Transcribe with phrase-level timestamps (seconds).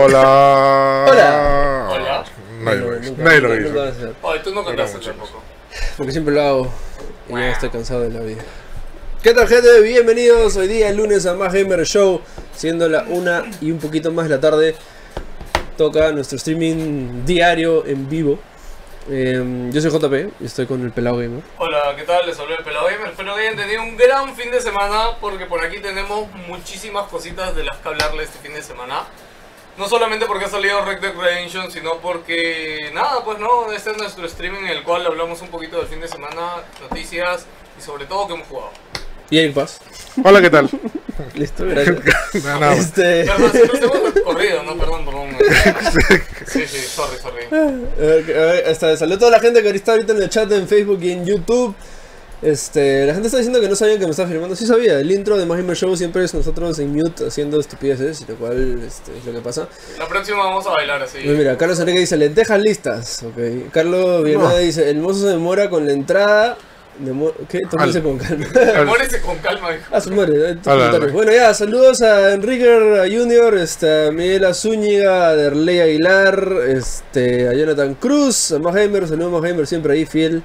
[0.00, 1.06] Hola.
[1.08, 1.88] Hola.
[1.90, 2.24] Hola.
[2.60, 3.14] Nadie No, lo hizo.
[3.18, 4.14] Nadie lo hizo.
[4.22, 5.16] Oye, tú no contaste muchachos.
[5.18, 5.42] tampoco.
[5.96, 6.72] Porque siempre lo hago.
[7.28, 8.42] Y ya estoy cansado de la vida.
[9.24, 9.80] ¿Qué tal, gente?
[9.82, 12.20] Bienvenidos hoy día, el lunes, a Más Gamer Show.
[12.54, 14.76] Siendo la una y un poquito más de la tarde.
[15.76, 18.38] Toca nuestro streaming diario en vivo.
[19.10, 21.42] Eh, yo soy JP y estoy con el pelado gamer.
[21.58, 22.24] Hola, ¿qué tal?
[22.24, 23.08] Les habló el Pelado Gamer.
[23.08, 27.56] Espero que hayan tenido un gran fin de semana porque por aquí tenemos muchísimas cositas
[27.56, 29.02] de las que hablarle este fin de semana.
[29.78, 33.96] No solamente porque ha salido Red Dead Redemption, sino porque nada, pues no, este es
[33.96, 37.46] nuestro streaming en el cual hablamos un poquito del fin de semana, noticias
[37.78, 38.70] y sobre todo que hemos jugado.
[39.30, 39.78] Y Eric Paz.
[40.24, 40.68] Hola, ¿qué tal?
[41.34, 41.96] Listo, gracias.
[42.42, 42.78] Nada, nada más.
[42.80, 45.28] este, Perdón, si nos hemos corrido, no, perdón, perdón.
[46.48, 47.44] Sí, sí, sorry, sorry.
[47.52, 50.66] A ver, hasta saludo a toda la gente que está ahorita en el chat en
[50.66, 51.76] Facebook y en YouTube.
[52.40, 54.54] Este, la gente está diciendo que no sabían que me estaba firmando.
[54.54, 58.24] Sí sabía, el intro de Más Gamer Show siempre es nosotros en mute haciendo estupideces,
[58.28, 59.66] lo cual este, es lo que pasa.
[59.98, 61.18] La próxima vamos a bailar así.
[61.24, 63.22] Pues mira, Carlos Enrique dice lentejas listas.
[63.24, 63.70] Ok.
[63.72, 64.58] Carlos Villanueva No.
[64.58, 66.56] dice el mozo se demora con la entrada.
[67.00, 67.60] Demo- ¿Qué?
[67.70, 68.46] Tómese con calma.
[68.86, 69.84] Muérese con calma, hijo.
[69.92, 70.56] Ah, su madre, eh.
[71.12, 72.66] Bueno, ya, saludos a Enrique
[73.08, 79.32] Junior, este, a Miguel Azúñiga, a Derley Aguilar, este, a Jonathan Cruz, a Mahamer, saludos
[79.32, 80.42] a Mahamer, siempre ahí, fiel.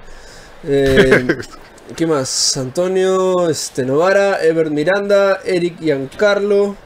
[0.67, 1.27] Eh,
[1.98, 2.56] ¿Qué más?
[2.56, 6.78] Antonio, este, Novara, Ever Miranda, Eric Giancarlo,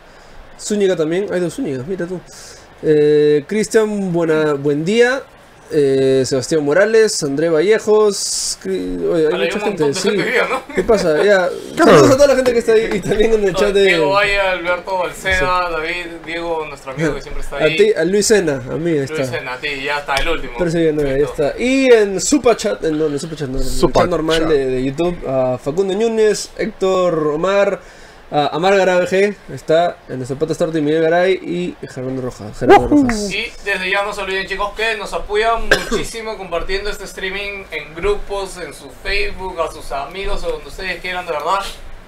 [0.60, 2.20] Zúñiga también, hay dos Zúñigas, mira tú.
[2.82, 5.22] Eh, Cristian, buen día.
[5.72, 10.10] Eh, Sebastián Morales, André Vallejos, oye, hay Vale, hay mucha un gente, sí.
[10.12, 10.74] gente viva, ¿no?
[10.74, 11.24] ¿Qué pasa?
[11.24, 11.50] Ya.
[11.78, 13.84] Saludos a toda la gente que está ahí y también en el chat de.
[13.84, 17.76] Diego Valle, Alberto Balceda, David, Diego, nuestro amigo que siempre está A ahí.
[17.76, 19.16] ti, a Luis Sena, a mí está.
[19.16, 20.54] Luis, a ti, ya está, el último.
[20.58, 21.54] Pero sí, no, está.
[21.60, 24.40] Y en Super Chat, no, en el Super Chat, no, en el Super chat normal
[24.40, 24.50] Chat.
[24.50, 27.80] de, de YouTube, a Facundo Núñez, Héctor Omar,
[28.30, 32.58] a Amar Garay está en nuestro pata Start y Miguel Garay y Gerardo Rojas.
[32.58, 33.32] Gerardo Rojas.
[33.32, 37.96] Y desde ya no se olviden chicos que nos apoyan muchísimo compartiendo este streaming en
[37.96, 41.60] grupos, en su Facebook, a sus amigos o donde ustedes quieran de verdad.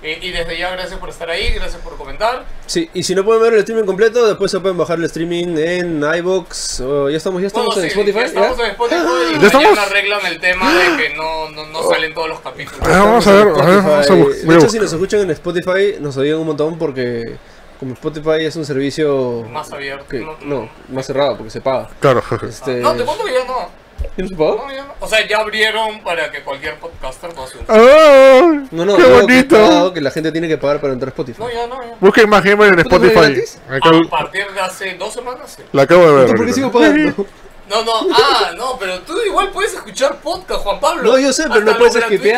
[0.02, 2.46] Eh, y desde ya gracias por estar ahí, gracias por comentar.
[2.66, 5.58] Sí, y si no pueden ver el streaming completo, después se pueden bajar el streaming
[5.58, 6.80] en iBox.
[6.80, 8.20] o ya estamos, ya estamos Bueno, en sí, Spotify.
[8.20, 8.64] ya estamos ¿ya?
[8.66, 9.02] en Spotify
[9.36, 9.78] y ¿Ya estamos?
[9.78, 12.80] arreglan el tema de que no, no, no salen todos los capítulos.
[12.84, 14.46] Ah, vamos a ver, a ver, vamos a bu- Spotify.
[14.46, 14.82] voy De hecho, si buscar.
[14.84, 17.36] nos escuchan en Spotify, nos ayudan un montón porque
[17.80, 20.06] como Spotify es un servicio Más abierto.
[20.08, 21.90] que, no, no, más cerrado porque se paga.
[22.00, 22.24] Claro.
[22.48, 23.70] Este, No, te cuento que ya no.
[24.18, 24.94] ¿Y no ya.
[25.00, 27.66] O sea, ya abrieron para que cualquier podcaster pueda subir.
[27.68, 28.68] ¡Ay!
[28.72, 29.94] No, no, ¡Qué que bonito!
[29.94, 31.42] que la gente tiene que pagar para entrar a Spotify.
[31.42, 31.96] No, ya no, ya.
[32.00, 33.34] Busquen más gamer en ¿Tú no ves Spotify.
[33.34, 33.60] gratis?
[33.70, 35.64] Acabo- A partir de hace dos semanas, sí.
[35.72, 36.26] La acabo de ver.
[36.26, 36.56] ¿Tú por qué ahorita.
[36.56, 37.26] sigo pagando?
[37.70, 41.04] No, no, ah, no, pero tú igual puedes escuchar podcast, Juan Pablo.
[41.04, 42.30] No, yo sé, pero Hasta no puedes los gratuitos.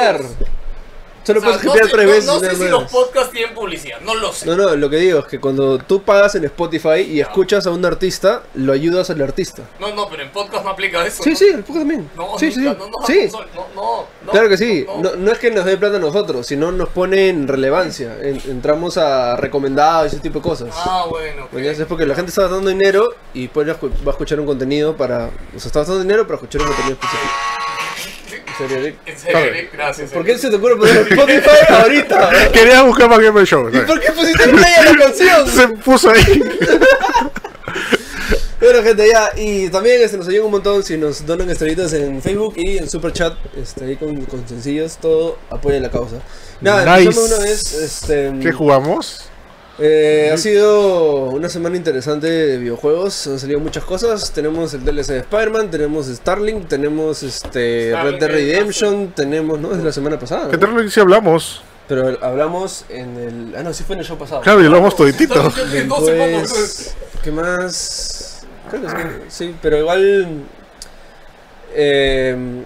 [1.24, 2.26] Solo O sea, puedes no sé- tres no- veces.
[2.26, 4.46] No, sé si los podcasts tienen publicidad, no lo sé.
[4.48, 7.72] No, no, lo que digo es que cuando tú pagas en Spotify y escuchas a
[7.72, 9.64] un artista, lo ayudas al artista.
[9.80, 11.22] No, no, pero en podcast no aplica eso.
[11.24, 11.36] Sí, ¿no?
[11.36, 12.10] sí, el podcast también.
[12.16, 12.66] No, sí, sí, sí.
[12.66, 13.30] no, no, no, Sí.
[13.32, 13.40] no,
[13.76, 14.98] no, no, Claro que sí, no.
[15.02, 18.18] no, no es que nos dé plata a nosotros, sino nos pone en relevancia.
[18.22, 20.70] En- entramos a recomendados y ese tipo de cosas.
[20.76, 21.44] Ah, bueno.
[21.46, 21.50] ok.
[21.52, 24.12] Porque Es porque la gente está dando dinero y pues va a escu- va a
[24.12, 25.30] escuchar un contenido para.
[25.56, 27.32] O sea, está dando dinero para escuchar un contenido específico.
[28.52, 28.96] ¿En serio, Eric?
[29.06, 30.12] En serio, Eric, gracias.
[30.12, 32.52] ¿Por qué se te ocurre poner Spotify ahorita?
[32.52, 33.70] Quería buscar más gamer show.
[33.70, 35.48] ¿Y por qué pusiste play a la canción?
[35.48, 36.44] Se puso ahí.
[38.60, 39.32] Bueno, gente, ya.
[39.38, 42.88] Y también este, nos ayuda un montón si nos donan estrellitas en Facebook y en
[42.88, 43.34] Super Chat.
[43.60, 46.18] Este, ahí con, con sencillos, todo apoya la causa.
[46.62, 47.10] Nada, Nice.
[47.10, 47.74] empezamos una vez.
[47.74, 49.31] Este, ¿Qué jugamos?
[49.84, 54.32] Eh, ha sido una semana interesante de videojuegos, han salido muchas cosas.
[54.32, 59.60] Tenemos el DLC de Spider-Man, tenemos Starlink, tenemos este Starlink Red Dead es Redemption, tenemos,
[59.60, 59.72] ¿no?
[59.72, 60.52] Es la semana pasada.
[60.52, 61.64] ¿Qué tal si hablamos?
[61.88, 63.56] Pero hablamos en el.
[63.58, 64.42] Ah, no, sí fue en el show pasado.
[64.42, 65.52] Claro, y lo vamos toditito.
[65.52, 68.46] Pues, ¿Qué más?
[68.70, 68.96] Creo que sí,
[69.30, 70.44] sí, pero igual.
[71.74, 72.64] Eh,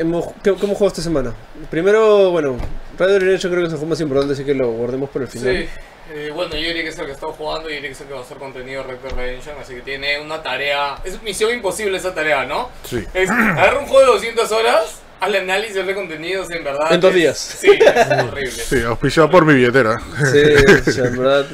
[0.00, 1.34] hemos, ¿qué, ¿Cómo jugado esta semana?
[1.70, 2.56] Primero, bueno,
[2.98, 5.22] Red Dead Redemption creo que es el juego más importante, así que lo guardemos por
[5.22, 5.56] el final.
[5.56, 5.68] Sí.
[6.12, 8.18] Eh, bueno, yo Eric es el que está jugando y Eric es el que va
[8.18, 10.96] a hacer contenido Red Dead Redemption, así que tiene una tarea.
[11.04, 12.68] Es misión imposible esa tarea, ¿no?
[12.84, 13.04] Sí.
[13.14, 16.92] Es agarra un juego de 200 horas, al análisis de contenidos en verdad.
[16.92, 17.38] En dos es- días.
[17.38, 18.50] Sí, es horrible.
[18.50, 20.00] Sí, auspiciado por mi billetera.
[20.32, 20.42] Sí,
[20.88, 21.46] o sea, en verdad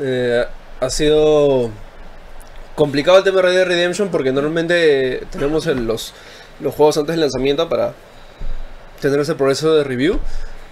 [0.00, 0.44] eh,
[0.80, 1.70] ha sido
[2.76, 6.14] complicado el tema de Red Dead Redemption porque normalmente tenemos el- los,
[6.64, 7.94] los juegos antes del lanzamiento para
[9.00, 10.18] tener ese progreso de review.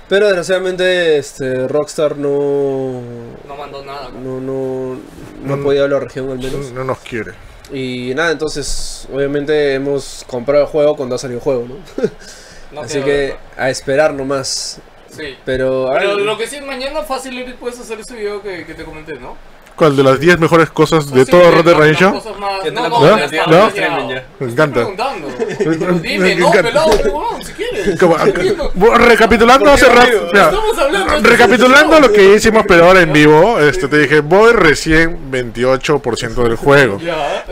[0.08, 3.00] Pero desgraciadamente este, Rockstar no,
[3.46, 4.10] No mandó nada.
[4.10, 4.40] ¿no?
[4.40, 4.98] no, no,
[5.44, 5.62] no ha Mm.
[5.62, 6.72] podido a la región al menos.
[6.72, 7.32] No nos quiere.
[7.72, 11.76] Y nada, entonces obviamente hemos comprado el juego cuando ha salido el juego, ¿no?
[12.72, 14.80] No Así que a esperar nomás.
[15.14, 15.36] Sí.
[15.44, 18.82] Pero, Pero lo que sí es mañana fácil puedes hacer ese video que, que te
[18.84, 19.36] comenté, ¿no?
[19.82, 22.14] ¿Cuál de las 10 mejores cosas de todo Redemption?
[22.14, 24.24] Ya te No, no, ya.
[24.38, 24.86] Me encanta.
[26.00, 26.90] Dime, no, pelado,
[27.44, 27.98] si quieres.
[29.08, 34.20] Recapitulando hace rato, de recapitulando lo que hicimos pero ahora en vivo, este te dije,
[34.20, 36.98] voy recién 28% del juego.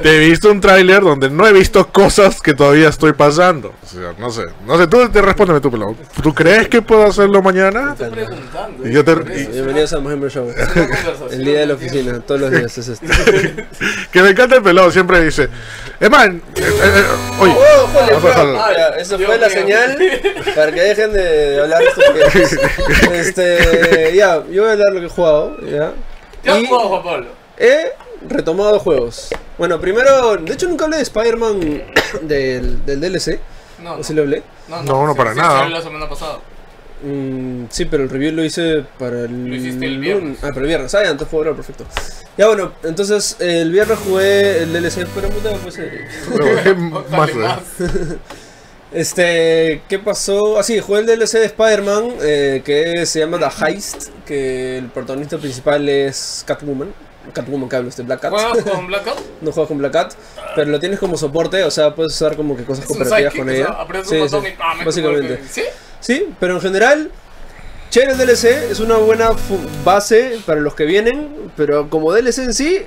[0.01, 3.73] Te he visto un tráiler donde no he visto cosas que todavía estoy pasando.
[3.83, 5.97] O sea, no sé, no sé, tú te respóndeme tú, pelado.
[6.23, 7.97] ¿Tú crees que puedo hacerlo mañana?
[8.79, 10.49] Bienvenidos a Mohammed Show.
[11.33, 12.20] El día de la ¿entiendes?
[12.23, 13.07] Todos los días es esto.
[14.13, 15.49] Que me encanta el pelado, siempre dice,
[16.01, 17.05] Eman, eh, eh,
[17.41, 19.57] oye, ¡Oh, jole, Vamos a Eso Dios fue la mío.
[19.57, 19.99] señal
[20.55, 22.61] para que dejen de hablar estupideces.
[23.13, 25.93] Este, ya, yo voy a hablar lo que he jugado, ya.
[26.43, 27.27] ¿Qué has Y jugado, Juan Pablo?
[27.59, 27.93] he
[28.29, 29.29] retomado juegos.
[29.59, 31.83] Bueno, primero, de hecho nunca hablé de Spider-Man
[32.23, 33.39] del, del DLC,
[33.83, 34.43] No, ¿o no, sí lo hablé?
[34.69, 35.61] no, No, no, para sí, nada.
[35.61, 36.39] salió la semana pasada.
[37.03, 39.49] Mm, sí, pero el review lo hice para el.
[39.49, 40.39] Lo hiciste el viernes.
[40.43, 40.95] Ah, para el viernes.
[40.95, 41.87] Ah, ya, entonces hablar perfecto.
[42.37, 45.79] Ya, bueno, entonces el viernes jugué el DLC, pero puta, pues.
[45.79, 46.07] eh,
[46.65, 47.31] ¿qué más?
[48.93, 50.59] Este, ¿qué pasó?
[50.59, 54.87] Ah, sí, jugué el DLC de Spider-Man, eh, que se llama The Heist, que el
[54.87, 56.93] protagonista principal es Catwoman.
[57.33, 58.33] Catwoman que hablo, este Black Cat.
[58.33, 59.19] ¿Juegas con Blackout?
[59.43, 60.15] No juegas con Black Cat,
[60.57, 63.53] pero lo tienes como soporte, o sea, puedes usar como que cosas cooperativas con o
[63.53, 63.67] ella.
[63.67, 65.41] sea, Sí, un botón sí, y metes básicamente.
[65.49, 65.63] ¿Sí?
[66.01, 67.11] Sí, pero en general,
[67.91, 69.31] chévere el DLC, es una buena
[69.85, 72.79] base para los que vienen, pero como DLC en sí,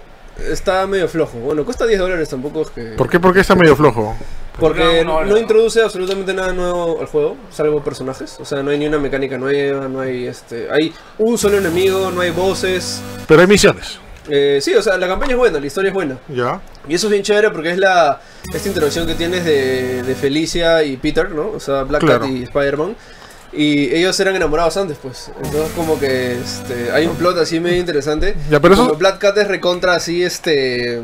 [0.49, 1.37] está medio flojo.
[1.39, 2.81] Bueno, cuesta 10 dólares, tampoco es que...
[2.97, 3.19] ¿Por qué?
[3.19, 4.15] Porque está medio flojo.
[4.59, 5.37] Porque No, no, no, no.
[5.37, 8.37] introduce absolutamente nada nuevo al juego, salvo personajes.
[8.39, 10.67] O sea, no hay ni una mecánica nueva, no hay este.
[10.71, 13.01] Hay un solo enemigo, no hay voces.
[13.27, 13.99] Pero hay misiones,
[14.29, 16.17] Eh, sí, o sea, la campaña es buena, la historia es buena.
[16.29, 16.61] ¿ya?
[16.87, 18.21] Y eso es bien chévere porque es la
[18.53, 21.49] esta introducción que tienes de, de Felicia y Peter, ¿no?
[21.49, 22.21] O sea, Black Claro.
[22.21, 22.95] Cat y Spider-Man.
[23.55, 25.29] Y ellos eran enamorados antes, pues.
[25.43, 28.33] Entonces, como que este, hay un plot así medio interesante.
[28.49, 30.99] Ya, pero eso- Black Cat es recontra así, este.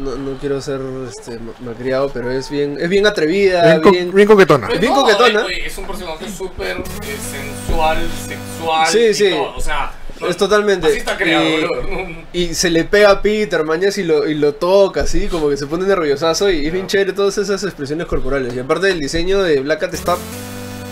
[0.00, 3.90] No, no quiero ser este, ma- malcriado, pero es bien, es bien atrevida, Bien, co-
[3.92, 4.12] bien.
[4.12, 4.66] bien coquetona.
[4.66, 5.46] Pues Bien no, coquetona.
[5.64, 6.82] Es un personaje súper eh,
[7.30, 8.86] sensual, sexual.
[8.88, 9.30] Sí, y sí.
[9.30, 9.92] todo, O sea,
[10.28, 10.86] Es totalmente.
[10.86, 12.06] Así está creado, y, boludo.
[12.32, 15.56] y se le pega a Peter, mañas, y lo, y lo toca así, como que
[15.56, 16.50] se pone nerviosazo.
[16.50, 18.54] Y es bien chévere todas esas expresiones corporales.
[18.54, 20.16] Y aparte, el diseño de Black Cat está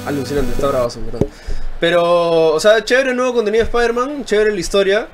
[0.07, 1.27] alucinante, está bravazo, en verdad.
[1.79, 5.09] Pero, o sea, chévere el nuevo contenido de Spider-Man, chévere la historia.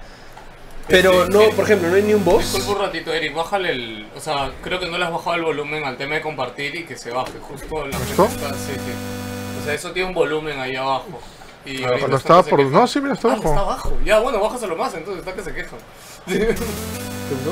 [0.89, 2.55] Pero no, por ejemplo, no hay ni un boss.
[2.55, 4.07] Disculpa un ratito, Eric, bájale el.
[4.17, 6.85] O sea, creo que no le has bajado el volumen al tema de compartir y
[6.85, 8.27] que se baje justo la ¿Esto?
[8.29, 8.93] sí, sí.
[9.61, 11.21] O sea, eso tiene un volumen ahí abajo.
[11.71, 13.49] Y cuando está estaba por- no, sí, mira, está Ah, abajo.
[13.49, 13.93] está abajo.
[14.05, 15.77] Ya, bueno, bájaselo más, entonces está que se queja.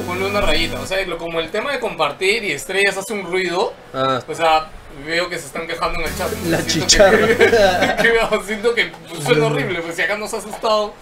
[0.06, 0.80] Ponle una rayita.
[0.80, 4.34] O sea, lo- como el tema de compartir y estrellas hace un ruido, Ah, o
[4.34, 4.68] sea,
[5.04, 6.30] veo que se están quejando en el chat.
[6.46, 7.26] La Siento chicharra.
[7.96, 8.90] Que, que- siento que
[9.24, 10.94] suena horrible, pues si acá nos ha asustado,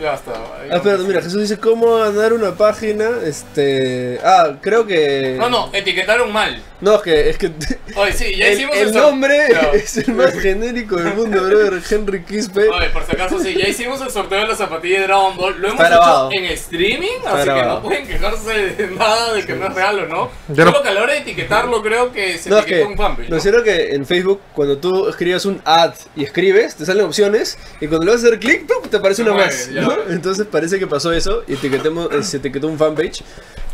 [0.00, 0.32] ya está.
[0.32, 3.08] ah, espérate, mira, Jesús dice cómo ganar una página.
[3.24, 4.18] Este.
[4.24, 5.36] Ah, creo que.
[5.38, 6.60] No, no, etiquetaron mal.
[6.80, 7.30] No, es que.
[7.30, 7.50] Es que
[7.96, 9.36] Oye, sí, ya el, hicimos el sor- nombre
[9.74, 11.82] es el más genérico del mundo, brother.
[11.88, 12.68] Henry Quispe.
[12.68, 15.60] Oye, por si acaso, sí, ya hicimos el sorteo de la zapatilla de Dragon Ball.
[15.60, 16.30] Lo hemos Está grabado.
[16.32, 19.98] hecho en streaming, así que no pueden quejarse de nada de que no es real
[20.00, 20.30] o no.
[20.48, 22.86] Ya no- Solo que a la hora de etiquetarlo, creo que se No, es etiqueta
[22.86, 22.92] que.
[22.92, 23.28] un fanpage.
[23.28, 23.36] ¿No ¿no?
[23.36, 27.56] es cierto que en Facebook, cuando tú escribes un ad y escribes, te salen opciones
[27.80, 28.88] y cuando le vas a hacer clic, ¡pum!
[28.90, 29.68] te aparece una mueve, más.
[29.86, 29.94] ¿No?
[30.10, 33.22] Entonces parece que pasó eso y etiquetemos, eh, se etiquetó un fanpage.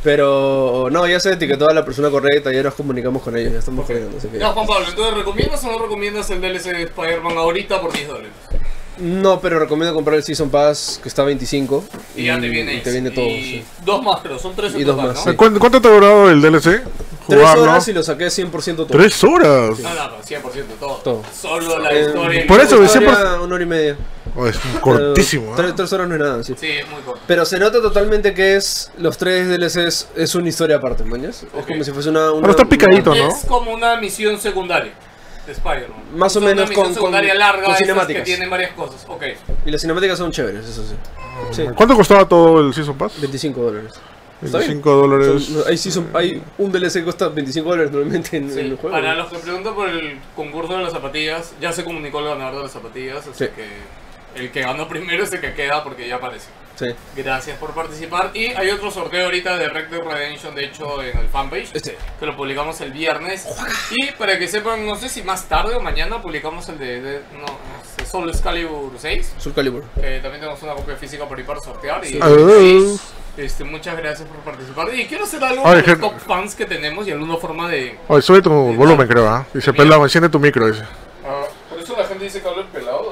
[0.02, 3.60] Pero no, ya se etiquetó a la persona correcta, ya nos comunicamos con ellos, ya
[3.60, 4.18] estamos corriendo.
[4.18, 4.38] Así que...
[4.38, 8.08] Ya, Juan Pablo, entonces, ¿recomiendas o no recomiendas el DLC de Spider-Man ahorita por 10
[8.08, 8.30] dólares?
[8.98, 12.74] No, pero recomiendo comprar el Season Pass que está a 25 Y ya te viene
[12.74, 13.24] y te viene todo.
[13.26, 13.64] Y sí.
[13.84, 15.32] dos más, creo, son tres en Y dos total, más, ¿no?
[15.32, 15.36] sí.
[15.36, 16.82] ¿Cuánto, cuánto te ha durado el DLC?
[17.28, 18.86] Tres horas y lo saqué 100% todo.
[18.88, 19.78] Tres horas.
[19.78, 20.94] No, no, no, 100% todo.
[21.04, 21.22] Todo.
[21.32, 22.44] Solo la Eh, historia.
[22.44, 23.96] y por la- eso, Una siempre- hora, una hora y media.
[24.34, 25.52] Oh, es cortísimo.
[25.56, 25.72] Pero ¿eh?
[25.72, 26.54] tres, tres horas no es nada, sí.
[26.58, 27.20] Sí, es muy corto.
[27.26, 31.44] Pero se nota totalmente que es los tres DLCs es una historia aparte, mañas.
[31.58, 32.32] Es como si fuese una.
[32.32, 33.14] una Pero está picadito.
[33.14, 33.28] ¿no?
[33.28, 34.92] Es como una misión secundaria
[35.46, 36.16] de Spider-Man.
[36.16, 38.20] Más o Es una menos misión con- secundaria con- larga, con cinemáticas.
[38.22, 39.04] que tienen varias cosas.
[39.08, 39.22] Ok.
[39.66, 40.94] Y las cinemáticas son chéveres, eso sí.
[41.50, 43.20] Sí, ¿Cuánto costaba todo el Season Pass?
[43.20, 43.92] 25 dólares.
[44.42, 44.70] Está bien.
[44.82, 45.44] 25 dólares.
[45.44, 48.76] Son- hay, season- hay un DLC que cuesta 25 dólares normalmente en, Sí, en el
[48.76, 48.96] juego.
[48.96, 52.56] Para los que preguntan por el concurso de las zapatillas, ya se comunicó el ganador
[52.56, 53.50] de las zapatillas, así Sí.
[53.54, 53.66] que
[54.34, 56.50] el que ganó primero es el que queda porque ya apareció.
[56.74, 56.86] Sí.
[57.14, 58.30] Gracias por participar.
[58.34, 61.98] Y hay otro sorteo ahorita de Red Dead Redemption, de hecho, en el fanpage, Este.
[62.18, 63.46] que lo publicamos el viernes.
[63.90, 67.18] Y para que sepan, no sé si más tarde o mañana publicamos el de, de-
[67.38, 67.44] no,
[67.86, 69.34] este, Soul Excalibur 6.
[69.38, 69.84] Soul Calibur.
[69.94, 72.04] que también tenemos una copia física por ahí para sortear.
[72.06, 72.28] Y, Ah.
[72.58, 72.98] y,
[73.36, 74.92] este, muchas gracias por participar.
[74.94, 77.98] Y quiero hacer algo Ay, con los top fans que tenemos y alguna forma de.
[78.08, 79.46] Oye, sube tu volumen, creo, ¿ah?
[79.52, 80.82] Dice, pelado, enciende tu micro, dice.
[81.24, 83.11] Ah, por eso la gente dice que habla el pelado.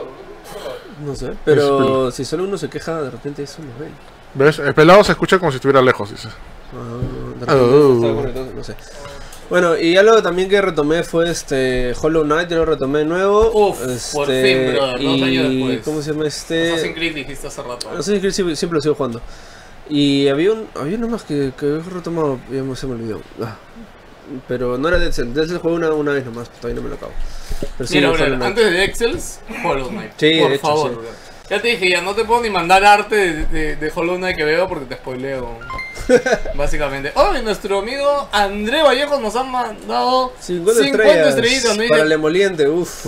[1.04, 1.33] No sé.
[1.45, 3.92] Pero si solo uno se queja, de repente eso no ven.
[4.35, 4.59] ¿Ves?
[4.59, 6.28] El pelado se escucha como si estuviera lejos, dice.
[6.73, 6.99] Ah,
[7.40, 8.52] de repente Oh.
[8.57, 8.75] no sé.
[9.49, 13.50] Bueno, y algo también que retomé fue este Hollow Knight, yo lo retomé de nuevo.
[13.71, 15.80] Uf, este, por fin, brother, dos y, años después.
[15.85, 16.73] ¿Cómo se llama este?
[16.73, 17.90] Assassin's Creed dijiste hace rato.
[17.90, 19.21] Assassin's Creed siempre, siempre lo sigo jugando.
[19.88, 23.21] Y había un había uno más que, que he retomado, ya me- se me olvidó.
[23.42, 23.57] Ah,
[24.49, 26.88] pero no era Dead Cell, Dead Cell jugué una, una vez nomás, todavía no me
[26.90, 27.12] lo acabo.
[27.76, 30.12] Pero sí, Mira, brother, antes de Excels, Hollow Knight.
[30.16, 31.30] Sí, por de hecho, favor, sí.
[31.50, 34.37] Ya te dije, ya no te puedo ni mandar arte de, de, de Hollow Knight
[34.37, 35.58] que veo porque te spoileo.
[36.54, 37.12] Básicamente.
[37.14, 41.76] Hoy nuestro amigo André Vallejo nos ha mandado 50, 50 estrellas estrellitas.
[41.76, 41.88] ¿no?
[41.88, 43.06] para el emoliente, uff.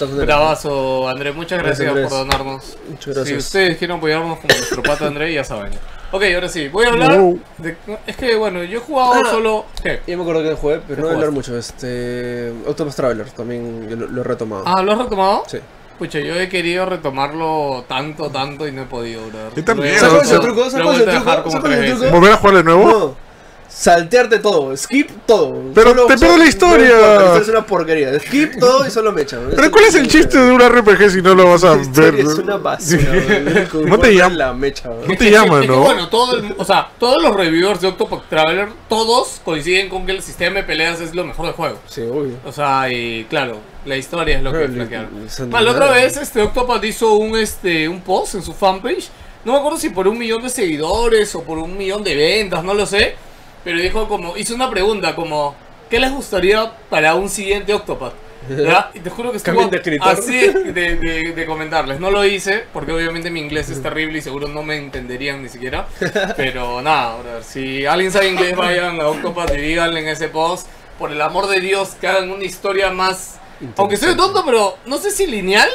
[0.00, 1.32] Bravazo, André.
[1.32, 2.78] Muchas gracias, Gracias, por donarnos.
[2.88, 3.28] Muchas gracias.
[3.28, 5.72] Si ustedes quieren apoyarnos como nuestro pata André, ya saben.
[6.10, 6.68] Ok, ahora sí.
[6.68, 7.38] Voy a hablar No.
[7.58, 7.76] de...
[8.06, 9.30] Es que, bueno, yo he jugado Ah.
[9.30, 9.66] solo...
[9.82, 10.00] ¿Qué?
[10.06, 11.56] Ya me acuerdo que jugué, pero ¿Qué no voy a hablar mucho.
[11.58, 12.52] Este.
[12.66, 14.62] Octopus Traveler también yo lo, lo he retomado.
[14.66, 15.42] Ah, ¿lo has retomado?
[15.46, 15.58] Sí.
[15.98, 19.52] Pucha, yo he querido retomarlo tanto, tanto y no he podido, brother.
[19.56, 20.70] Yo también, ¿Sabes cuál es el truco?
[20.70, 22.10] ¿Sabes.
[22.12, 22.84] ¿Volver a jugar de nuevo?
[22.88, 23.27] No.
[23.78, 25.54] Saltearte todo, skip todo.
[25.72, 26.96] Pero te solo- pierdes la historia.
[27.20, 28.18] No es una porquería.
[28.18, 29.38] Skip todo y solo me echan.
[29.54, 32.16] ¿Pero cuál es el chiste de un RPG si no lo vas a ver?
[32.16, 33.04] es una basura.
[33.86, 34.88] No te llama- la mecha.
[34.90, 35.06] weón.
[35.06, 35.80] No te llaman, ¿no?
[35.82, 40.10] bueno, todo el- o sea, todos los reviewers de Octopath Traveler, todos coinciden con que
[40.12, 41.78] el sistema de peleas es lo mejor del juego.
[41.86, 42.34] Sí, obvio.
[42.44, 45.28] O sea, y claro, la historia es lo que flaquearon.
[45.52, 49.08] la otra vez este Octopath hizo un este un post en su fanpage.
[49.44, 52.64] No me acuerdo si por un millón de seguidores o por un millón de ventas,
[52.64, 53.14] no lo sé.
[53.64, 55.54] Pero dijo como, hizo una pregunta como,
[55.90, 58.14] ¿qué les gustaría para un siguiente Octopath?
[58.48, 58.90] ¿Ya?
[58.94, 62.00] Y te juro que estuvo de así de, de- de comentarles.
[62.00, 65.48] No lo hice porque obviamente mi inglés es terrible y seguro no me entenderían ni
[65.50, 65.86] siquiera.
[66.36, 70.66] Pero nada, brother, si alguien sabe inglés vayan a Octopath y díganle en ese post,
[70.98, 73.38] por el amor de Dios, que hagan una historia más...
[73.76, 75.68] Aunque soy tonto, pero no sé si lineal,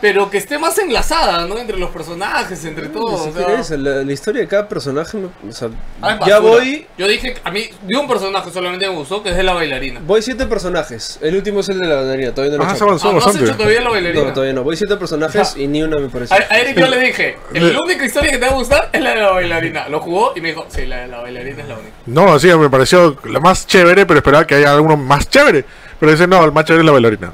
[0.00, 1.56] pero que esté más enlazada, ¿no?
[1.58, 3.28] Entre los personajes, entre Ni todos.
[3.28, 3.32] o
[3.64, 3.76] sea.
[3.78, 5.16] la, la historia de cada personaje.
[5.16, 5.68] me- o sea,
[6.02, 6.86] Ah, ya voy.
[6.98, 10.00] Yo dije, a mí, de un personaje solamente me gustó, que es de la bailarina.
[10.04, 11.18] Voy siete personajes.
[11.22, 12.32] El último es el de la bailarina.
[12.34, 12.78] Todavía no lo he Ah, hecho.
[12.78, 14.24] se avanzó Ah, ¿No has hecho todavía la bailarina?
[14.24, 14.62] No, todavía no.
[14.62, 16.34] Voy siete personajes y ni una me parece.
[16.34, 19.00] A, a Eric yo le dije, la única historia que te va a gustar es
[19.00, 19.88] la de la bailarina.
[19.88, 21.92] Lo jugó y me dijo, sí, la de la bailarina es la única.
[22.06, 25.64] No, sí, me pareció la más chévere, pero esperaba que haya alguno más chévere.
[25.98, 27.32] Pero dice, no, el más chévere es la bailarina.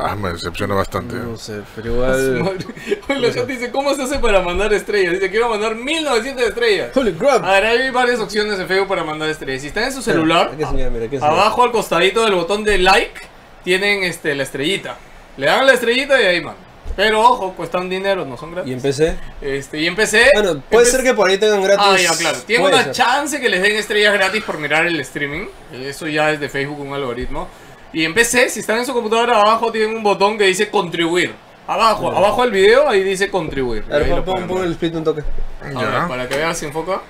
[0.00, 1.16] Ah, me decepciona bastante.
[1.16, 2.38] No sé, pero igual.
[3.08, 5.14] la gente dice, ¿cómo se hace para mandar estrellas?
[5.14, 6.96] Dice, quiero mandar 1900 estrellas.
[6.96, 7.44] Holy crap.
[7.44, 9.62] A ver, hay varias opciones en Facebook para mandar estrellas.
[9.62, 13.20] Si están en su celular, mira, abajo al costadito del botón de like,
[13.64, 14.96] tienen este, la estrellita.
[15.36, 16.72] Le dan la estrellita y ahí mandan.
[16.94, 18.70] Pero ojo, cuestan dinero, no son gratis.
[18.70, 19.16] Y empecé.
[19.40, 20.30] Este, y empecé.
[20.34, 21.84] Bueno, puede ser que por ahí tengan gratis.
[21.86, 22.38] Ah, ya, claro.
[22.46, 22.92] Tiene una ser.
[22.92, 25.46] chance que les den estrellas gratis por mirar el streaming.
[25.72, 27.48] Eso ya es de Facebook, un algoritmo.
[27.92, 31.34] Y en PC, si están en su computadora, abajo tienen un botón que dice contribuir.
[31.66, 33.84] Abajo, abajo del video, ahí dice contribuir.
[33.90, 35.22] A ver, pon, lo pon, el split un toque.
[35.62, 37.00] A ver, para que veas si enfoca.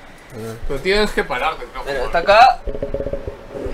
[0.68, 1.84] Pero tienes que pararte, creo.
[1.84, 2.60] Mira, está acá.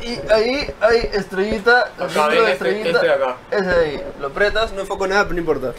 [0.03, 1.93] Y ahí hay estrellita.
[1.99, 3.37] Acá, ven este, este de acá.
[3.51, 4.03] Ese de ahí.
[4.21, 5.73] Lo apretas, no enfoco nada, pero no importa.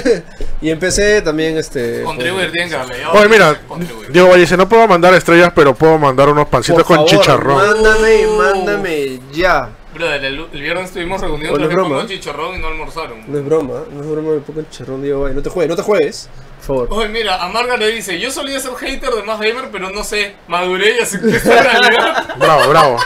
[0.60, 2.02] y empecé también este.
[2.02, 3.06] Contribuir, tienen que darle.
[3.06, 4.10] Oye, mira, Contribuir.
[4.10, 7.10] Diego Valle dice, no puedo mandar estrellas, pero puedo mandar unos por pancitos con favor,
[7.10, 7.56] chicharrón.
[7.56, 9.70] Mándame, mándame ya.
[9.98, 11.96] Brother, el, el viernes estuvimos reunidos trajeron broma.
[11.98, 13.24] con chicharrón y no almorzaron.
[13.26, 15.34] No es broma, no es broma, me pongo el charrón Diego Valle.
[15.34, 16.30] No te juegues, no te juegues.
[16.66, 16.88] Por favor.
[16.90, 20.04] Oye, mira, a Marga le dice, yo solía ser hater de más gamer, pero no
[20.04, 22.36] sé, maduré y acepté esta realidad.
[22.38, 22.96] Bravo, bravo.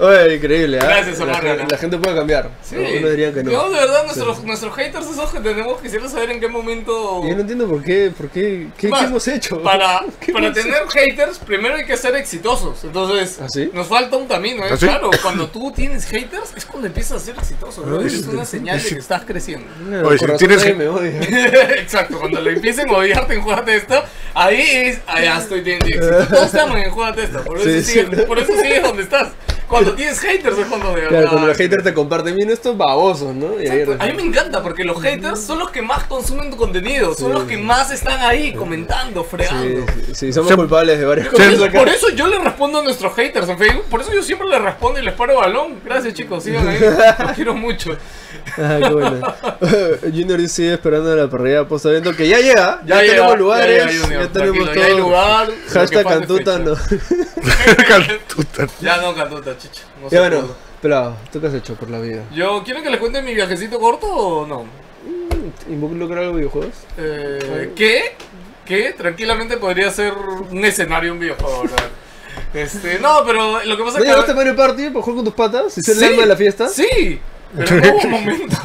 [0.00, 0.84] Oye, increíble, ¿ah?
[0.84, 2.50] Gracias, la, gente- la gente puede cambiar.
[2.62, 2.76] Sí.
[2.76, 3.50] Unos dirían que no.
[3.50, 7.22] Yo, de verdad, nuestros, nuestros haters esos que tenemos, quisiera saber en qué momento...
[7.26, 9.60] Yo no entiendo por qué, por qué, qué, Más, qué hemos hecho.
[9.62, 12.84] Para, ¿Qué para hemos tener haters, primero hay que ser exitosos.
[12.84, 13.70] Entonces, ¿Ah, sí?
[13.74, 14.64] nos falta un camino.
[14.64, 14.68] ¿eh?
[14.70, 14.86] ¿Ah, sí?
[14.86, 17.84] Claro, cuando tú tienes haters, es cuando empiezas a ser exitoso.
[17.84, 18.24] Ah, Es sí.
[18.30, 19.66] una señal de que estás creciendo.
[19.90, 20.06] hecho?
[20.06, 21.20] Oye, si tienes- me odia.
[21.78, 24.00] Exacto, cuando le empiecen a odiarte en Jugate esto,
[24.34, 26.26] ahí es, allá estoy teniendo éxito.
[26.36, 28.22] Todos aman en Jugate esto, por eso, Sí, sigues, sí.
[28.26, 29.28] por eso sigues donde estás.
[29.68, 31.28] Cuando tienes haters es cuando de Claro, verdad.
[31.30, 33.60] cuando los haters te comparten bien estos babosos, ¿no?
[33.62, 34.02] Y ahí Exacto.
[34.02, 37.28] A mí me encanta porque los haters son los que más consumen tu contenido, son
[37.32, 39.84] Sí, los que más están ahí comentando, fregando.
[40.08, 41.54] sí, sí, somos culpables de varias cosas.
[41.56, 41.78] Por, acá.
[41.80, 44.60] por eso yo le respondo a nuestros haters en Facebook, por eso yo siempre les
[44.62, 45.80] respondo y les paro balón.
[45.84, 47.96] Gracias chicos, sigan ahí, los quiero mucho.
[48.58, 49.34] Ah, qué bueno.
[50.02, 53.84] Junior sigue esperando la parrilla post evento que ya llega, ya, llega, tenemos lugares, ya
[53.84, 55.00] ya, llega, Junior, tenemos tranquilo, ya hay todo.
[55.00, 56.64] lugar, lo que Hashtag falta es Cantuta, fecha.
[56.64, 57.84] no.
[57.88, 58.66] Cantuta.
[58.80, 59.82] Ya no, Cantuta, chicha.
[60.02, 60.48] No Ya bueno,
[60.80, 62.22] pero ¿tú qué has hecho por la vida?
[62.34, 64.64] Yo, ¿quieren que les cuente mi viajecito corto o no?
[65.68, 66.74] ¿Involucrar algo de videojuegos?
[66.96, 68.16] Eh, ¿Qué?
[68.64, 68.94] ¿Qué?
[68.96, 71.64] Tranquilamente podría ser un escenario un videojuego.
[72.54, 74.10] Este, no, pero lo que pasa ¿No es que...
[74.10, 75.76] llevaste Mario Party para jugar con tus patas?
[75.78, 76.68] ¿Y ser el alma de la fiesta?
[76.68, 77.20] Sí,
[77.56, 78.56] pero hubo un momento.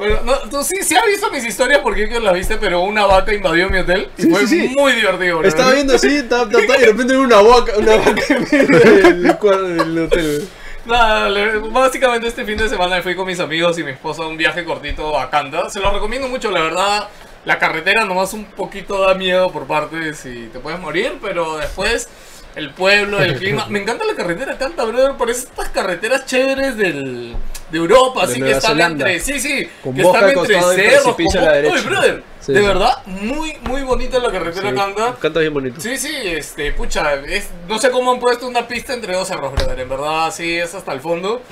[0.00, 2.80] Bueno, no, tú sí, sí has visto mis historias porque yo que las viste, pero
[2.80, 4.74] una vaca invadió mi hotel y Sí, fue sí, sí.
[4.78, 5.38] muy divertido.
[5.40, 5.46] bro.
[5.48, 9.36] Estaba viendo así, ta, ta, ta, y de repente una vaca, una vaca en del
[9.36, 10.48] cuarto del hotel.
[10.86, 11.28] Nada,
[11.70, 14.38] básicamente este fin de semana me fui con mis amigos y mi esposa a un
[14.38, 15.68] viaje cortito a Kanda.
[15.68, 17.08] Se lo recomiendo mucho, la verdad.
[17.44, 22.08] La carretera nomás un poquito da miedo por partes si te puedes morir, pero después
[22.56, 23.66] el pueblo, el clima.
[23.68, 25.12] Me encanta la carretera Kanda, brother.
[25.16, 27.36] Parece estas carreteras chéveres del,
[27.70, 29.10] de Europa, De así que están Zelanda.
[29.12, 29.20] entre.
[29.20, 31.14] Sí, sí, Con que están entre cerros.
[31.16, 31.70] Con a la.
[31.70, 32.66] Oye, brother, Sí, de sí.
[32.66, 35.14] verdad, muy, muy bonita la carretera Kanda.
[35.20, 35.80] Canta bien bonito.
[35.80, 39.52] Sí, sí, este, pucha, es, no sé cómo han puesto una pista entre dos cerros,
[39.52, 41.42] brother, en verdad, sí, es hasta el fondo.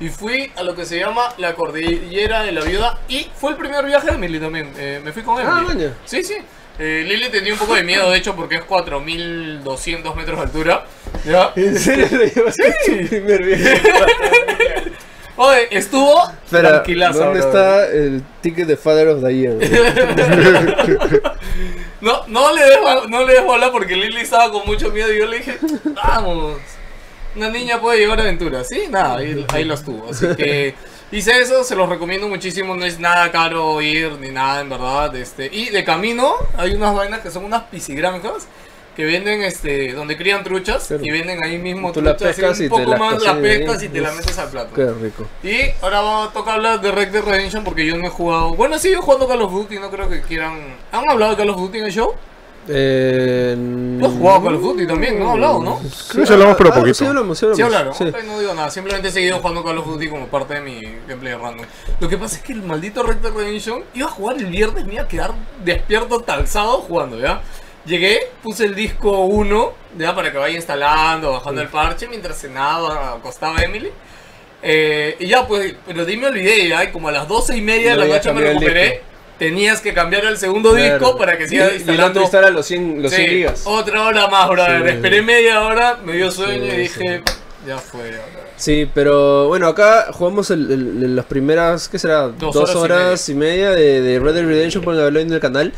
[0.00, 3.56] Y fui a lo que se llama la Cordillera de la Viuda y fue el
[3.56, 5.46] primer viaje de Emily también, eh, me fui con él.
[5.48, 5.92] Ah, maña.
[6.04, 6.34] Sí, sí.
[6.78, 10.84] Eh, Lily tenía un poco de miedo, de hecho, porque es 4200 metros de altura.
[11.24, 11.52] ¿Ya?
[11.54, 12.50] ¿En serio lo
[13.02, 13.80] tu primer viaje?
[15.36, 17.18] Oye, estuvo Espera, tranquilazo.
[17.18, 19.56] ¿dónde está el ticket de Father of the Year?
[22.00, 25.20] No, no le dejo, no le dejo bola porque Lily estaba con mucho miedo y
[25.20, 25.56] yo le dije,
[25.94, 26.56] vamos,
[27.36, 28.66] una niña puede llevar aventuras.
[28.68, 30.10] Sí, nada, ahí, ahí lo estuvo.
[30.10, 30.74] Así que
[31.12, 35.14] hice eso, se los recomiendo muchísimo, no es nada caro ir ni nada en verdad.
[35.16, 38.46] Este, y de camino hay unas vainas que son unas pisigranjas
[38.96, 42.64] que venden este donde crían truchas y venden ahí mismo Tú truchas y pescas y
[42.64, 43.40] un te poco las más ahí.
[43.42, 44.16] pescas y te Uf.
[44.16, 44.74] metes al plato.
[44.74, 45.26] Qué rico.
[45.42, 48.54] Y ahora vamos a tocar hablar de Red Dead Redemption porque yo no he jugado.
[48.54, 50.60] Bueno, sí, yo jugando Call of Duty, no creo que quieran.
[50.92, 52.14] ¿Han hablado de Call of Duty en el show?
[52.68, 53.56] Eh,
[53.98, 55.80] Tú has jugado Call of Duty también, no has hablado, ¿no?
[56.08, 56.94] Creo que sí hablamos, pero ah, poquito.
[56.94, 57.56] Sí, hablamos, sí, hablamos.
[57.56, 58.04] Sí hablaron, Sí.
[58.26, 61.34] No digo nada, simplemente he seguido jugando Call of Duty como parte de mi gameplay
[61.34, 61.66] random.
[61.98, 64.86] Lo que pasa es que el maldito Red Dead Redemption iba a jugar el viernes,
[64.86, 65.32] me iba a quedar
[65.64, 67.42] despierto sábado jugando, ¿ya?
[67.84, 73.14] Llegué, puse el disco 1, ya para que vaya instalando, bajando el parche, mientras cenaba,
[73.14, 73.90] acostaba Emily.
[74.62, 77.60] Eh, y ya, pues, pero ahí me olvidé, ya, y como a las 12 y
[77.60, 79.11] media de No la noche me recuperé.
[79.38, 82.20] Tenías que cambiar el segundo disco para que Y- siga Y instalando.
[82.20, 83.62] instala los 100, los 100 Sí, gigas.
[83.64, 84.82] Otra hora más, brother.
[84.82, 84.88] Sí.
[84.94, 87.22] Esperé media hora, me dio sueño Sí, y dije,
[87.66, 88.00] ya fue.
[88.02, 88.42] brother.
[88.56, 92.28] Sí, pero bueno, acá jugamos el, el- el- las primeras, ¿qué será?
[92.28, 95.40] Dos Dos, horas y y media, de, de Red Dead Redemption por el en el
[95.40, 95.72] canal.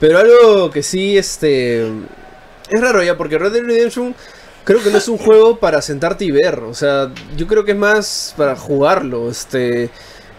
[0.00, 1.82] Pero algo que sí, este...
[1.86, 4.14] Es raro ya, porque Red Dead Redemption
[4.64, 6.58] creo que no es un juego para sentarte y ver.
[6.60, 9.30] O sea, yo creo que es más para jugarlo.
[9.30, 9.84] Este...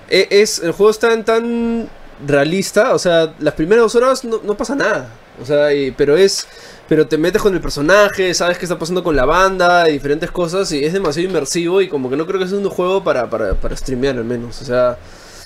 [0.10, 1.88] e- Es, el juego es tan, tan
[2.25, 5.10] realista, o sea, las primeras dos horas no, no pasa nada.
[5.41, 6.47] O sea, y- pero es...
[6.89, 10.32] Pero te metes con el personaje, sabes qué está pasando con la banda y diferentes
[10.32, 13.30] cosas y es demasiado inmersivo y como que no creo que sea un juego para,
[13.30, 14.62] para, para streamear al menos.
[14.62, 14.97] O sea,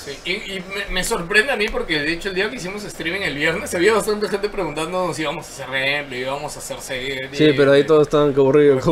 [0.03, 2.83] Sí, Y, y me, me sorprende a mí porque de hecho el día que hicimos
[2.83, 6.81] streaming el viernes había bastante gente preguntándonos si íbamos a hacer gameplay, íbamos a hacer
[6.81, 7.29] serie.
[7.31, 8.83] sí, pero ahí todos estaban que aburridos.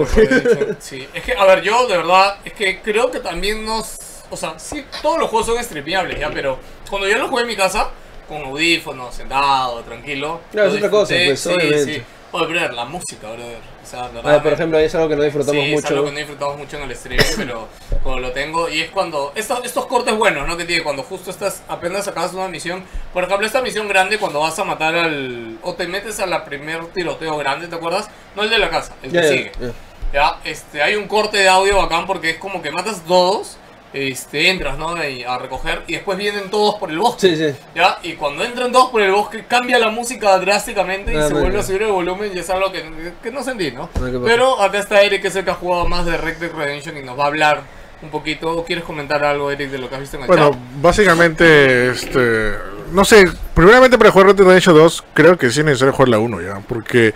[0.79, 3.95] Sí, es que, a ver, yo de verdad, es que creo que también nos.
[4.31, 7.47] O sea, sí, todos los juegos son streameables ya, pero cuando yo lo jugué en
[7.47, 7.89] mi casa,
[8.27, 10.41] con audífonos, sentado, tranquilo.
[10.51, 11.93] Claro, es otra cosa, pues, sí, obviamente.
[11.95, 12.03] sí.
[12.31, 13.57] Oye, brother, la música, brother.
[13.83, 15.85] O sea, Ah, verdad, por me- ejemplo, ahí es algo que no disfrutamos sí, es
[15.85, 16.05] algo mucho.
[16.05, 17.67] que no disfrutamos mucho en el streaming, pero
[18.03, 20.55] cuando lo tengo, y es cuando, estos, estos cortes buenos, ¿no?
[20.55, 24.41] Que tiene, cuando justo estás, apenas acabas una misión, por ejemplo, esta misión grande, cuando
[24.41, 28.11] vas a matar al, o te metes a la primer tiroteo grande, ¿te acuerdas?
[28.35, 29.51] No el de la casa, el que ya, sigue.
[29.59, 29.71] ya.
[30.13, 33.57] Ya, este, hay un corte de audio bacán porque es como que matas todos,
[33.93, 35.03] este, entras, ¿no?
[35.03, 37.35] Y a recoger, y después vienen todos por el bosque.
[37.35, 37.55] Sí, sí.
[37.75, 37.97] ¿Ya?
[38.03, 41.59] Y cuando entran todos por el bosque, cambia la música drásticamente y Ah, se vuelve
[41.59, 42.83] a subir el volumen y es algo que,
[43.21, 43.89] que no sentí, ¿no?
[43.95, 44.09] Ah.
[44.23, 46.97] Pero acá está Eric, que es el que ha jugado más de Red Dead Redemption
[46.97, 47.61] y nos va a hablar
[48.01, 48.63] un poquito.
[48.63, 50.59] ¿Quieres comentar algo, Eric, de lo que has visto en el Bueno, chat?
[50.81, 52.53] básicamente, este.
[52.91, 56.09] No sé, primeramente para jugar Red Dead Redemption 2, creo que sí es necesario jugar
[56.09, 57.13] la 1 ya, porque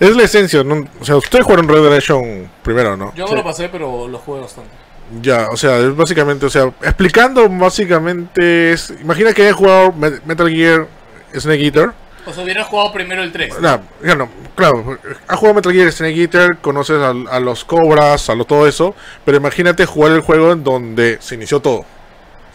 [0.00, 0.64] es la esencia.
[0.64, 0.84] ¿no?
[1.00, 3.14] O sea, ustedes jugaron Red Dead Redemption primero, ¿no?
[3.14, 4.70] Yo no lo pasé, pero lo jugué bastante.
[5.20, 8.94] Ya, o sea, es básicamente, o sea, explicando básicamente es.
[9.02, 10.86] Imagina que hayas jugado Me- Metal Gear
[11.34, 11.90] Snake Eater.
[12.24, 13.60] O sea, hubiera jugado primero el 3.
[13.60, 14.96] No, ya no, claro,
[15.26, 18.94] has jugado Metal Gear Snake Eater, conoces a, a los cobras, a lo, todo eso,
[19.24, 21.84] pero imagínate jugar el juego en donde se inició todo.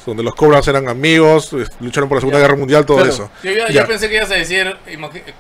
[0.08, 2.46] Donde los cobras eran amigos, lucharon por la Segunda Ya.
[2.46, 3.12] Guerra Mundial, todo Claro.
[3.12, 3.30] eso.
[3.44, 4.76] Yo, yo pensé que ibas a decir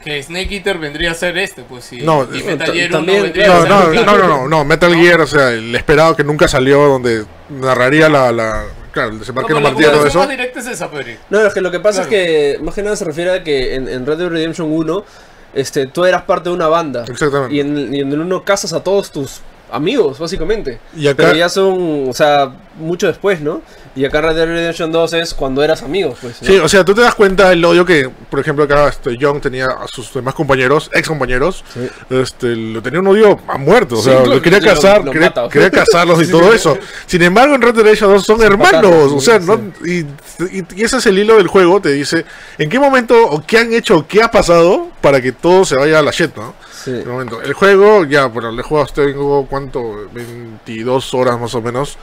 [0.04, 2.02] que Snake Eater vendría a ser este, pues sí.
[2.04, 4.28] No, y eh, Metal ta- Gear 1 también, vendría No, a ser no, no, no,
[4.28, 8.66] no, no, Metal Gear, o sea, el esperado que nunca salió, donde narraría la, la
[8.92, 10.24] claro, el desembarque No, la Martí y todo eso.
[10.24, 10.90] es esa.
[11.30, 12.16] No, es que lo que pasa Claro.
[12.18, 15.06] es que más que nada se refiere a que en, en Red Dead Redemption 1
[15.54, 17.06] este, tú eras parte de una banda.
[17.08, 17.56] Exactamente.
[17.56, 19.40] Y en, y en el 1 casas a todos tus
[19.72, 20.80] amigos, básicamente.
[20.96, 23.62] Y acá- Pero ya son, o sea, mucho después, ¿no?
[23.96, 26.40] Y acá Red Dead Redemption 2 es cuando eras amigos, pues.
[26.42, 26.48] ¿no?
[26.48, 29.42] Sí, o sea, tú te das cuenta del odio que, por ejemplo, acá este, John
[29.42, 31.90] tenía a sus demás compañeros, ex compañeros, Sí.
[32.12, 35.72] este, lo tenía un odio a muerte, o sea, lo quería casar, lo quería, quería
[35.72, 36.78] casarlos y Sí, todo eso.
[37.08, 39.40] Sin embargo, en Red Dead Redemption 2 son hermanos, o sea.
[39.40, 39.60] ¿no?
[39.84, 42.24] Y, y- y ese es el hilo del juego, te dice
[42.60, 45.76] en qué momento o qué han hecho o qué ha pasado para que todo se
[45.76, 46.54] vaya a la shit, ¿no?
[46.88, 46.94] Sí.
[47.02, 47.42] El momento.
[47.42, 50.08] El juego, ya, bueno, le he jugado, tengo, ¿cuánto?
[50.14, 51.98] 22 horas más o menos.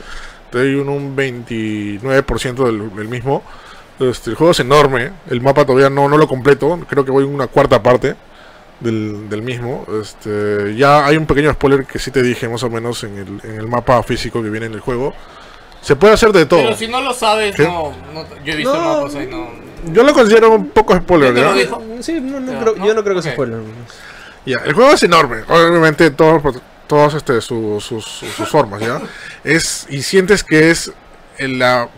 [0.46, 3.42] Estoy en un 29% del, del mismo.
[3.98, 5.10] Este, el juego es enorme.
[5.30, 6.78] El mapa todavía no, no lo completo.
[6.88, 8.14] Creo que voy en una cuarta parte
[8.80, 9.86] del, del mismo.
[10.00, 13.50] Este, ya hay un pequeño spoiler que sí te dije más o menos en el,
[13.50, 15.14] en el mapa físico que viene en el juego.
[15.80, 16.60] Se puede hacer de todo.
[16.60, 17.64] Pero si no lo sabes, ¿Qué?
[17.64, 18.96] no, no- Yo he visto No.
[18.96, 19.48] mapas ahí, no.
[19.92, 21.50] Yo lo considero un poco spoiler, ¿Ya te ¿ya?
[21.50, 21.82] lo dijo?
[22.02, 22.86] Sí, no, no Ya, creo- ¿no?
[22.86, 23.24] yo no creo que Ok.
[23.24, 23.58] se spoiler.
[24.46, 25.42] Ya, el juego es enorme.
[25.48, 29.00] Obviamente, todos, todos este, su- sus, sus- formas, ¿ya?
[29.42, 30.92] Es, y sientes que es
[31.38, 31.88] en la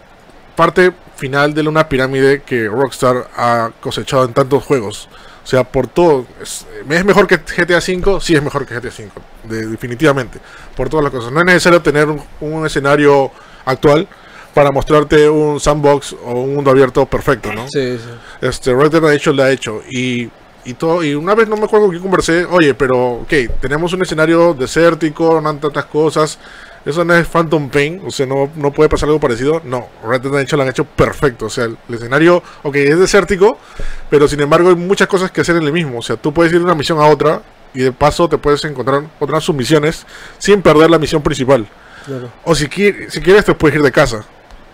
[0.54, 5.08] parte final de una pirámide que Rockstar ha cosechado en tantos juegos.
[5.44, 6.26] O sea, por todo.
[6.42, 8.20] ¿Es, ¿es mejor que GTA V?
[8.20, 9.10] Sí, es mejor que GTA V.
[9.44, 10.38] de- definitivamente.
[10.76, 11.32] Por todas las cosas.
[11.32, 13.30] No es necesario tener un, un escenario
[13.64, 14.08] actual
[14.54, 17.66] para mostrarte un sandbox o un mundo abierto perfecto, ¿no?
[17.68, 18.10] Sí, sí.
[18.40, 20.30] Este, Red Dead Redemption lo ha hecho y,
[20.66, 23.92] y todo y una vez no me acuerdo con quién conversé, oye, pero ok, tenemos
[23.92, 26.38] un escenario desértico, no han tantas cosas,
[26.84, 30.20] eso no es Phantom Pain, o sea, no, no puede pasar algo parecido, no, Red
[30.22, 33.58] Dead Redemption lo han hecho perfecto, o sea, el, el escenario, ok, es desértico,
[34.10, 36.52] pero sin embargo hay muchas cosas que hacer en el mismo, o sea, tú puedes
[36.52, 37.42] ir de una misión a otra
[37.74, 40.06] y de paso te puedes encontrar otras submisiones
[40.38, 41.66] sin perder la misión principal.
[42.06, 42.30] Claro.
[42.44, 44.24] O si, qui- si quieres te puedes ir de casa.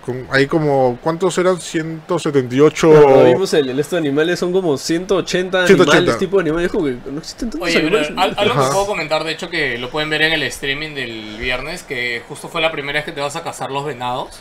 [0.05, 1.61] Con, ahí como, ¿cuántos eran?
[1.61, 2.91] 178...
[2.91, 5.97] Cuando vimos el, el esto de animales son como 180, 180.
[5.97, 8.13] animales, tipo de animales, como que no existen tantos Oye, pero animales.
[8.19, 8.69] al- algo Ajá.
[8.69, 12.23] que puedo comentar, de hecho, que lo pueden ver en el streaming del viernes, que
[12.29, 14.41] justo fue la primera vez que te vas a cazar los venados.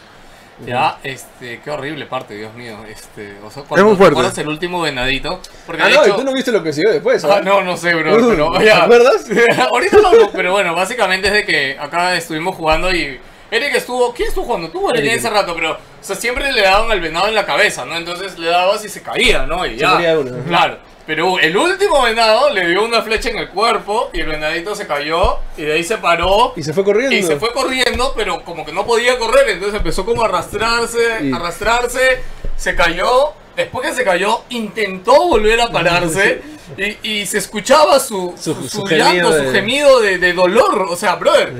[0.65, 2.77] Ya, este, qué horrible parte, Dios mío.
[2.87, 4.13] Este, o sea, cuando muy te fuerte.
[4.13, 5.39] acuerdas el último venadito.
[5.65, 7.37] Porque Ah, no, hecho, y tú no viste lo que siguió después, ¿ah?
[7.37, 9.25] Ah, no, no sé, bro, Uh, pero ¿te acuerdas?
[9.71, 13.19] Ahorita no, no, pero bueno, básicamente es de que acá estuvimos jugando y
[13.51, 14.69] Eric estuvo, ¿quién estuvo jugando?
[14.69, 17.45] Tú, Eric, en ese rato, pero, o sea, siempre le daban al venado en la
[17.45, 17.97] cabeza, ¿no?
[17.97, 19.65] Entonces le dabas y se caía, ¿no?
[19.65, 19.89] Y Se ya.
[19.95, 20.31] moría uno.
[20.47, 20.77] Claro.
[21.05, 24.87] Pero el último venado le dio una flecha en el cuerpo y el venadito se
[24.87, 27.13] cayó y de ahí se paró Y se fue corriendo.
[27.15, 31.31] y se fue corriendo, pero como que no podía correr, entonces empezó como a arrastrarse,
[31.33, 32.21] arrastrarse,
[32.55, 36.41] se cayó, después que se cayó, intentó volver a pararse
[36.77, 41.15] y, y se escuchaba su, Su- llanto, de- su gemido de, de dolor, o sea,
[41.15, 41.53] brother,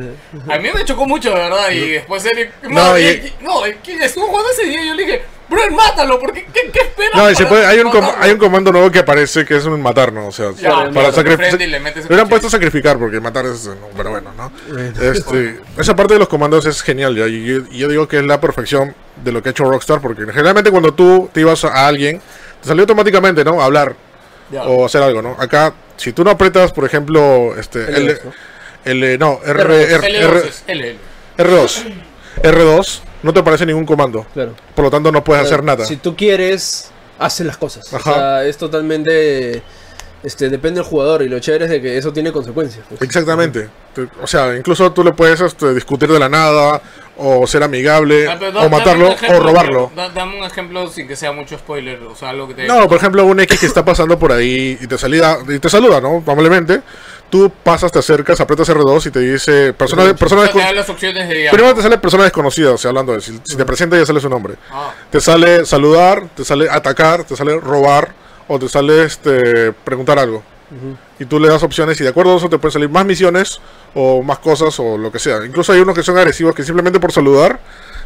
[0.50, 3.62] a mí me chocó mucho, de verdad, y después Eric, No, no, y- y- no,
[3.84, 7.15] quien estuvo jugando ese día, yo le dije, brother, mátalo, porque ¿qué, qué esperas?
[7.15, 9.58] No, y se puede, hay, un com- matarlo?" hay un comando nuevo que aparece que
[9.58, 10.28] es un matar, ¿no?
[10.28, 11.62] O sea, Ya, para sacrificar.
[11.62, 13.65] y le hubieran puesto a sacrificar porque matar es.
[13.65, 14.52] no, pero bueno, ¿no?
[15.02, 17.28] Este, esa parte de los comandos es genial, ya.
[17.28, 20.00] Y yo, y yo digo que es la perfección de lo que ha hecho Rockstar
[20.02, 22.21] porque generalmente cuando tú te ibas a alguien,
[22.62, 23.62] te salió automáticamente, ¿no?
[23.62, 23.95] Hablar
[24.52, 24.64] Ya.
[24.64, 25.36] o hacer algo, ¿no?
[25.40, 27.88] Acá, si tú no apretas, por ejemplo, este.
[27.88, 28.32] L2, L, ¿no?
[28.86, 30.98] L- no, R, R2, R, L2 R, es LL.
[31.38, 31.94] R2.
[32.44, 34.26] R2 no te aparece ningún comando.
[34.34, 34.56] Claro.
[34.76, 35.86] Por lo tanto, no puedes hacer nada.
[35.86, 37.94] Si tú quieres, haces las cosas.
[37.94, 38.12] Ajá.
[38.12, 39.62] O sea, es totalmente.
[40.24, 42.86] Este, depende del jugador y lo chévere es de que eso tiene consecuencias.
[42.88, 43.02] pues.
[43.02, 43.70] Exactamente.
[43.94, 46.80] Te- O sea, incluso tú le puedes este, discutir de la nada,
[47.22, 49.92] o ser amigable, Ah, da- o matarlo, ejemplo, o robarlo.
[49.96, 52.68] da- dame un ejemplo sin que sea mucho spoiler, o sea, algo que te...
[52.68, 55.70] No, por ejemplo, un X que está pasando por ahí y te, salida, y te
[55.70, 56.24] saluda, ¿no?
[56.26, 56.82] Amablemente.
[57.30, 61.30] Tú pasas, te acercas, aprietas R2 y te dice persona, te desco- dan las opciones
[61.30, 61.48] de...
[61.52, 64.20] Primero te sale persona desconocida, o sea, hablando de si, si te presenta ya sale
[64.20, 64.56] su nombre.
[64.70, 68.14] Ah, Te sale saludar, te sale atacar, te sale robar
[68.50, 70.44] o te sale este preguntar algo.
[71.20, 73.60] Y tú le das opciones y de acuerdo a eso te pueden salir más misiones
[73.94, 75.46] o más cosas o lo que sea.
[75.46, 77.60] Incluso hay unos que son agresivos que simplemente por saludar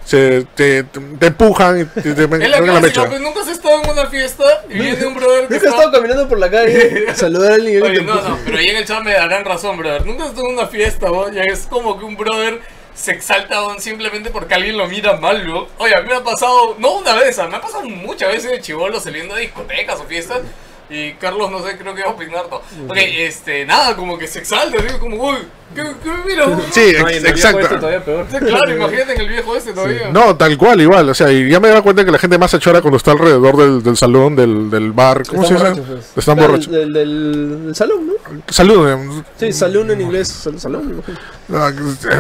[0.04, 3.08] se, te, te- te empujan y te, te es la la mecha.
[3.08, 5.92] pues nunca has estado en una fiesta y viene un brother que Nunca he estado
[5.92, 8.86] caminando por la calle, saludar a alguien y Oye, no, no, pero ahí en el
[8.86, 10.06] chat me darán razón, brother.
[10.06, 11.32] Nunca has estado en una fiesta, ¿no?
[11.32, 12.62] Ya es como que un brother
[12.94, 13.78] se exalta ¿no?
[13.80, 15.68] simplemente porque alguien lo mira mal, ¿no?
[15.80, 18.62] Oye, a mí me ha pasado, no una vez, me ha pasado muchas veces de
[18.62, 20.40] chivolo saliendo a discotecas o fiestas.
[20.90, 22.62] Y Carlos, no sé, creo que va a opinar todo.
[22.88, 25.38] Ok, este, nada, como que se exalta, así como, uy,
[25.74, 26.46] ¿qué, qué me mira?
[26.70, 27.60] Sí, No, y ex- en el viejo exacto.
[27.62, 28.28] este todavía peor.
[28.30, 30.10] Sí, Claro, imagínate en el viejo este todavía.
[30.12, 31.10] No, tal cual, igual.
[31.10, 33.12] O sea, y ya me da cuenta que la gente más se chora cuando está
[33.14, 35.24] alrededor del, del salón, del, del bar.
[35.28, 35.82] ¿Cómo Están se dice?
[35.82, 36.18] borrachos, pues.
[36.18, 36.72] Están Del- borrachos.
[36.72, 38.14] Del, del- del salón, ¿no?
[38.50, 39.26] Saluden.
[39.40, 41.02] Sí, salón en inglés, sal- salón.
[41.48, 41.58] ¿no?
[41.60, 41.72] Ah,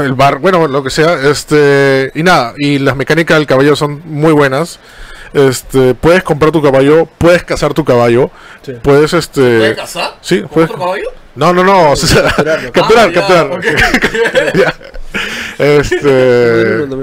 [0.03, 1.13] El bar, bueno, lo que sea.
[1.29, 2.11] Este.
[2.15, 4.79] Y nada, y las mecánicas del caballo son muy buenas.
[5.35, 8.31] Este, puedes comprar tu caballo, puedes cazar tu caballo,
[8.63, 8.73] Sí.
[8.81, 10.15] puedes este ¿Puedes cazar?
[10.21, 11.09] sí, ¿Con puedes- otro caballo?
[11.35, 12.23] No, no, no, o sea,
[12.73, 13.59] capturar, Ah, capturar.
[14.55, 14.73] Ya.
[15.59, 16.85] Este.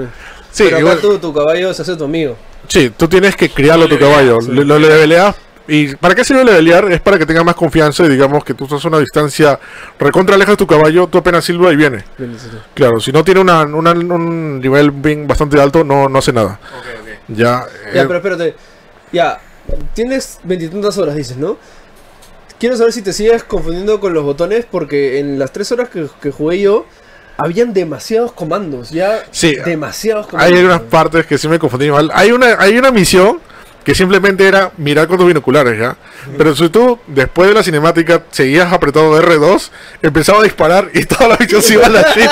[0.53, 2.37] Sí, Pero acá igual- tu, tu caballo se hace tu amigo.
[2.67, 5.35] Sí, tú tienes que criarlo tu Lo caballo, lo, lo leveleas.
[5.67, 6.91] ¿Y para qué sirve levelear?
[6.91, 9.57] Es para que tenga más confianza y digamos que tú estás a una distancia
[9.97, 12.03] recontra lejos de tu caballo, tú apenas silba y viene.
[12.19, 12.57] Bien, sí, sí.
[12.75, 16.59] Claro, si no tiene una, una- un nivel bien bastante alto, no, no hace nada.
[17.27, 18.55] Ya, Ya, eh, pero espérate.
[19.11, 19.39] Ya,
[19.93, 21.57] tienes veintitantas horas, dices, ¿no?
[22.59, 26.07] Quiero saber si te sigues confundiendo con los botones porque en las tres horas que,
[26.21, 26.85] que jugué yo,
[27.37, 29.23] habían demasiados comandos, ya.
[29.31, 30.57] Sí, demasiados comandos.
[30.57, 32.09] hay unas partes que sí me confundí mal.
[32.13, 33.39] Hay una, hay una misión
[33.83, 35.95] que simplemente era mirar con tus binoculares, ¿ya?
[36.37, 39.69] Pero si tú, después de la cinemática, seguías apretado R2,
[40.01, 42.29] empezaba a disparar y toda la misión se iba a la shit.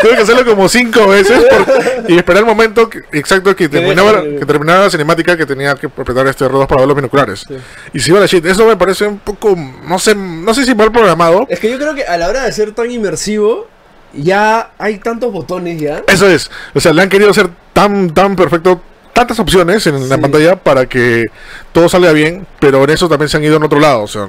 [0.00, 4.22] Tuve que hacerlo como cinco veces por- y esperar el momento que- exacto que terminaba,
[4.22, 7.44] que terminaba la cinemática que tenía que apretar este R2 para ver los binoculares.
[7.48, 7.56] Sí.
[7.92, 8.44] Y se iba a la shit.
[8.46, 11.46] Eso me parece un poco, no sé, no sé si mal programado.
[11.48, 13.66] Es que yo creo que a la hora de ser tan inmersivo,
[14.12, 16.04] ya hay tantos botones ya.
[16.06, 16.50] Eso es.
[16.72, 18.80] O sea, le han querido hacer tan, tan perfecto,
[19.14, 21.24] tantas opciones en la pantalla para que
[21.72, 24.02] todo salga bien, pero en eso también se han ido en otro lado.
[24.02, 24.28] O sea,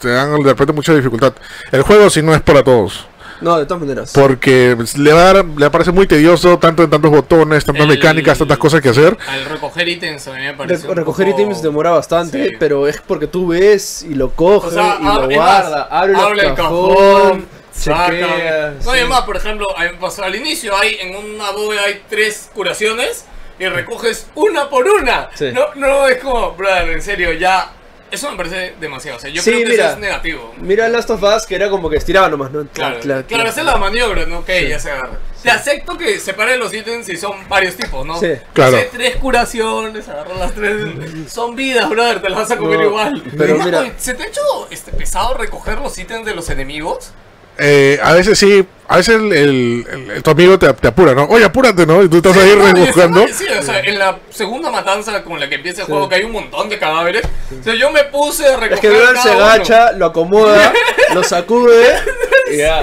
[0.00, 1.32] te dan de repente mucha dificultad.
[1.70, 3.06] El juego sí no es para todos,
[3.40, 4.12] No, de todas maneras.
[4.14, 7.88] porque le va a dar, le parece muy tedioso, tanto en tantos botones, tantas El-
[7.90, 9.16] mecánicas, tantas cosas que hacer.
[9.28, 10.94] Al recoger ítems a mí me Re- parece.
[10.94, 12.56] recoger poco- ítems demora bastante, Sí.
[12.58, 15.70] pero es porque tú ves y lo coges O sea, y lo ab- es guarda,
[15.78, 17.46] más, abre, abre el el cajón, cajón,
[17.78, 18.70] chequea.
[18.70, 18.88] No, y sí.
[18.90, 23.26] además, por ejemplo, al inicio, hay en una bóveda hay tres curaciones
[23.58, 25.28] y recoges una por una.
[25.34, 25.50] Sí.
[25.52, 27.70] No, no, es como, brother, en serio, ya.
[28.10, 29.16] Eso me parece demasiado.
[29.16, 29.84] O sea, yo Sí, creo que mira.
[29.86, 30.54] eso es negativo.
[30.58, 32.64] Mira Last of Us, que era como que estiraba nomás, ¿no?
[32.68, 34.38] Claro, claro, clac, esa es la maniobra, ¿no?
[34.40, 35.18] Ok, ya se agarra.
[35.42, 38.18] Te acepto que separe los ítems y son varios tipos, ¿no?
[38.20, 38.28] Sí.
[38.52, 38.76] Claro.
[38.76, 40.76] Hace tres curaciones, agarro las tres.
[41.32, 43.22] Son vidas, brother, te las vas a comer No, igual.
[43.36, 47.10] pero Oye, mira- ¿Se te ha hecho este, pesado recoger los ítems de los enemigos?
[47.58, 51.24] Eh, a veces sí, a veces el, el- el- tu amigo te, te apura, ¿no?
[51.24, 52.02] Oye, apúrate, ¿no?
[52.02, 53.26] Y tú estás ahí No, rebuscando.
[53.28, 56.24] Sí, o sea, en la segunda matanza con la que empieza el juego, que hay
[56.24, 57.22] un montón de cadáveres.
[57.60, 58.72] O sea, yo me puse a recoger.
[58.74, 59.44] Es que Duran se cada uno.
[59.46, 60.72] agacha, lo acomoda,
[61.14, 61.94] lo sacude
[62.52, 62.82] y ya.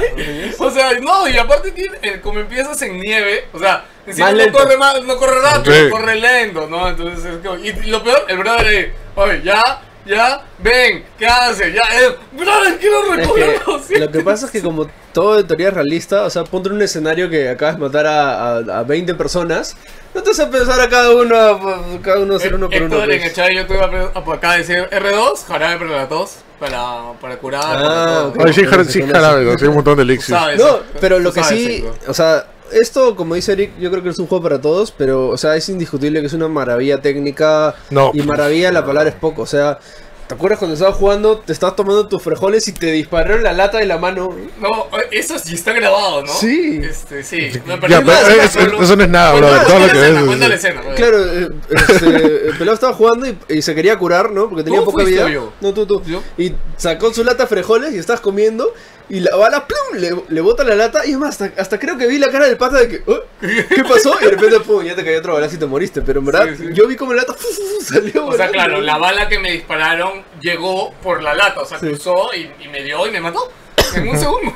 [0.57, 4.51] O sea, no, y aparte tiene, eh, como empiezas en nieve, o sea, encima no
[4.53, 5.89] corre más, no corre rápido, Sí.
[5.91, 6.87] corre lento, ¿no?
[6.89, 9.61] Entonces es como, y lo peor, el brother oye, ya,
[10.05, 11.71] ya, ven, ¿qué hace?
[11.73, 15.47] Ya, eh, brother, quiero Es recoger que lo que pasa es que como todo en
[15.47, 18.79] teoría es realista, o sea, ponte en un escenario que acabas de matar a, a,
[18.79, 19.75] a 20 personas,
[20.13, 22.95] no te vas a pensar a cada uno, a cada uno hacer uno por uno.
[22.95, 23.29] Héctor, en pues.
[23.29, 27.61] el chat yo tuve acá decir R2, jarabe para la tos, para, para curar.
[27.65, 28.27] Ah, para todo.
[28.29, 28.35] ok.
[28.45, 29.57] Ay, sí, jara- Se sí, jarabe, ¿no?
[29.57, 33.53] Sí, un montón de sabes, No, pero lo que sí, o sea, esto, como dice
[33.53, 36.27] Eric, yo creo que es un juego para todos, pero, o sea, es indiscutible que
[36.27, 37.75] es una maravilla técnica.
[37.89, 38.11] No.
[38.13, 39.79] Y maravilla, la palabra es poco, o sea,
[40.27, 43.79] ¿te acuerdas cuando estabas jugando, te estabas tomando tus frijoles y te dispararon la lata
[43.79, 44.29] de la mano?
[44.61, 46.31] No, eso sí está grabado, ¿no?
[46.33, 46.79] Sí.
[46.83, 47.51] Este, sí.
[47.65, 50.03] Me Ya, pero es- eso no es nada, Cuenta- brother, todo lo que la ves
[50.03, 50.81] escena, es- cuenta la escena.
[50.95, 54.47] Claro, eh, este, el pelado estaba jugando y, y se quería curar, ¿no?
[54.47, 55.29] Porque tenía ¿Tú poca vida.
[55.29, 55.51] yo?
[55.59, 56.01] No, tú, tú.
[56.05, 56.21] ¿Yo?
[56.37, 58.73] Y sacó su lata de frijoles y estabas comiendo.
[59.13, 59.99] Y la bala, ¡plum!
[59.99, 61.05] Le, le bota la lata.
[61.05, 63.19] Y es más, hasta, hasta creo que vi la cara del pata de que, "Oh,
[63.41, 64.15] ¿qué pasó?
[64.21, 66.01] Y de repente, pum, ya te cayó otro balazo y te moriste.
[66.01, 66.69] Pero en verdad, Sí, sí.
[66.73, 68.25] yo vi como la lata fu, fu, fu, salió.
[68.27, 68.51] O sea, volando.
[68.53, 72.69] claro, la bala que me dispararon llegó por la lata, o sea, cruzó y, y
[72.69, 73.51] me dio y me mató.
[73.95, 74.51] En un segundo.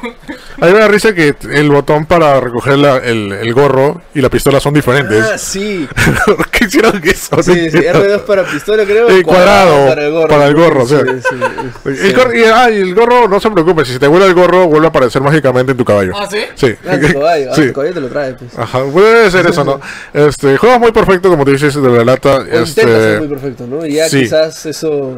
[0.62, 4.60] Hay una risa que el botón para recoger la- el, el gorro y la pistola
[4.60, 5.22] son diferentes.
[5.24, 5.88] Ah, sí.
[6.26, 7.44] ¿Por qué hicieron eso?
[7.44, 9.10] Sí, sí, R2 para pistola, creo.
[9.10, 10.28] Sí, cuadrado, para el gorro.
[10.28, 11.00] para el gorro, o sea.
[11.02, 11.36] Sí, sí,
[11.84, 12.08] sí.
[12.08, 14.68] El gorro, y, ah, y el gorro, no se preocupe, si te vuela el gorro,
[14.68, 16.14] vuelve a aparecer mágicamente en tu caballo.
[16.16, 16.40] ¿Ah, sí?
[16.56, 16.74] Sí.
[16.88, 17.68] Ah, tu caballo, ah, Sí.
[17.68, 18.58] tu caballo te lo trae, pues.
[18.58, 19.82] Ajá, puede ser eso, ¿no?
[20.14, 22.38] Este, el juego es muy perfecto, como te dices, de la lata.
[22.38, 23.86] O intenta ser Este, muy perfecto, ¿no?
[23.86, 24.22] Y ya sí.
[24.22, 25.14] quizás eso.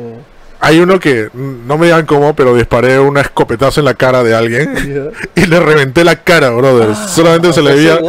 [0.60, 4.36] Hay uno que, no me digan cómo, pero disparé una escopetazo en la cara de
[4.36, 6.96] alguien y le reventé la cara, brother.
[6.96, 8.00] solamente se le veía.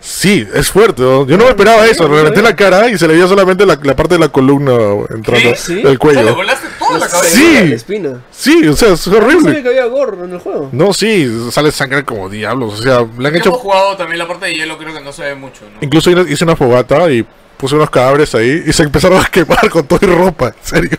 [0.00, 1.00] Sí, es fuerte.
[1.02, 1.26] ¿no?
[1.26, 2.06] Yo no me esperaba eso.
[2.06, 4.72] Le reventé la cara y se le veía solamente la, la parte de la columna
[5.10, 5.56] entrando, ¿Qué?
[5.56, 5.72] ¿Sí?
[5.72, 6.34] el O sea, le cuello.
[6.34, 7.36] volaste toda la cabeza.
[7.36, 7.68] Sí.
[7.68, 8.20] La espina.
[8.30, 9.62] Sí, o sea, es No horrible.
[9.62, 10.68] que había gore en el juego.
[10.72, 12.80] No, sí, sale sangre como diablos.
[12.80, 13.48] O sea, le han hecho.
[13.48, 15.78] hemos jugado también la parte de hielo, creo que no se ve mucho, ¿no?
[15.80, 17.24] Incluso hice una fogata y
[17.64, 20.98] puse unos cadáveres ahí y se empezaron a quemar con toda mi ropa, en serio.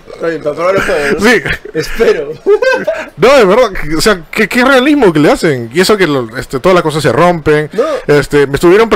[1.13, 1.19] ¿no?
[1.19, 1.41] Sí,
[1.75, 2.29] Espero.
[3.17, 5.69] no, de verdad, o sea, qué, qué realismo que le hacen.
[5.71, 7.69] Y eso que lo- este, todas las cosas se rompen.
[7.71, 7.83] No.
[8.07, 8.89] Este, me estuvieron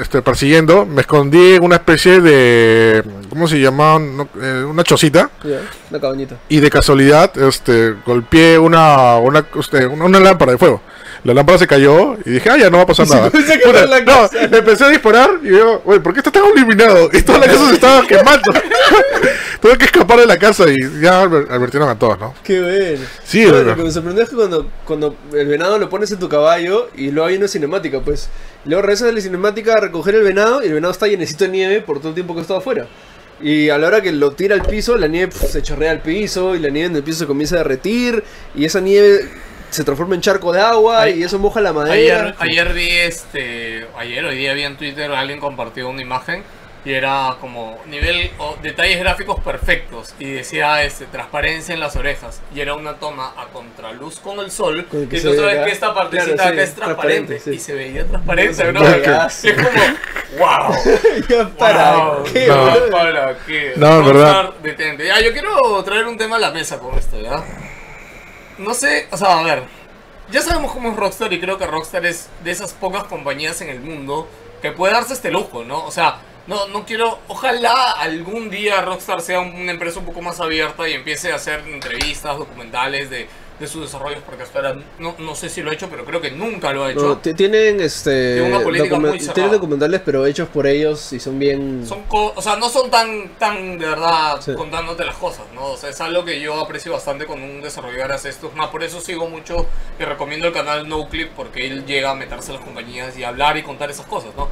[0.00, 3.98] este, persiguiendo, me escondí en una especie de, ¿cómo se llama?
[3.98, 5.28] No, eh, una chocita.
[5.44, 6.36] Ya, una cabañita.
[6.48, 10.80] Y de casualidad, este, golpeé una, una, este, una, una lámpara de fuego.
[11.24, 13.30] La lámpara se cayó y dije, ah, ya no va a pasar nada.
[13.30, 17.08] no, le empecé a disparar y digo, güey, ¿por qué está tan iluminado?
[17.12, 18.52] Y toda la casa se estaba quemando.
[19.60, 22.34] Tuve que escapar de la casa y ya adver- advirtieron a todos, ¿no?
[22.44, 23.04] Qué bueno.
[23.24, 26.10] Sí, No, de lo que me sorprendió es que cuando, cuando el venado lo pones
[26.12, 28.28] en tu caballo y luego hay una cinemática, pues.
[28.64, 31.50] Luego regresas de la cinemática a recoger el venado y el venado está llenecito de
[31.50, 32.86] nieve por todo el tiempo que estaba afuera.
[33.40, 36.00] Y a la hora que lo tira al piso, la nieve pf, se chorrea al
[36.02, 38.22] piso y la nieve en el piso se comienza a derretir
[38.54, 39.28] y esa nieve
[39.70, 41.94] se transforma en charco de agua Ay- y eso moja la madera.
[41.94, 43.86] Ayer, ayer vi este.
[43.96, 46.42] Ayer, hoy día vi en Twitter alguien compartió una imagen
[46.84, 52.40] y era como nivel o detalles gráficos perfectos y decía este transparencia en las orejas
[52.54, 55.64] y era una toma a contraluz con el sol Con el que y tú sabes
[55.66, 57.50] que esta partecita Claro, sí, acá es transparente, transparente, sí.
[57.50, 58.80] y se veía transparente, ¿no?
[58.88, 60.74] Y es como wow.
[61.28, 62.72] Ya, ¿Para Wow, qué, No.
[62.90, 63.72] ¿Para qué?
[63.76, 64.50] No, verdad.
[64.62, 65.04] Detente.
[65.06, 67.42] Ya, yo quiero traer un tema a la mesa con esto, ¿ya?
[68.58, 69.62] No sé, o sea, a ver.
[70.30, 73.70] Ya sabemos cómo es Rockstar y creo que Rockstar es de esas pocas compañías en
[73.70, 74.28] el mundo
[74.60, 75.84] que puede darse este lujo, ¿no?
[75.86, 77.20] O sea, no, no quiero.
[77.28, 81.36] Ojalá algún día Rockstar sea un- una empresa un poco más abierta y empiece a
[81.36, 85.70] hacer entrevistas, documentales de, de sus desarrollos, porque hasta ahora no, no sé si lo
[85.70, 87.00] ha hecho, pero creo que nunca lo ha hecho.
[87.00, 92.04] No, tienen este una muy tienen documentales pero hechos por ellos y son bien Son
[92.04, 94.54] co- o sea, no son tan, tan de verdad Sí.
[94.54, 95.72] contándote las cosas, ¿no?
[95.72, 98.48] O sea, es algo que yo aprecio bastante cuando un desarrollador hace esto.
[98.48, 99.66] Es más, por eso sigo mucho
[99.98, 103.56] y recomiendo el canal NoClip porque él llega a meterse en las compañías y hablar
[103.56, 104.48] y contar esas cosas, ¿no?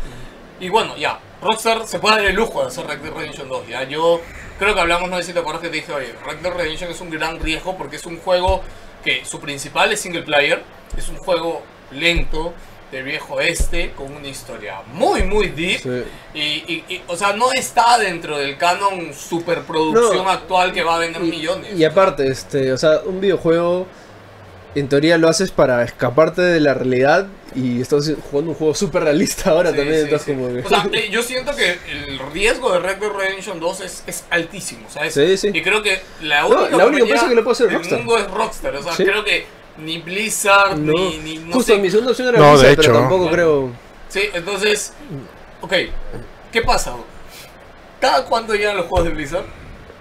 [0.59, 3.69] Y bueno, ya, Rockstar se puede dar el lujo de hacer Red Dead Redemption 2,
[3.69, 3.85] ya.
[3.85, 4.21] Yo
[4.59, 6.91] creo que hablamos, no sé si te acuerdas que te dije, oye, Red Dead Redemption
[6.91, 8.63] es un gran riesgo porque es un juego
[9.07, 10.63] que su principal es single player,
[10.99, 12.53] es un juego lento,
[12.93, 15.81] de viejo este, con una historia muy, muy deep.
[15.81, 16.03] Sí.
[16.35, 20.31] Y, y- y, o sea, no está dentro del canon superproducción No.
[20.31, 21.77] actual que va a vender Y- millones.
[21.79, 23.87] Y aparte, este, o sea, un videojuego
[24.77, 29.05] en teoría lo haces para escaparte de la realidad y estás jugando un juego súper
[29.05, 30.33] realista ahora Sí, también sí, estás sí.
[30.33, 34.05] como O sea, eh, yo siento que el riesgo de Red Dead Redemption 2 es,
[34.07, 35.15] es altísimo, ¿sabes?
[35.15, 35.51] Sí, sí.
[35.53, 37.99] Y creo que la No, única, la única empresa que lo puede hacer es Rockstar.
[37.99, 38.77] mundo es Rockstar.
[38.77, 39.05] O sea, Sí.
[39.05, 39.47] creo que
[39.79, 41.79] ni Blizzard, no, ni, ni no justo sé.
[41.81, 42.83] mi segunda opción era No, de Blizzard, hecho.
[42.83, 43.33] pero tampoco Bueno.
[43.35, 43.71] creo
[44.09, 44.93] Sí, entonces,
[45.61, 45.73] ok,
[46.53, 46.95] ¿qué pasa?
[48.01, 49.45] ¿Cada cuánto llegan los juegos de Blizzard?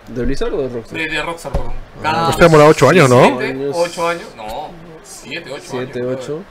[0.08, 1.00] de Blizzard o de Rockstar.
[1.00, 1.74] De, de Rockstar, perdón.
[2.04, 3.24] Cada Pues te demora ocho años, ¿no?
[3.26, 3.76] siete, Años.
[3.78, 4.28] ocho años.
[4.38, 4.70] No,
[5.04, 5.63] 7, 8 años.
[5.70, 6.20] 7, brother.
[6.22, 6.44] 8.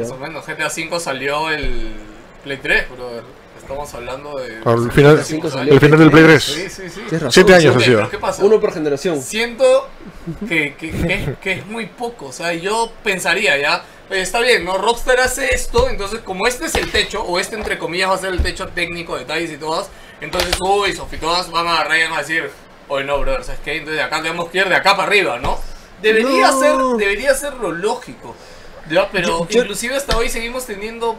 [0.00, 1.92] Más o menos, GTA V salió el
[2.44, 3.22] Play 3, brother.
[3.60, 4.58] Estamos hablando de.
[4.64, 5.18] Al final,
[5.68, 6.42] el final del Play 3.
[6.42, 7.00] Sí, sí, sí.
[7.30, 8.10] Siete años ha sido.
[8.10, 8.44] ¿Qué pasa?
[8.44, 9.22] Uno por generación.
[9.22, 9.88] Siento
[10.48, 12.26] que, que, que- que es muy poco.
[12.26, 13.84] O sea, yo pensaría ya.
[14.10, 14.78] está bien, ¿no?
[14.78, 18.18] Rockstar hace esto, entonces como este es el techo, o este entre comillas va a
[18.18, 19.88] ser el techo técnico, detalles y todas,
[20.20, 22.50] entonces Ubisoft y todas van a agarrar y van a decir,
[22.88, 23.72] oye no, brother, ¿sabes qué?
[23.76, 25.58] Entonces de acá tenemos que ir de acá para arriba, ¿no?
[26.02, 26.60] Debería No.
[26.60, 28.34] ser, debería ser lo lógico.
[28.92, 29.08] ¿Ya?
[29.10, 31.16] Pero Yo- yo- inclusive hasta hoy seguimos teniendo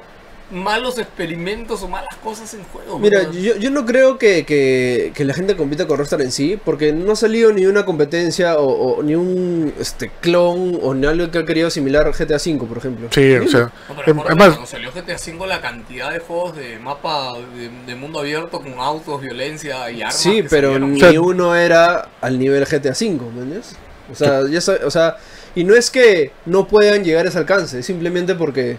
[0.52, 3.00] malos experimentos o malas cosas en juego.
[3.00, 6.60] Mira, yo, yo no creo que, que, que la gente compita con Rockstar en sí,
[6.64, 11.08] porque no ha salido ni una competencia o, o ni un este clon o ni
[11.08, 13.08] algo que ha querido similar GTA V, por ejemplo.
[13.12, 13.72] Sí, o sea.
[13.90, 18.20] No, pero cuando salió GTA V la cantidad de juegos de mapa de, de mundo
[18.20, 20.18] abierto con autos, violencia y armas.
[20.18, 20.94] Sí, que pero salieron.
[20.94, 23.76] ni O sea- uno era al nivel GTA V, ¿me entiendes?
[24.12, 25.18] O sea, ya o sea,
[25.56, 28.72] y no es que no puedan llegar a ese alcance, simplemente porque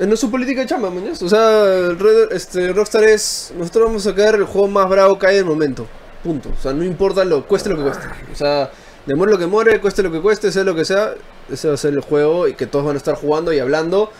[0.00, 1.22] eh, no es su política de chamba, ¿me entiendes?
[1.22, 5.26] O sea, Red- este, Rockstar es, nosotros vamos a sacar el juego más bravo que
[5.26, 5.86] hay del momento,
[6.22, 6.50] punto.
[6.58, 8.06] O sea, no importa lo, cueste lo que cueste.
[8.32, 8.70] O sea,
[9.06, 11.14] demore lo que more, cueste lo que cueste, sea lo que sea,
[11.50, 14.10] ese va a ser el juego y que todos van a estar jugando y hablando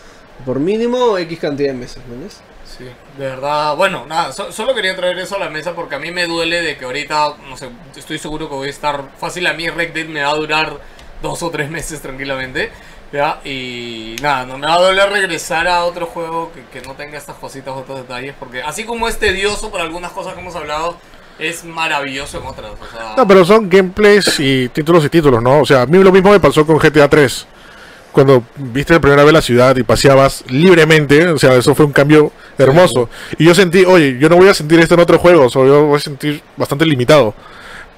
[0.45, 2.39] por mínimo X cantidad de meses, ¿me entiendes?
[2.77, 2.83] Sí,
[3.17, 3.75] de verdad.
[3.75, 6.61] Bueno, nada, so- solo quería traer eso a la mesa porque a mí me duele
[6.61, 9.47] de que ahorita, no sé, estoy seguro que voy a estar fácil.
[9.47, 10.79] A mí Red Dead me va a durar
[11.21, 12.71] dos o tres meses tranquilamente.
[13.11, 13.39] ¿ya?
[13.45, 17.17] Y nada, no me va a doler regresar a otro juego que, que no tenga
[17.17, 18.35] estas cositas o otros detalles.
[18.39, 20.97] Porque así como es tedioso por algunas cosas que hemos hablado,
[21.39, 22.71] es maravilloso en otras.
[22.71, 25.59] O No, pero son gameplays y títulos y títulos, ¿no?
[25.61, 27.47] O sea, a mí lo mismo me pasó con GTA 3.
[28.11, 31.91] Cuando viste la primera vez la ciudad y paseabas libremente, o sea, eso fue un
[31.91, 33.09] cambio hermoso.
[33.37, 35.97] Y yo sentí, oye, yo no voy a sentir esto en otro juego, o voy
[35.97, 37.33] a sentir bastante limitado.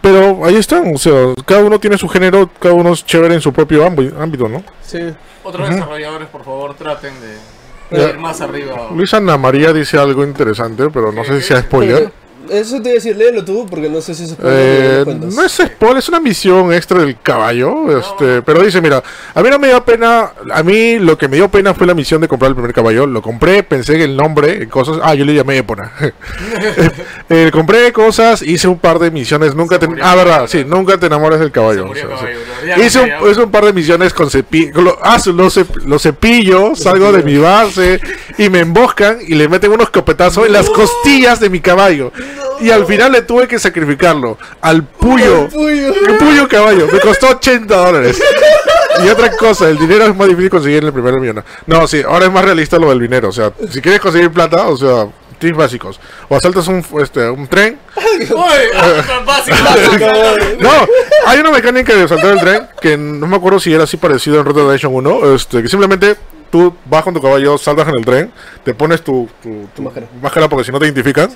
[0.10, 3.42] Pero ahí están, o sea, cada uno tiene su género, cada uno es chévere en
[3.42, 4.64] su propio ámbi- ámbito, ¿no?
[4.82, 5.00] Sí.
[5.44, 8.10] otros desarrolladores, por favor, traten de, de Ya.
[8.12, 8.88] ir más arriba.
[8.94, 12.10] Luis Ana María dice algo interesante, pero no sé si sea spoiler.
[12.50, 15.52] Eso te iba a decir, léelo tú, porque no sé si eso Eh, no es
[15.54, 17.98] spoiler, es una misión extra del caballo.
[18.00, 19.02] Este, pero dice, mira,
[19.34, 20.32] a mí no me dio pena.
[20.52, 23.06] A mí lo que me dio pena fue la misión de comprar el primer caballo.
[23.06, 24.98] Lo compré, pensé en el nombre, en cosas.
[25.04, 25.92] Ah, yo le llamé Epona.
[27.30, 29.54] Eh, compré cosas, hice un par de misiones.
[29.54, 29.88] Nunca te.
[30.02, 31.86] Ah, verdad, sí, nunca te enamores del caballo.
[31.86, 32.46] murió o sea, caballo, sí.
[32.62, 32.68] bro.
[32.78, 34.82] Ya Hice un, hice un par de misiones con cepillo.
[34.82, 38.00] Lo, ah, lo, cep- lo cepillo, salgo de mi base
[38.38, 42.12] y me emboscan y le meten unos copetazos en las costillas de mi caballo.
[42.60, 45.48] Y al final le tuve que sacrificarlo al puyo.
[45.50, 45.94] Puyo.
[46.20, 46.88] Puyo caballo.
[46.92, 48.22] Me costó 80 dólares.
[49.04, 51.44] Y otra cosa, el dinero es más difícil conseguir en el primer millón.
[51.66, 53.30] No, sí, ahora es más realista lo del dinero.
[53.30, 55.08] O sea, si quieres conseguir plata, o sea,
[55.40, 56.00] tips básicos.
[56.30, 57.80] O asaltas un, este, un tren.
[58.76, 59.04] Ah.
[60.60, 60.72] No,
[61.26, 64.40] hay una mecánica de saltar el tren que no me acuerdo si era así parecido
[64.40, 65.36] en Dead Redemption 1.
[65.36, 66.16] Este, que simplemente
[66.50, 68.32] tú vas con tu caballo, saltas en el tren,
[68.64, 70.08] te pones tu, tu, tu máscara.
[70.22, 71.30] máscara porque si no te identifican.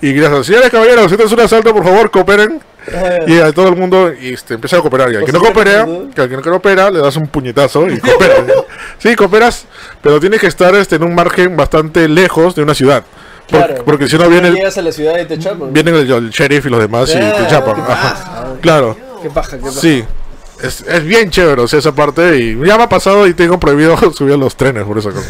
[0.00, 2.60] Y gritas, señores caballeros, si es un asalto, por favor, cooperen.
[3.26, 5.12] Y a todo el mundo y este, empieza a cooperar.
[5.12, 7.86] Y al que no sí, coopera, que al que no coopera, le das un puñetazo
[7.88, 8.40] y cooperas.
[8.98, 9.66] sí, cooperas,
[10.00, 13.02] pero tienes que estar este, en un margen bastante lejos de una ciudad.
[13.02, 15.72] Por- Claro, porque si no viene Llegas a la ciudad y te chapan.
[15.72, 17.80] vienen el, el sheriff y los demás y Ah, te chapan.
[17.80, 18.46] Ajá.
[18.60, 18.96] Claro.
[19.22, 19.72] Qué paja, qué paja.
[19.80, 20.04] Sí,
[20.62, 22.38] es, es bien chévere, o sea, esa parte.
[22.38, 25.28] Y ya me ha pasado y tengo prohibido subir a los trenes por esa cosa.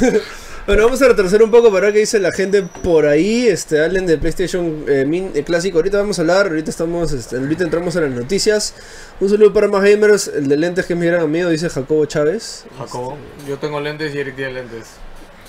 [0.67, 3.47] Bueno, vamos a retroceder un poco para ver qué dice la gente por ahí.
[3.49, 5.79] Este, hablen de PlayStation eh, Min- eh, clásico.
[5.79, 8.75] Ahorita vamos a hablar, ahorita estamos, este, ahorita entramos en las noticias.
[9.19, 12.05] Un saludo para más gamers, el de lentes que es mi gran amigo, dice Jacobo
[12.05, 12.65] Chávez.
[12.79, 13.17] Jacobo,
[13.49, 14.89] yo tengo lentes y Eric tiene lentes.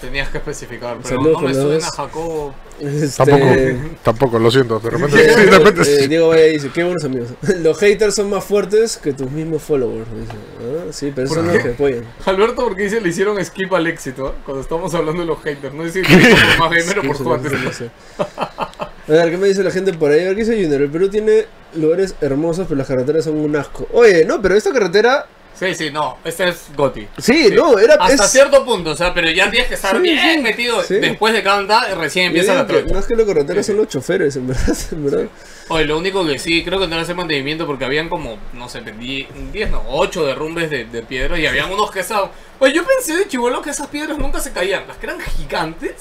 [0.02, 1.90] Tenías que especificar, pero Saludos no me suena.
[1.92, 2.54] Jacobo.
[2.80, 3.56] Este, Tampoco,
[4.04, 4.80] tampoco, lo siento.
[4.80, 6.08] De repente, Diego, sí, de repente eh, sí.
[6.08, 7.30] Diego Valle dice, qué buenos amigos.
[7.62, 10.08] Los haters son más fuertes que tus mismos followers.
[10.16, 10.32] Dice.
[10.62, 11.54] Ah, sí, pero ¿Por son qué?
[11.56, 12.06] los que apoyan.
[12.26, 14.30] Alberto, porque dice le hicieron skip al éxito?
[14.30, 14.42] ¿eh?
[14.46, 15.74] Cuando estamos hablando de los haters.
[15.74, 17.52] No hizo por más gamer o por tu antes.
[17.76, 17.86] sí.
[18.18, 20.22] A ver, ¿qué me dice la gente por ahí?
[20.22, 20.82] A ver, ¿qué dice Junior?
[20.84, 21.46] El Perú tiene
[21.76, 23.88] lugares hermosos, pero las carreteras son un asco.
[23.92, 25.26] Oye, no, pero esta carretera...
[25.60, 26.18] Sí, sí, no.
[26.24, 27.06] Este es Goti.
[27.18, 27.96] Sí, no, era...
[27.96, 30.82] Hasta es- cierto punto, o sea, pero ya tienes que estar Sí, bien sí, metido.
[30.84, 30.96] sí.
[30.96, 32.94] Después de canta, recién empieza la trocha.
[32.94, 34.78] Más que la carretera son los choferes, en verdad.
[34.92, 35.28] En verdad.
[35.68, 38.70] Oye, lo único que sí, creo que no le hace mantenimiento porque habían como, no
[38.70, 42.32] sé, 10, no, 8 derrumbes de, de piedra y habían unos que estaban...
[42.60, 45.94] Oye, yo pensé de chivolo que esas piedras nunca se caían, las que eran gigantes.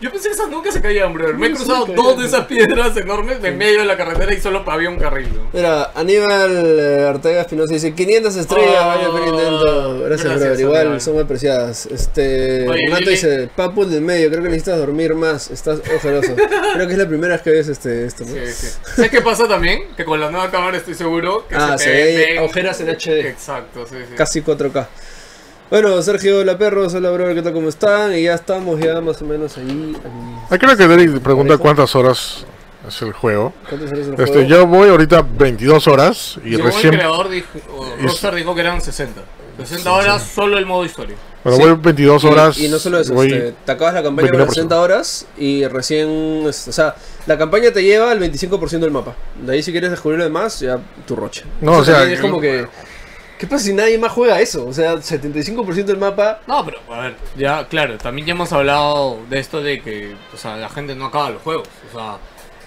[0.00, 1.34] Yo pensé que esas nunca se caían, brother.
[1.36, 1.96] Me he cruzado caían.
[1.96, 5.28] dos de esas piedras enormes en medio de la carretera y solo había un carril.
[5.34, 5.50] ¿no?
[5.52, 9.98] Mira, Aníbal eh, Ortega Espinosa dice 500 estrellas, Oh, vaya por intento.
[10.00, 10.60] Gracias, gracias, brother.
[10.60, 11.00] Igual Aníbal.
[11.00, 11.86] son apreciadas.
[11.86, 16.34] Este, Oye, Renato dice, Papu el del medio, creo que necesitas dormir más, estás ojeroso.
[16.74, 18.32] creo que es la primera vez que ves este, esto, ¿no?
[18.32, 18.68] Sí, sí.
[18.96, 19.82] ¿Sabes qué pasa también?
[19.96, 23.26] Que con la nueva cámara estoy seguro que Ah, se, ve ven- agujeras en HD.
[23.28, 24.14] Exacto, sí, sí.
[24.16, 24.86] Casi 4K.
[25.70, 27.52] Bueno, Sergio La Perros, hola brother, ¿qué tal?
[27.52, 28.12] ¿Cómo están?
[28.16, 29.68] Y ya estamos ya más o menos ahí.
[29.70, 29.96] ahí.
[30.50, 32.44] Ah, creo que Derek pregunta cuántas horas
[32.88, 33.52] es el juego.
[33.68, 34.42] ¿Cuántas horas el Este, juego?
[34.48, 36.94] yo voy ahorita 22 horas y Llegó recién.
[36.94, 37.46] el creador dijo,
[37.76, 39.20] o y- Rockstar dijo que eran 60.
[39.58, 41.16] 60 horas solo el modo historia.
[41.44, 41.62] Bueno, Sí.
[41.64, 42.58] voy 22 horas.
[42.58, 44.46] Y, y no solo eso, voy- este, te acabas la campaña con 29%.
[44.46, 46.96] las 60 horas y recién, o sea,
[47.26, 49.14] la campaña te lleva al 25% del mapa.
[49.40, 51.44] De ahí si quieres descubrir lo demás, ya tu roche.
[51.60, 52.66] No, o sea, también es yo- como que,
[53.40, 54.66] ¿qué pasa si nadie más juega eso?
[54.66, 59.18] O sea, 75% del mapa, No, pero a ver, ya, claro, también ya hemos hablado
[59.30, 61.66] de esto de que, o sea, la gente no acaba los juegos.
[61.92, 62.18] O sea,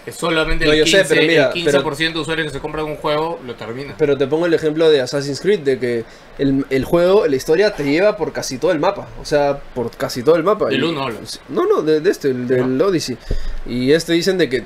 [0.06, 2.60] es solamente No, el yo 15%, sé, pero mira, el 15% de usuarios que se
[2.60, 3.94] compran un juego lo termina.
[3.98, 6.06] pero te pongo el ejemplo de Assassin's Creed, de que
[6.40, 9.08] el, el juego, la historia te lleva por casi todo el mapa.
[9.22, 10.68] O sea, por casi todo el mapa.
[10.70, 11.40] Del Y- uno hablas.
[11.50, 13.18] No, no, de, de este, el del Odyssey.
[13.66, 14.64] Y este dicen de que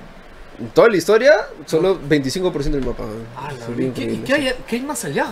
[0.73, 1.33] toda la historia,
[1.67, 3.03] solo 25% del mapa.
[3.35, 3.89] Ah, ¿Y
[4.21, 5.27] qué hay, qué hay más allá?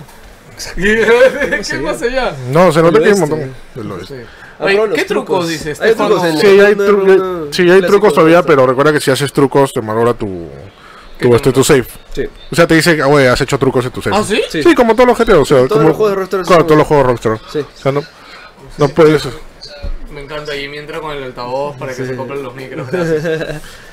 [0.75, 2.35] ¿Qué hay más allá?
[2.51, 3.35] No, se nota que hay un oeste.
[3.35, 4.21] montón del oeste.
[4.21, 4.29] Sí.
[4.57, 5.81] Oye, ¿Qué trucos dices?
[5.81, 9.01] Hay trucos en Sí, hay, tru- no, no, sí, hay trucos todavía, pero recuerda que
[9.01, 10.49] si haces trucos te malora tu,
[11.17, 11.85] ¿Qué tu, este, te tu save.
[12.13, 12.23] Sí.
[12.51, 14.15] O sea, te dice, ah, güey, has hecho trucos en tu save.
[14.15, 14.41] ¿Ah, sí?
[14.49, 14.63] Sí.
[14.63, 16.77] Sí, como todos los GTA, o sea, Todos como, los juegos de Rockstar Claro, todos
[16.77, 17.39] los juegos de Rockstar.
[17.51, 17.59] Sí.
[17.59, 18.03] O sea, no,
[18.77, 19.27] no puedes.
[20.11, 22.87] Me encanta, y me entra con el altavoz para que se compren los micros.
[22.91, 23.25] gracias.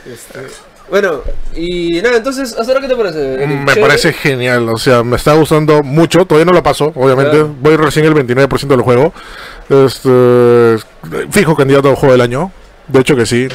[0.07, 0.39] Este,
[0.91, 1.21] Bueno,
[1.55, 3.47] y nada, entonces, ¿hasta ahora qué te parece?
[3.47, 3.81] Me ¿Chévere?
[3.81, 6.27] parece genial, o sea, me está gustando mucho.
[6.27, 7.33] Todavía no lo paso, obviamente.
[7.33, 7.55] Claro.
[7.61, 9.13] Voy recién el 29% del juego.
[9.71, 10.77] Este,
[11.31, 12.53] fijo candidato al juego del año.
[12.89, 13.49] De hecho que sí.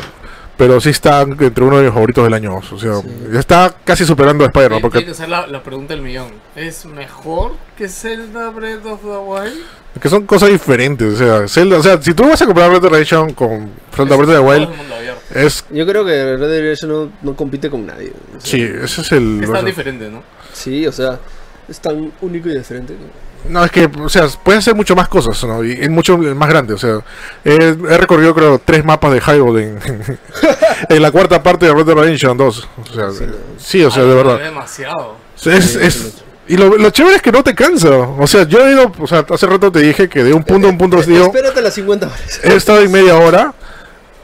[0.58, 2.55] Pero sí está entre uno de mis favoritos del año.
[2.55, 2.93] O sea,
[3.32, 4.80] ya está casi superando a Spider-Man.
[4.82, 6.32] tiene Porque que ser la, la pregunta del millón.
[6.55, 9.62] ¿Es mejor que Zelda Breath of the Wild?
[10.01, 11.14] que son cosas diferentes.
[11.14, 14.16] O sea, Zelda- o sea, si tú vas a comprar Red Dead Redemption con Zelda
[14.16, 14.70] Breath of the Wild,
[15.36, 15.64] es.
[15.72, 18.12] Yo creo que Red Dead Redemption no, no compite con nadie.
[18.36, 19.43] O sea, Sí, ese es el.
[19.43, 20.24] Es tan diferente, ¿no?
[20.53, 21.20] Sí, o sea,
[21.70, 22.93] es tan único y diferente.
[22.93, 23.05] No,
[23.64, 25.64] es que, o sea, pueden ser mucho más cosas, ¿no?
[25.64, 27.00] Y es mucho más grande, o sea,
[27.46, 29.80] he, he recorrido creo tres mapas de Hyrule en,
[30.90, 32.70] en la cuarta parte de Red Dead Redemption 2.
[32.90, 33.08] O sea,
[33.58, 34.36] sí, o sea, de verdad.
[34.42, 35.16] Es demasiado.
[35.46, 36.14] Es, es-
[36.50, 37.90] y lo, lo chévere es que no te cansa.
[37.90, 40.68] O sea, yo he ido, o sea, hace rato te dije que de un punto
[40.68, 42.40] a un punto, digo, Espérate las 50 horas.
[42.44, 43.54] he estado en media hora,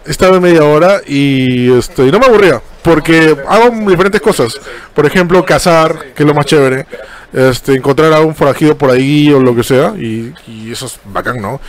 [0.06, 2.62] he estado en media hora y, este, y no me aburría.
[2.84, 4.60] Porque hago diferentes cosas.
[4.94, 6.86] Por ejemplo, cazar, que es lo más chévere.
[7.32, 9.94] Este, encontrar a un forajido por ahí o lo que sea.
[9.98, 11.60] Y, y eso es bacán, ¿no?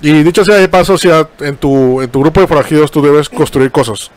[0.00, 3.00] Y dicho sea de paso, o sea, en tu, en tu grupo de forajidos tú
[3.02, 4.10] debes construir cosas.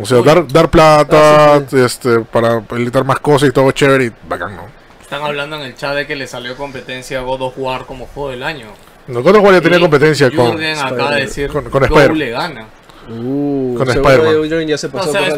[0.00, 4.06] O sea, dar, dar plata, Ah, sí, este, para habilitar más cosas y todo chévere
[4.06, 4.62] y bacán, ¿no?
[5.00, 8.06] Están hablando en el chat de que le salió competencia a God of War como
[8.06, 8.66] juego del año.
[9.06, 10.62] No, God of War ya tenía competencia con...
[10.62, 12.66] Acaba de decir con- con Go le gana.
[13.08, 14.48] Uh, Con Spider-Man.
[14.48, 15.28] Jürgen ya se O sea,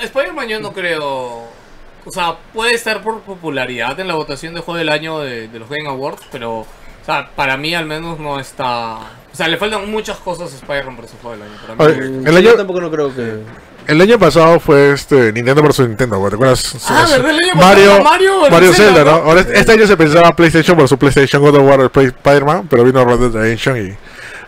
[0.00, 1.48] Spider-Man, yo no creo...
[2.04, 5.58] O sea, puede estar por popularidad en la votación de juego del año de, de
[5.58, 6.60] los Game Awards, pero...
[6.60, 6.66] O
[7.04, 8.96] sea, para mí al menos no está...
[9.32, 11.76] O sea, le faltan muchas cosas a Spider-Man para su juego del año.
[11.76, 12.08] Para mí.
[12.08, 13.38] Mm, el año- Yo tampoco no creo que.
[13.86, 16.76] El año pasado fue este Nintendo vs Nintendo, ¿te acuerdas?
[16.88, 17.30] Ah, Es- ¿verdad?
[17.30, 19.18] El año Mario, pasado Mario Mario Zelda, Zelda, ¿no?
[19.18, 19.24] ¿no?
[19.30, 23.18] Ahora este año se pensaba PlayStation versus PlayStation, God of War, Spider-Man, pero vino Red
[23.20, 23.96] Dead Redemption y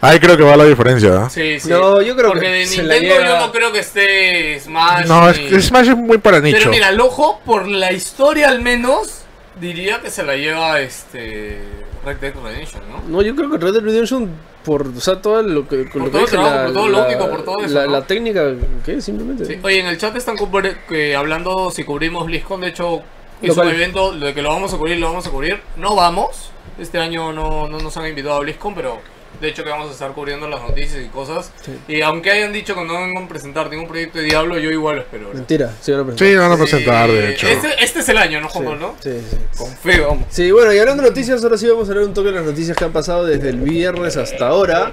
[0.01, 1.31] ahí creo que va la diferencia, ¿eh?
[1.31, 1.69] Sí, sí.
[1.69, 4.61] No, yo creo Porque que de se la Nintendo lleva- yo no creo que esté
[4.61, 5.07] Smash.
[5.07, 6.59] No, es, ni- es Smash es muy para nicho.
[6.59, 9.23] Pero mira, al ojo, por la historia al menos,
[9.61, 11.61] diría que se la lleva este
[12.05, 13.03] Red Dead Redemption, ¿no?
[13.09, 14.31] No, yo creo que Red Dead Redemption,
[14.65, 16.73] por o sea, todo lo que, Por lo que todo el dije, trabajo, la, por
[16.75, 17.91] todo lo la- lógico, por todo eso, la, ¿no?
[17.93, 18.53] la técnica,
[18.87, 19.01] ¿qué?
[19.03, 19.45] Simplemente.
[19.45, 19.59] Sí.
[19.63, 20.37] Oye, en el chat están
[20.89, 23.03] que hablando si cubrimos BlizzCon, de hecho,
[23.43, 25.61] es un evento de que lo vamos a cubrir, lo vamos a cubrir.
[25.77, 28.99] No vamos, este año no, no nos han invitado a BlizzCon, pero
[29.41, 31.53] de hecho que vamos a estar cubriendo las noticias y cosas.
[31.65, 31.73] Sí.
[31.89, 34.97] Y aunque hayan dicho que no vengan a presentar ningún proyecto de Diablo, yo igual
[34.97, 35.25] lo espero.
[35.29, 35.39] ¿verdad?
[35.39, 36.29] Mentira, sí, van a presentar.
[36.29, 37.47] Sí, van a presentar, Sí, de hecho.
[37.49, 38.95] Este, este es el año, ¿no, Sí, Juanjo, no?
[39.01, 39.37] sí, sí.
[39.57, 40.25] Confío, vamos.
[40.31, 42.45] Sí, bueno, y hablando de noticias, ahora sí vamos a hablar un toque de las
[42.45, 44.93] noticias que han pasado desde el viernes hasta ahora.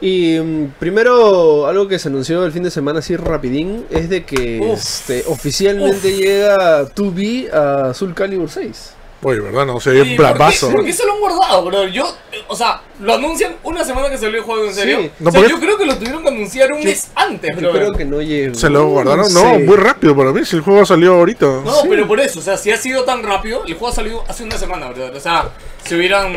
[0.00, 4.24] Y mm, primero, algo que se anunció el fin de semana así rapidín, es de
[4.24, 4.78] que Uf.
[4.78, 8.92] este, oficialmente llega 2B a Soul Calibur 6.
[9.20, 9.66] Oye, ¿verdad?
[9.66, 10.70] No, se ve ¿por qué- bravazo.
[10.70, 11.84] ¿Por qué se lo han guardado, bro?
[11.88, 12.08] Yo,
[12.46, 14.98] o sea, lo anuncian una semana que salió el juego, ¿en serio?
[15.00, 15.10] Sí.
[15.18, 17.50] No, o sea, porque- yo creo que lo tuvieron que anunciar un Yo- mes antes,
[17.56, 17.72] Yo bro.
[17.72, 18.54] creo que no llegó.
[18.54, 19.32] ¿Se lo guardaron?
[19.34, 19.58] No, sé.
[19.58, 21.46] muy rápido para mí, si el juego salió ahorita.
[21.64, 21.86] No, Sí.
[21.90, 24.44] pero por eso, o sea, si ha sido tan rápido, el juego ha salido hace
[24.44, 25.16] una semana, ¿verdad?
[25.16, 25.50] O sea,
[25.84, 26.32] si hubieran.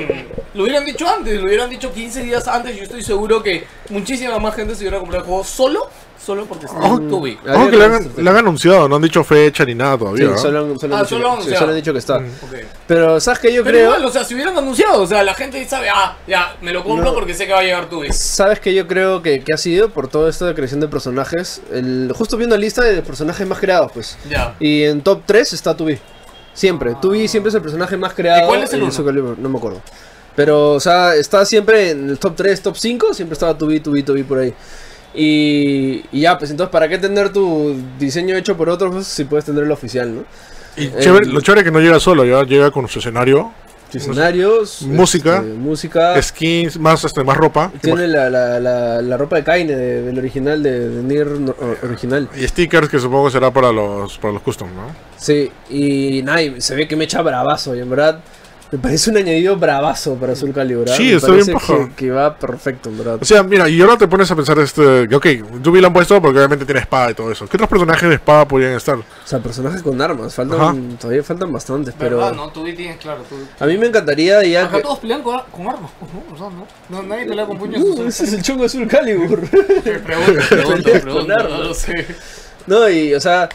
[0.54, 4.38] Lo hubieran dicho antes, lo hubieran dicho 15 días antes, yo estoy seguro que muchísima
[4.40, 5.88] más gente se hubiera comprado el juego solo,
[6.26, 7.38] solo porque está Ojo- en Tubi.
[7.48, 10.26] Ojo que le han, le han anunciado, no han dicho fecha ni nada Sí, todavía.
[10.28, 10.38] ¿no?
[10.38, 11.60] solo, han- solo han Ah, dicho solo que- sí, anunciado.
[11.60, 12.18] solo han dicho que está.
[12.18, 12.56] Ok.
[12.88, 13.54] Pero, ¿sabes qué?
[13.54, 13.86] Yo Pero creo...
[13.90, 16.84] igual, o sea, si hubieran anunciado, o sea, la gente sabe, ah, ya, me lo
[16.84, 17.14] compro No.
[17.14, 18.12] porque sé que va a llegar Tubi.
[18.14, 21.62] ¿Sabes qué yo creo que, que ha sido por toda esta de creación de personajes?
[21.72, 24.18] El, justo viendo la lista de personajes más creados, pues.
[24.30, 24.56] Ya.
[24.60, 26.00] Y en top 3 está Tubi.
[26.54, 26.96] Siempre.
[27.02, 28.44] Tubi siempre es el personaje más creado.
[28.44, 28.92] ¿Y cuál es el en uno?
[28.92, 29.82] Soul Calibur, No me acuerdo.
[30.36, 33.14] Pero, o sea, está siempre en el top 3, top 5.
[33.14, 34.54] Siempre estaba Tubi, Tubi, Tubi por ahí.
[35.14, 39.26] Y, y ya, pues entonces, ¿para qué tener tu diseño hecho por otros pues, si
[39.26, 40.24] puedes tener el oficial, no?
[40.78, 43.52] Y Eh, chévere- lo chévere es que no llega solo, ya llega con su escenario,
[43.94, 45.40] Escenarios, Música.
[45.40, 46.22] este, música.
[46.22, 47.74] skins, más, este, más ropa.
[47.82, 51.54] Tiene la, la, la, la ropa de Kaine de- del original, de, de Nier no-
[51.84, 52.30] original.
[52.40, 54.84] Y stickers que supongo será para los, para los custom, ¿no?
[55.18, 58.22] Sí, y nada, se ve que me echa bravazo, y en verdad
[58.72, 60.88] me parece un añadido bravazo para Soul Calibur.
[60.88, 61.90] Sí, me está bien paja.
[61.90, 63.18] que, que va perfecto, en verdad.
[63.22, 65.28] O sea, mira, y ahora te pones a pensar, este, que, ok,
[65.62, 67.48] Yubi lo han puesto porque obviamente tiene espada y todo eso.
[67.48, 68.96] ¿Qué otros personajes de espada podrían estar?
[68.96, 70.76] O sea, personajes con armas, faltan, Ajá.
[70.98, 72.34] todavía faltan bastantes, pero ¿Verdad?
[72.34, 73.44] No, Tubi tienes, claro, Tubi.
[73.60, 74.84] a mí me encantaría ya Acá que...
[74.84, 76.34] todos pelean con, con armas, pues, ¿no?
[76.34, 76.68] O sea, ¿no?
[76.90, 77.82] no nadie pelea con puños.
[77.84, 79.42] Uh, ese es el chongo de Soul Calibur.
[79.50, 82.08] Pregunta, pregunta, pregunta, no lo sé.
[82.68, 83.50] no, y o sea...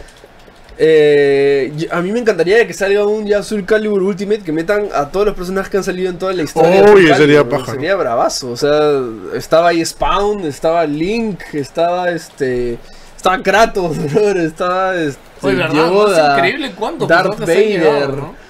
[0.79, 5.09] eh, a mí me encantaría que salga un ya Soul Calibur Ultimate que metan a
[5.09, 6.85] todos los personajes que han salido en toda la historia.
[6.93, 7.73] Oye, sería paja.
[7.73, 8.51] Sería bravazo.
[8.51, 9.01] O sea,
[9.35, 12.79] estaba ahí Spawn, estaba Link, estaba este.
[13.17, 15.75] Estaba Kratos, brother, estaba este, Oye, ¿verdad?
[15.75, 18.09] No, es increíble cuántos Darth llegado, Vader.
[18.11, 18.46] ¿no?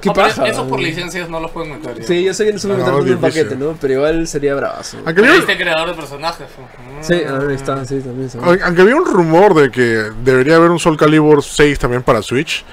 [0.00, 0.46] Qué paja.
[0.46, 1.98] Esos por licencias no los pueden meter.
[1.98, 2.06] ya.
[2.06, 3.76] Sí, yo sé que no se puede No, meter todo en un paquete, ¿no?
[3.80, 4.98] Pero igual sería bravazo.
[4.98, 6.46] Aunque Pero había, este creador de personajes.
[6.54, 7.06] pues.
[7.06, 8.30] Sí, ahí está, sí, también.
[8.62, 12.64] aunque había un rumor de que debería haber un Soul Calibur 6 también para Switch.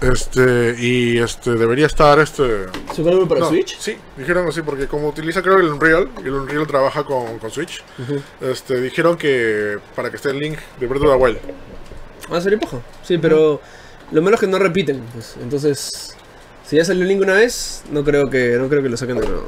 [0.00, 2.66] Este, y este, debería estar este.
[2.94, 3.76] ¿Soul Calibur para no, Switch?
[3.80, 7.50] Sí, dijeron así, porque como utiliza creo el Unreal, y el Unreal trabaja con, con
[7.50, 7.82] Switch,
[8.40, 11.38] este, dijeron que para que esté el link de Breath of the Wild.
[12.30, 12.76] Ah, sería paja.
[13.02, 13.60] Sí, pero
[14.12, 15.34] lo malo es que no repiten, pues.
[15.42, 16.16] Entonces,
[16.68, 19.18] si ya salió el link una vez, no creo que, no creo que lo saquen
[19.18, 19.46] de nuevo.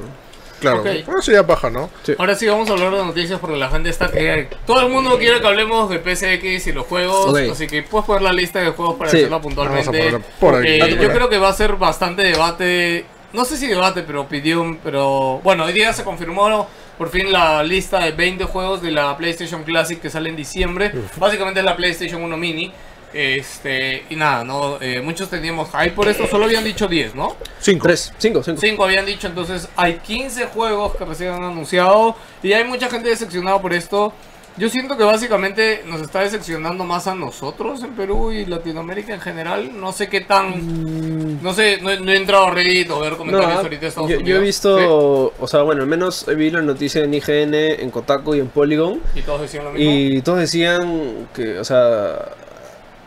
[0.61, 0.89] Claro, Ok.
[1.07, 1.89] bueno, sería paja, ¿no?
[2.19, 5.17] Ahora sí vamos a hablar de noticias porque la gente está que todo el mundo
[5.19, 7.53] quiere que hablemos de PSX y los juegos, Ok.
[7.53, 9.19] así que puedes poner la lista de juegos para Sí.
[9.19, 9.89] hacerla Vamos puntualmente.
[9.89, 10.69] a ponerla por aquí.
[10.69, 10.97] Eh, yo ahí.
[11.17, 15.65] creo que va a ser bastante debate, no sé si debate, pero opinión, pero bueno,
[15.65, 16.69] hoy día se confirmó
[16.99, 20.93] por fin la lista de 20 juegos de la PlayStation Classic que sale en diciembre.
[21.17, 22.71] Básicamente es la PlayStation 1 Mini.
[23.13, 27.37] Este, y nada, no, eh, muchos teníamos hype por esto, solo habían dicho 10, ¿no?
[27.61, 27.83] 5.
[27.87, 28.61] 3, 5, 5.
[28.61, 33.09] 5 habían dicho, entonces hay 15 juegos que recién han anunciado y hay mucha gente
[33.09, 34.13] decepcionada por esto.
[34.57, 39.21] Yo siento que básicamente nos está decepcionando más a nosotros en Perú y Latinoamérica en
[39.21, 39.71] general.
[39.81, 41.41] No sé qué tan...
[41.41, 43.87] No sé, no, he- no he entrado a Reddit o ver comentarios No, ahorita de
[43.87, 44.29] Estados yo, Unidos.
[44.29, 48.35] yo he visto, o sea, bueno, al menos vi la noticia en IGN, en Kotaku
[48.35, 49.01] y en Polygon.
[49.15, 49.91] Sí, Y todos decían lo mismo.
[49.93, 52.19] Y todos decían que, o sea,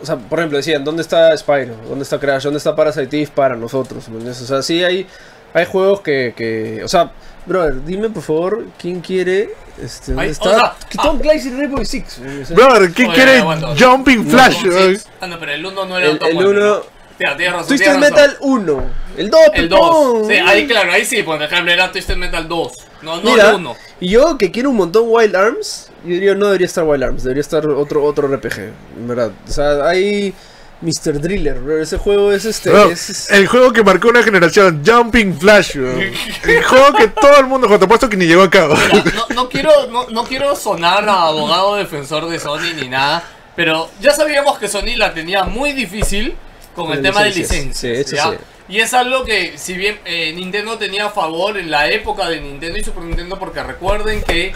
[0.03, 1.75] o sea, por ejemplo, decían, ¿dónde está Spyro?
[1.87, 2.43] ¿Dónde está Crash?
[2.43, 4.05] ¿Dónde está Parasite Eve para nosotros?
[4.09, 5.07] O sea, sí hay,
[5.53, 7.11] hay juegos que, que, o sea,
[7.45, 9.49] brother, dime por favor, ¿quién quiere,
[9.81, 10.49] este, dónde Ay, o está?
[10.49, 11.03] sea, que ah.
[11.03, 12.19] Tom Clancy Rainbow Six.
[12.19, 13.73] o sea, Brother, ¿quién Oye, quiere aguanta.
[13.79, 14.61] Jumping Flash?
[14.61, 16.81] Sí, Ay, Ah, no, pero el 1 no era el el bueno, uno, ¿no?
[17.17, 17.97] Tía, tienes razón, Twisted.
[17.99, 18.83] Metal 1,
[19.17, 20.19] el 2, El pepón.
[20.23, 20.27] 2.
[20.27, 22.73] Sí, ahí claro, ahí sí, por ejemplo, era Twisted Metal 2.
[23.03, 23.75] No, no Mira, el 1.
[23.99, 27.23] y yo que quiero un montón Wild Arms, yo diría no debería estar Wild Arms,
[27.23, 28.59] debería estar otro otro RPG,
[28.97, 29.31] en verdad.
[29.47, 30.33] O sea, hay
[30.81, 31.21] Mr.
[31.21, 34.83] Driller, bro, ese juego es este bro, es- es- el juego que marcó una generación,
[34.85, 35.75] Jumping Flash.
[35.77, 35.91] bro.
[35.97, 38.75] El juego que todo el mundo, te apuesto que ni llegó a cabo.
[38.75, 43.23] Mira, no, no quiero, no, no quiero sonar a abogado defensor de Sony ni nada,
[43.55, 46.35] pero ya sabíamos que Sony la tenía muy difícil
[46.75, 47.51] con el tema de licencias.
[47.61, 48.07] licencias.
[48.09, 48.31] Sí, eso ¿ya?
[48.31, 48.37] sí.
[48.69, 52.39] Y es algo que, si bien eh, Nintendo tenía a favor en la época de
[52.39, 54.53] Nintendo y Super Nintendo, porque recuerden que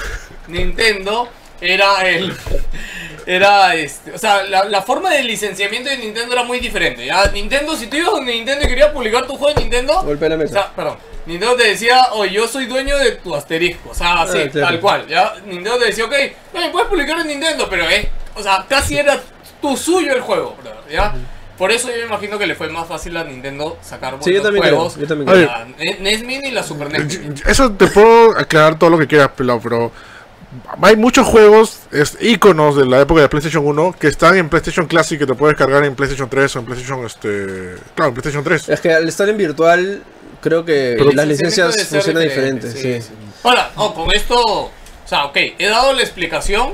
[0.47, 1.29] Nintendo
[1.61, 2.33] era el.
[3.25, 4.13] Era este.
[4.13, 7.05] O sea, la, la forma de licenciamiento de Nintendo era muy diferente.
[7.05, 7.29] ¿ya?
[7.33, 10.45] Nintendo, si tú ibas donde Nintendo y querías publicar tu juego de Nintendo, Golpea la
[10.45, 10.97] o sea, perdón.
[11.25, 13.89] Nintendo te decía, oye, yo soy dueño de tu asterisco.
[13.89, 14.67] O sea, así, Ah, claro.
[14.67, 15.07] tal cual.
[15.09, 15.33] ¿ya?
[15.45, 16.13] Nintendo te decía, ok,
[16.71, 18.09] puedes publicar en Nintendo, pero eh.
[18.35, 19.19] O sea, casi era
[19.61, 20.55] tu suyo el juego,
[20.89, 21.13] ¿ya?
[21.57, 24.33] Por eso yo me imagino que le fue más fácil a Nintendo sacar buenos Sí,
[24.33, 24.97] yo también creo, juegos.
[24.97, 25.45] yo también creo.
[25.47, 25.65] la
[25.99, 27.35] NES Mini y la Super NES Mini.
[27.45, 29.91] Eso te puedo aclarar todo lo que quieras, pelado, pero
[30.81, 34.85] hay muchos juegos, es, íconos de la época de PlayStation 1 que están en PlayStation
[34.87, 38.43] Classic que te puedes cargar en PlayStation 3 o en PlayStation, este, claro, en PlayStation
[38.43, 38.69] 3.
[38.69, 40.03] Es que al estar en virtual
[40.41, 43.13] creo que Pero- las licencias funcionan diferente, diferentes, sí.
[43.43, 44.71] Ahora, no, con esto, o
[45.05, 46.73] sea, ok, he dado la explicación,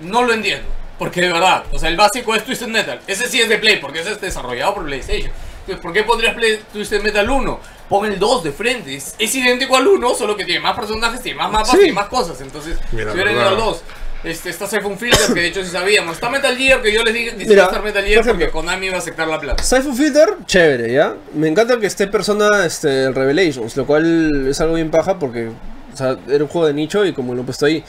[0.00, 0.66] no lo entiendo.
[1.02, 3.00] Porque de verdad, o sea, el básico es Twisted Metal.
[3.08, 5.32] Ese sí es de Play, porque ese es desarrollado por PlayStation.
[5.62, 7.60] Entonces, ¿por qué pondrías Play, Twisted Metal 1?
[7.88, 8.94] Pon el 2 de frente.
[8.94, 11.78] Es, es idéntico al 1, solo que tiene más personajes, tiene más mapas, Sí.
[11.78, 12.40] tiene más cosas.
[12.40, 13.82] Entonces, Mira, si hubiera ido al 2.
[14.22, 16.14] Este, está Siphon Filter, que de hecho sí sabíamos.
[16.14, 18.94] Está Metal Gear, que yo les dije que Mira, estar Metal Gear porque Konami iba
[18.94, 19.60] a aceptar la plata.
[19.64, 21.16] Siphon Filter, chévere, ¿ya?
[21.34, 25.48] Me encanta que esté persona este, el Revelations, lo cual es algo bien paja porque
[25.92, 27.82] o sea, era un juego de nicho y como lo he puesto ahí.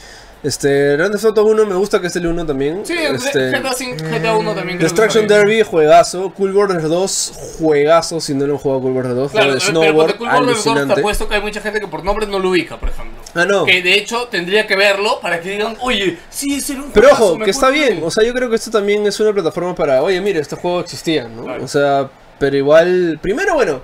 [0.44, 2.84] Este, Grand Theft Auto 1 me gusta que esté el 1 también.
[2.84, 4.76] Sí, este, GTA, cinco- GTA 1 también.
[4.78, 5.26] creo Destruction.
[5.26, 6.30] Derby, juegazo.
[6.34, 8.20] Cool Borders 2, juegazo.
[8.20, 10.48] Si no lo han jugado Cool Borders 2, Claro, juego de pero snowboard, Cool World
[10.50, 11.00] Resort te alucinante.
[11.00, 13.22] apuesto que hay mucha gente que por nombre no lo ubica, por ejemplo.
[13.34, 13.64] Ah, no.
[13.64, 17.08] Que de hecho tendría que verlo para que digan, oye, sí, ese era un Pero
[17.08, 18.02] juegazo, ojo, que está bien.
[18.04, 20.80] O sea, yo creo que esto también es una plataforma para, oye, mire, este juego
[20.80, 21.44] existía, ¿no?
[21.44, 21.64] Claro.
[21.64, 23.18] O sea, pero igual.
[23.22, 23.80] Primero, bueno,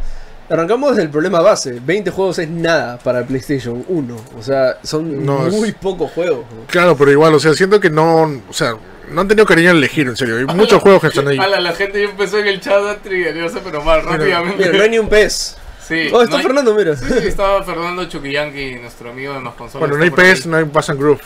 [0.51, 1.81] arrancamos desde el problema base.
[1.85, 4.17] 20 juegos es nada para PlayStation 1.
[4.39, 6.45] O sea, son No, es- muy pocos juegos.
[6.67, 8.75] Claro, pero igual, o sea, siento que no, o sea,
[9.11, 10.37] no han tenido cariño al elegir, en serio.
[10.37, 11.39] Hay muchos juegos que están ahí.
[11.39, 14.59] Ala, la gente ya empezó en el chat a triggerarse, pero mal, rápidamente.
[14.67, 15.57] Mira, no hay ni un pez.
[15.87, 16.97] Sí, Oh, está no hay- Fernando, mira.
[16.97, 19.89] Sí, sí, estaba Fernando Chuquillanqui, nuestro amigo de más consolas.
[19.89, 20.11] Bueno, no hay.
[20.35, 21.21] PS, no hay Pass and Groove.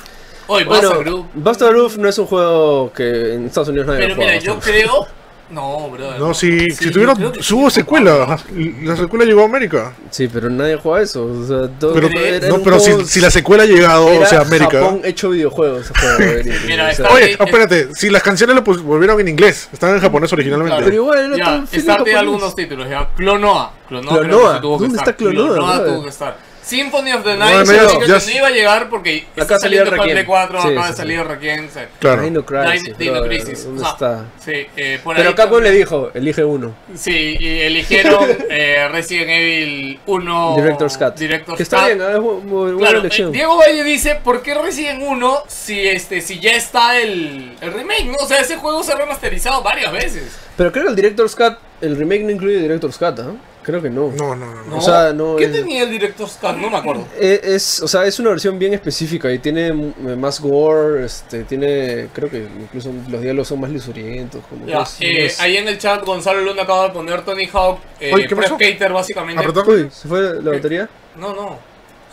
[0.47, 1.27] Oye, Bueno, Basta Group.
[1.35, 5.07] Buster Roof no es un juego que en Estados Unidos nadie Pero mira, yo creo.
[5.51, 6.19] No, bro.
[6.19, 7.17] No, si, si tuvieron,
[7.53, 8.39] hubo secuela.
[8.83, 9.93] La secuela llegó a América.
[10.11, 11.25] Sí, pero nadie juega eso.
[11.27, 14.25] O sea, todo Pero, era- no, un pero si, si la secuela ha llegado, era
[14.25, 14.81] o sea, América.
[14.81, 15.93] Japón hecho videojuegos.
[16.67, 20.03] Mira, o sea, Oye, es- espérate, si las canciones lo volvieron en inglés, estaban en
[20.03, 20.71] japonés originalmente.
[20.77, 20.85] Claro.
[20.87, 22.17] Pero igual todo Ya, japonés.
[22.17, 23.09] algunos títulos, ya.
[23.15, 23.73] Clonoa.
[23.89, 25.15] Clonoa, creo Clonoa, que tuvo que ¿dónde estar.
[25.15, 25.87] está Clonoa, brother?
[25.93, 26.37] tuvo que estar.
[26.65, 29.91] Symphony of the Night, dijo que ya- no iba a llegar porque Acá está saliendo
[29.91, 30.15] para Requiem.
[30.17, 31.69] Play 4, Sí, acaba sí, de salir Requiem.
[31.69, 31.81] sí.
[31.99, 32.23] Claro.
[32.23, 32.97] Dino Crisis.
[32.99, 34.25] Dino- Crisis, ¿Dónde o sea, está?
[34.43, 36.75] Sí, eh, por Pero ahí Capcom también- le dijo, elige uno.
[36.95, 41.15] Sí, y eligieron eh, Resident Evil 1 Director's Cut.
[41.17, 41.87] Director's que está Cut.
[41.87, 43.29] bien, es bu- bu- buena Claro, elección.
[43.29, 47.73] eh, Diego Valle dice, ¿por qué Resident 1 si este si ya está el, el
[47.75, 48.07] remake?
[48.07, 48.17] ¿no?
[48.21, 50.33] O sea, ese juego se ha remasterizado varias veces.
[50.57, 51.55] Pero creo que el Director's Cut,
[51.85, 53.33] el remake no incluye Director's Cut, ¿ah?
[53.63, 54.13] Creo que no.
[54.17, 54.55] No, no, no.
[54.55, 54.65] no.
[54.65, 54.77] ¿no?
[54.77, 56.57] O sea, no ¿Qué es- tenía el Director's Cut?
[56.57, 57.07] No me acuerdo.
[57.19, 61.45] Eh, Es, o sea, es una versión bien específica y tiene m- más gore, este,
[61.45, 65.41] tiene, creo que incluso los diálogos son más lisurientos, como que Ya, es- eh, es-
[65.41, 68.51] ahí en el chat Gonzalo Luna acaba de poner Tony Hawk, eh, Oye, ¿qué Prep
[68.51, 68.59] pasó?
[68.59, 69.47] Cater básicamente.
[69.67, 70.89] Uy, ¿se fue la batería?
[71.17, 71.59] No, no.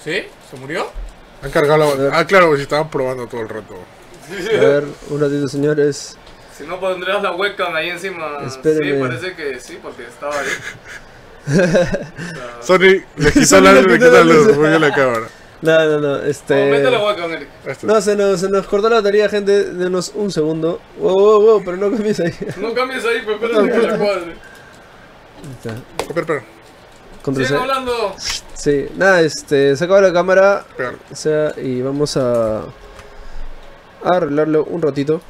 [0.03, 0.23] ¿Sí?
[0.49, 0.87] ¿Se murió?
[1.43, 2.17] Han cargado la...
[2.17, 3.75] Ah, claro, si estaban probando todo el rato.
[4.29, 6.15] A ver, un ratito, señores.
[6.57, 8.39] Si no pondrías la webcam ahí encima.
[8.45, 8.93] Espéreme.
[8.93, 10.47] Sí, parece que sí, porque estaba ahí.
[12.61, 15.27] Sony le quitó Sony la le luz, le quitó quitó la la luz, la cámara.
[15.61, 16.15] No, no, no.
[16.23, 16.55] Este.
[16.55, 17.49] Oh, métele hueco, Eric.
[17.83, 19.65] No, se nos, se nos cortó la batería, gente.
[19.65, 20.81] Denos un segundo.
[20.97, 22.33] Wow, wow, wow, pero no cambies ahí.
[22.57, 24.31] No cambies ahí, pues espérate que la cuadre.
[24.31, 25.75] Ahí está.
[25.99, 26.43] Espera, espera.
[27.21, 28.15] Control Sigan hablando.
[28.55, 29.75] Sí, nada, este.
[29.75, 30.65] Se acaba la cámara.
[30.67, 30.95] espera.
[31.11, 32.61] O sea, y vamos a.
[32.61, 32.63] a
[34.11, 35.21] arreglarlo un ratito.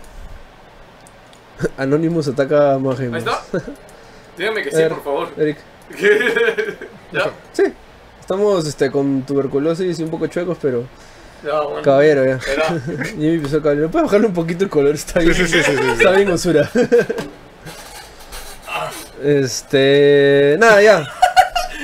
[1.78, 2.76] Anonymous ataca a.
[2.76, 3.41] Ahí está.
[4.38, 4.89] Dígame que sí, ver.
[4.93, 5.30] por favor.
[5.38, 5.57] Eric.
[7.12, 7.32] ¿Ya?
[7.53, 7.64] Sí.
[8.20, 10.86] Estamos este, con tuberculosis y un poco chuecos, pero.
[11.43, 11.82] Ya, bueno.
[11.82, 12.39] Caballero, ya.
[13.18, 13.89] Jimmy pisó caballero.
[13.89, 14.95] ¿Puedes bajarle un poquito el color?
[14.95, 15.34] Está bien.
[15.34, 15.89] Sí, sí, sí, sí, sí.
[15.91, 16.70] Está bien osura.
[19.24, 20.55] Este.
[20.59, 21.07] Nada, ya.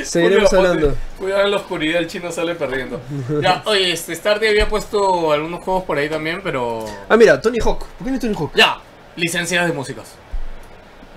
[0.03, 0.95] Seguiremos hablando.
[1.17, 3.01] Cuidado en la oscuridad, el chino sale perdiendo.
[3.41, 6.85] Ya, oye, este Stardy había puesto algunos juegos por ahí también, pero.
[7.09, 7.79] Ah, mira, Tony Hawk.
[7.79, 8.51] ¿Por qué no es Tony Hawk?
[8.55, 8.77] Ya,
[9.17, 10.05] licencias de músicas.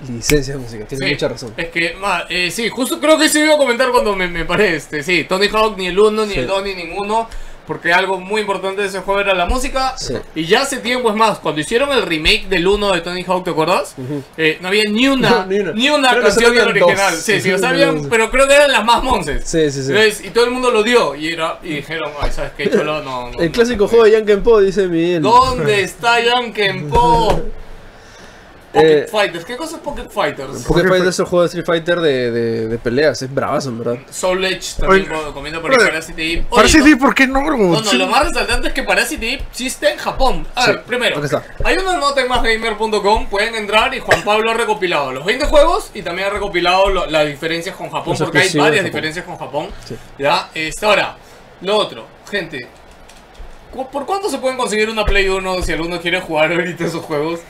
[0.09, 1.53] Licencia de música, tienes Sí, mucha razón.
[1.59, 4.45] Es que, ma, eh, sí, justo creo que se iba a comentar cuando me, me
[4.47, 4.75] paré.
[4.77, 6.39] Este, sí, Tony Hawk, ni el 1, ni Sí.
[6.41, 7.29] el 2, ni ninguno.
[7.67, 9.97] Porque algo muy importante de ese juego era la música.
[9.97, 10.15] Sí.
[10.35, 13.45] Y ya hace tiempo, es más, cuando hicieron el remake del 1 de Tony Hawk,
[13.45, 13.95] ¿te acuerdas?
[13.97, 14.25] Ujú.
[14.39, 15.73] Eh, no había ni una, No, ni una.
[15.73, 17.13] ni una canción del original.
[17.15, 17.21] dos.
[17.23, 19.43] Sí, sí, o sea, habían- pero creo que eran las más monces.
[19.45, 19.93] Sí, sí, sí.
[19.93, 20.25] ¿Ves?
[20.25, 21.15] Y todo el mundo lo dio.
[21.15, 22.69] Y, era, y dijeron, ay, ¿sabes qué?
[22.71, 23.31] Cholo, no.
[23.31, 25.23] no, El clásico no, juego de Yankee Po, dice Miguel.
[25.23, 27.41] ¿Dónde está Yankenpo?
[28.73, 29.45] Pocket Eh, Fighters.
[29.45, 30.63] ¿Qué cosa es Pocket Fighters?
[30.63, 33.79] Pocket Fighter es el juego de Street Fighter de, de, de peleas, es bravazo, en
[33.79, 33.97] verdad.
[34.11, 36.47] Soul Edge también Oye, comiendo por Parasite Eve.
[36.49, 37.57] No- ¿por qué no, bro?
[37.57, 37.97] No, no, Sí.
[37.97, 40.47] lo más resaltante es que Parasite está en Japón.
[40.55, 41.43] A Sí, ver, primero, está.
[41.65, 45.91] hay una nota en másgamer.com, pueden entrar y Juan Pablo ha recopilado los 20 juegos
[45.93, 48.85] y también ha recopilado lo- las diferencias con Japón, Los porque hay varias Japón.
[48.85, 49.69] diferencias con Japón.
[49.85, 49.97] Sí.
[50.19, 51.17] Ya, este, ahora,
[51.63, 52.69] lo otro, gente,
[53.73, 57.05] ¿cu- ¿por cuánto se pueden conseguir una Play 1 si alguno quiere jugar ahorita esos
[57.05, 57.41] juegos?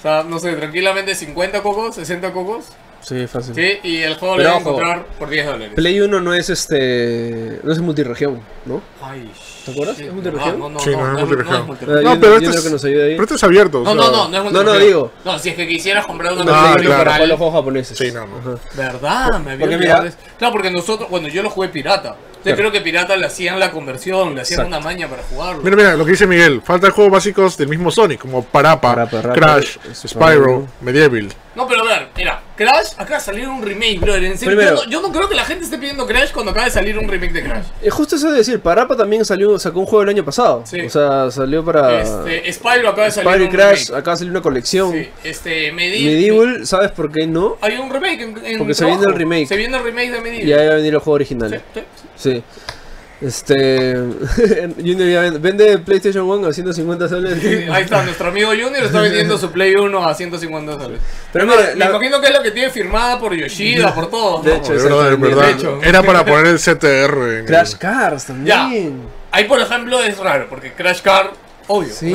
[0.00, 2.66] O sea, no sé, tranquilamente 50 cocos, 60 cocos.
[3.02, 3.54] Sí, fácil.
[3.54, 5.72] Sí, y el juego Pero lo van a encontrar por 10 dólares.
[5.74, 7.58] Play 1 no es este.
[7.62, 8.82] no es multiregión, ¿no?
[9.02, 9.30] Ay,
[9.64, 9.96] ¿Te acuerdas?
[9.96, 10.58] shit, ¿Es multiregión?
[10.58, 11.52] No, no, Sí, no, no, es no, multiregión.
[11.56, 12.04] no es multiregión.
[12.04, 13.10] No, pero este que es, nos ayude ahí.
[13.12, 13.80] pero este es abierto.
[13.80, 14.86] o No, sea, no, no, no es No, no, multiregión.
[14.86, 15.12] digo.
[15.24, 17.10] No, si es que quisieras comprar una Play uno para claro.
[17.12, 17.98] jugar los juegos japoneses.
[17.98, 18.60] Sí, no, no.
[18.74, 19.40] ¿Verdad?
[19.40, 20.12] Me había Porque mira-.
[20.38, 22.16] Claro, porque nosotros, bueno, yo lo jugué pirata.
[22.42, 22.56] Claro.
[22.58, 24.76] creo que pirata le hacían la conversión, le hacían Exacto.
[24.76, 25.62] una maña para jugarlo.
[25.62, 26.62] Mira, mira, lo que dice Miguel.
[26.64, 30.08] Faltan juegos básicos del mismo Sonic, como Parapa, Crash, Spyro.
[30.08, 31.28] Spyro, Medieval.
[31.54, 34.22] No, pero a ver, mira, Crash acaba de salir un remake, brother.
[34.24, 36.52] En serio, Primero- yo, no, yo no creo que la gente esté pidiendo Crash cuando
[36.52, 37.64] acaba de salir un remake de Crash.
[37.82, 40.62] Eh, justo eso de decir, Parapa también salió, sacó un juego el año pasado.
[40.64, 40.80] Sí.
[40.80, 42.02] O sea, salió para.
[42.02, 44.00] Este, Spyro acaba de salir Spyro y un Crash, remake.
[44.00, 44.92] acá salió una colección.
[44.92, 46.14] Sí, este, Medieval.
[46.14, 47.56] Medieval, ¿sabes por qué no?
[47.60, 49.46] Hay un remake en, en Porque se viene el remake.
[49.48, 50.48] Se viene el remake de Medieval.
[50.48, 51.62] Y ahí va a venir el juego Sí, original.
[51.74, 51.80] sí.
[52.16, 52.42] Sí.
[53.20, 53.94] Este.
[54.78, 57.38] Junior ya vende, vende PlayStation 1 a 150 soles.
[57.40, 61.00] Sí, Ahí está, nuestro amigo Junior está vendiendo su Play 1 a 150 dólares.
[61.32, 64.42] Pero mira, me la- imagino que es lo que tiene firmada por Yoshida, por todo.
[64.42, 64.56] De ¿no?
[64.56, 65.46] hecho, verdad, de verdad.
[65.46, 65.80] De hecho.
[65.82, 68.56] Era para poner el CTR en Crash el- Cars Ya.
[68.62, 69.02] también.
[69.32, 71.32] Ahí, por ejemplo, es raro, porque Crash Car,
[71.68, 71.92] obvio.
[71.94, 72.12] Sí.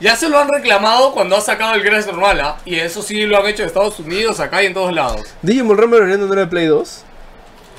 [0.00, 2.56] ya se lo han reclamado cuando ha sacado el Crash normal, ¿ah?
[2.64, 5.22] Y eso sí lo han hecho en Estados Unidos, acá y en todos lados.
[5.42, 7.02] Digimon Rumble no era de Play 2.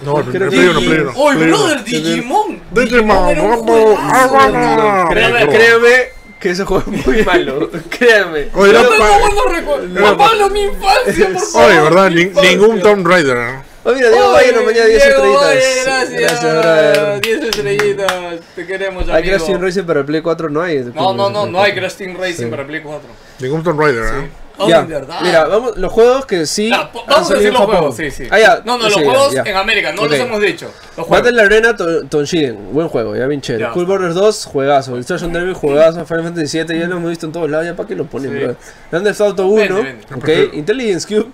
[0.03, 1.57] No, el primer Play uno, Play uno, ¡Oye, Play uno.
[1.57, 2.61] brother, Digimon!
[2.71, 5.09] Digimon, era un juegazo.
[5.09, 5.93] Créame, créame
[6.39, 7.69] que ese juego es muy malo.
[7.89, 8.47] créame.
[8.53, 11.69] Oye, era Juan pa- Pablo, mi infancia, por favor.
[11.71, 12.11] Oye, ¿verdad?
[12.11, 13.35] ningún Tomb Raider.
[13.37, 13.63] ¿no?
[13.83, 15.85] Oh, mira, Diego Valle nos mañana 10 Diego estrellitas.
[15.85, 17.21] Gracias, Gracias, brother.
[17.21, 18.39] 10 estrellitas.
[18.55, 19.15] Te queremos, amigo.
[19.15, 20.79] Hay Crash Team Racing para Play 4, no hay.
[20.93, 22.45] No, no, no, no hay Crash Team Racing Sí.
[22.51, 23.07] para Play 4.
[23.39, 24.29] Ningún Tomb Raider, ¿eh?
[24.59, 25.19] Oh, Ya, verdad.
[25.21, 26.69] mira, vamos, los juegos que sí.
[26.69, 27.75] Ya, vamos a decir los Japón.
[27.77, 28.23] juegos, sí, sí.
[28.31, 28.61] Ah, ya.
[28.65, 29.43] No, no, sí, los ya, juegos ya.
[29.43, 30.09] en América, no Ok.
[30.11, 30.65] los hemos dicho.
[30.97, 31.25] Los juegos.
[31.25, 33.69] Battle Arena To- Tonshiren, buen juego, ya bien chévere.
[33.73, 34.95] Cool Borders 2, juegazo.
[34.95, 36.05] El Station Derby, juegazo.
[36.05, 38.31] Final Fantasy 7, ya lo hemos visto en todos lados, ya para qué lo ponen,
[38.31, 38.37] Sí.
[38.45, 38.55] bro.
[38.91, 40.45] Grand Theft Auto 1, Vende, vende.
[40.47, 40.53] ok.
[40.55, 41.31] Intelligence Cube,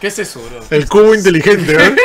[0.00, 0.60] ¿Qué es eso, bro?
[0.70, 1.94] El cubo inteligente, ¿eh?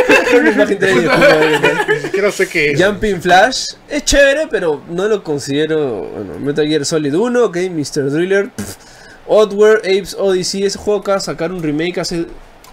[2.02, 2.84] siquiera sé qué es.
[2.84, 6.04] Jumping Flash, es chévere, pero no lo considero.
[6.04, 7.58] Bueno, Metal Gear Solid 1, ok.
[7.72, 8.10] Mr.
[8.12, 8.76] Driller, pff.
[9.30, 12.26] Oddworld, Apes Odyssey, ese juego acaba de sacar un remake hace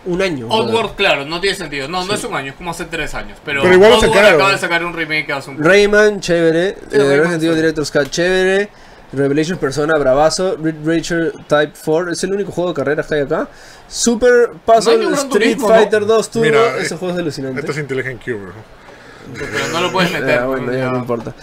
[0.06, 0.48] un año.
[0.48, 1.86] Oddworld, claro, no tiene sentido.
[1.88, 3.38] No, no es un año, es como hace tres años.
[3.44, 4.34] Pero, Pero igual Oddworld sacaron.
[4.34, 6.76] acaba de sacar un remake hace un Rayman, chévere.
[6.90, 7.56] Sí, eh, Rayman, Evil sí.
[7.56, 8.70] Director's Cut, chévere.
[9.12, 10.56] Revelation Persona, bravazo.
[10.56, 13.48] Red Racer Type 4, es el único juego de carreras que hay acá.
[13.88, 15.74] Super No Puzzle Gran Street Turismo, ¿no?
[15.74, 17.60] Fighter 2 Turbo, Mira, ese eh, juego es alucinante.
[17.60, 18.52] Esto es Intelligent Cube, bro.
[19.34, 20.38] Pero no lo puedes meter.
[20.40, 20.72] Ah, bueno, ¿no?
[20.72, 20.90] ya Ya.
[20.90, 21.34] no importa.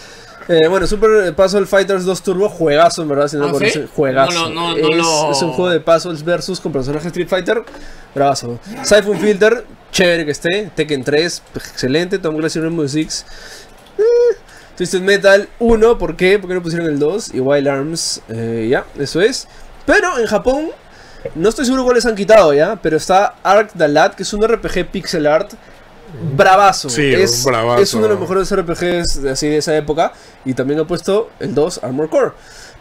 [0.48, 3.82] Eh, bueno, Super Puzzle Fighters 2 Turbo, juegazo en verdad, si no ¿Ah, lo conocen,
[3.84, 3.88] sí?
[3.94, 4.32] juegazo.
[4.32, 7.62] No no- no es, lo- es un juego de puzzles versus con personajes Street Fighter,
[8.14, 8.58] bravazo.
[8.82, 10.70] Siphon Filter, chévere que esté.
[10.74, 12.18] Tekken 3, excelente.
[12.18, 13.24] Tom Clancy Rainbow Six.
[13.96, 14.02] eh,
[14.76, 16.38] Twisted Metal 1, ¿por qué?
[16.38, 17.32] ¿Por qué no pusieron el 2?
[17.34, 19.46] Y Wild Arms, eh, ya, eso es.
[19.86, 20.70] Pero en Japón,
[21.36, 24.86] no estoy seguro cuáles han quitado ya, pero está Ark Dalat, que es un RPG
[24.90, 25.52] pixel art
[26.36, 26.88] bravazo.
[26.88, 27.82] Sí, es, un bravazo.
[27.82, 30.12] es uno de los mejores RPGs de, así de esa época.
[30.44, 32.32] Y también ha puesto el 2 Armor Core.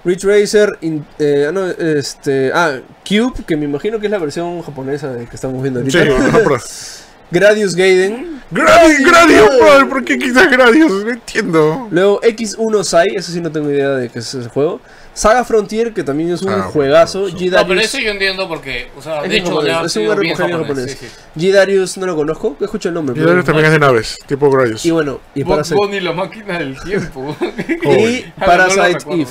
[0.06, 4.18] Ridge Racer, in- eh, ah, no, este, ah, Cube, que me imagino que es la
[4.18, 6.18] versión japonesa de que estamos viendo Sí, ahorita.
[6.44, 6.58] no,
[7.32, 8.42] Gradius Gaiden.
[8.52, 9.50] Gradius, Gradius,
[9.90, 10.92] ¿por qué quitas Gradius?
[11.04, 11.88] No entiendo.
[11.90, 14.82] Luego X1 Sai, eso sí no tengo idea de qué es ese juego.
[15.14, 17.28] Saga Frontier, que también es un Ah, juegazo.
[17.30, 20.11] G No, pero eso yo entiendo porque, o sea, Es de hecho, japonés, es un
[20.11, 20.57] RPG japonés.
[20.61, 20.91] japonés.
[20.99, 21.39] sí, sí.
[21.39, 23.16] G Darius no lo conozco, escucho el nombre.
[23.16, 24.86] Y Gradius también es de naves, tipo Gradius.
[24.86, 27.36] Y bueno, y Parasite, Bunny, la máquina del tiempo.
[27.68, 28.34] y Joder.
[28.39, 29.05] Parasite.
[29.14, 29.28] Eve.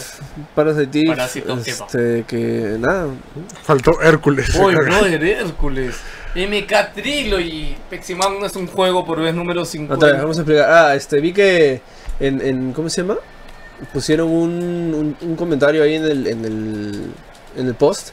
[0.55, 1.07] Parasite Eve.
[1.09, 3.07] Parásito, este, que nada.
[3.63, 4.55] Faltó Hércules.
[4.55, 5.97] Uy, brother, Hércules.
[6.35, 7.77] MK Trilogy.
[7.91, 9.95] Peximan no es un juego por vez número 50.
[9.97, 10.71] Otra vez, vamos a explicar.
[10.71, 11.83] Ah, este, vi que
[12.21, 13.17] en, en ¿cómo se llama?
[13.93, 14.51] Pusieron un,
[14.95, 17.13] un, un comentario ahí en el, en el,
[17.57, 18.11] en el post.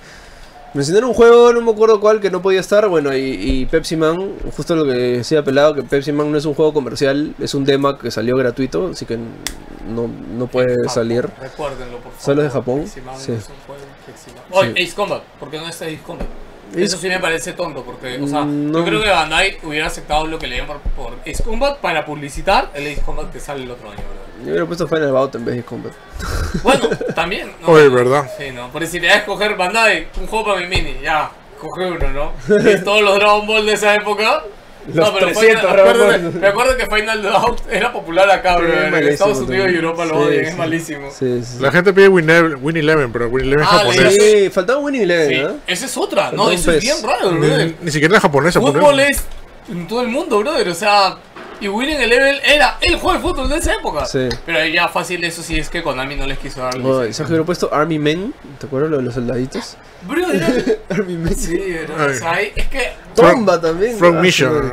[0.73, 2.87] Mencionaron un juego, no me acuerdo cuál, que no podía estar.
[2.89, 4.15] Bueno, y, y Pepsi Man,
[4.55, 7.65] justo lo que decía Pelado, que Pepsi Man no es un juego comercial, es un
[7.65, 10.07] demo que salió gratuito, así que no,
[10.37, 11.27] no puede Japón, salir.
[11.41, 12.21] Recuérdenlo, por favor.
[12.23, 13.01] Solo de Japón, sí.
[13.03, 14.43] no es un juego Peximan.
[14.51, 14.83] Oye, Sí.
[14.83, 15.23] Ace Combat.
[15.39, 16.27] ¿Por qué no está Ace Combat?
[16.71, 18.79] Ace- Eso sí me parece tonto, porque, o sea, Mm, no.
[18.79, 22.05] yo creo que Bandai hubiera aceptado lo que le dieron por, por Ace Combat para
[22.05, 24.43] publicitar el Ace Combat que sale el otro año, bro.
[24.45, 25.93] Yo hubiera puesto Final Bout en vez de Combat.
[26.63, 27.51] Bueno, también.
[27.61, 27.67] ¿no?
[27.69, 28.29] Oye, ¿verdad?
[28.37, 28.69] Sí, no.
[28.69, 31.29] Por si le a escoger Bandai, un juego para mi mini, ya.
[31.59, 32.31] Coge uno, ¿no?
[32.71, 34.43] Y todos los Dragon Ball de esa época.
[34.93, 36.33] Los no, pero 300 Final, Dragon acuérdate- Ball.
[36.41, 38.97] me acuerdo que Final Doubt era popular acá, Sí, bro.
[38.97, 39.75] En Estados Unidos y.
[39.75, 40.49] Europa lo Sí, odian, sí.
[40.51, 41.09] es malísimo.
[41.11, 41.57] Sí, sí.
[41.61, 42.29] La gente pide Win,
[42.61, 44.15] Win Eleven, pero Win Eleven es Ah, japonés.
[44.15, 44.49] sí.
[44.49, 45.55] Faltaba Winning Eleven, Sí, ¿no?
[45.67, 46.31] esa es otra.
[46.31, 47.73] No, eso es bien raro, Ni, brother.
[47.81, 48.59] ni siquiera es japonesa.
[48.59, 49.23] Fútbol es
[49.71, 50.67] en todo el mundo, brother.
[50.69, 51.17] O sea,
[51.61, 54.05] y Winning Eleven era el juego de fútbol de esa época.
[54.05, 54.29] Sí.
[54.45, 56.99] Pero ya fácil, eso sí es que Konami no les quiso dar Oh.
[57.01, 58.33] ¿Sabes que hubiera puesto Army Men?
[58.59, 59.77] ¿Te acuerdas lo de los soldaditos?
[60.07, 61.35] Brother, Army Men.
[61.35, 63.97] sí, bro, o sea, es que Tomba también.
[63.97, 64.71] From Ah, Mission.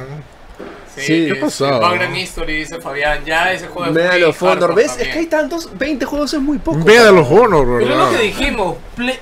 [0.95, 1.27] Sí, Sí.
[1.27, 1.79] es- ¿Qué pasó?
[1.81, 4.75] Background History, dice Fabián, ya ese juego es Medal muy of Honor.
[4.75, 4.97] ¿Ves?
[4.99, 5.71] Es que hay tantos.
[5.77, 6.79] 20 juegos es muy poco.
[6.85, 8.13] Vea de los Honor, Pero es ¿verdad?
[8.13, 9.19] lo que dijimos, Play-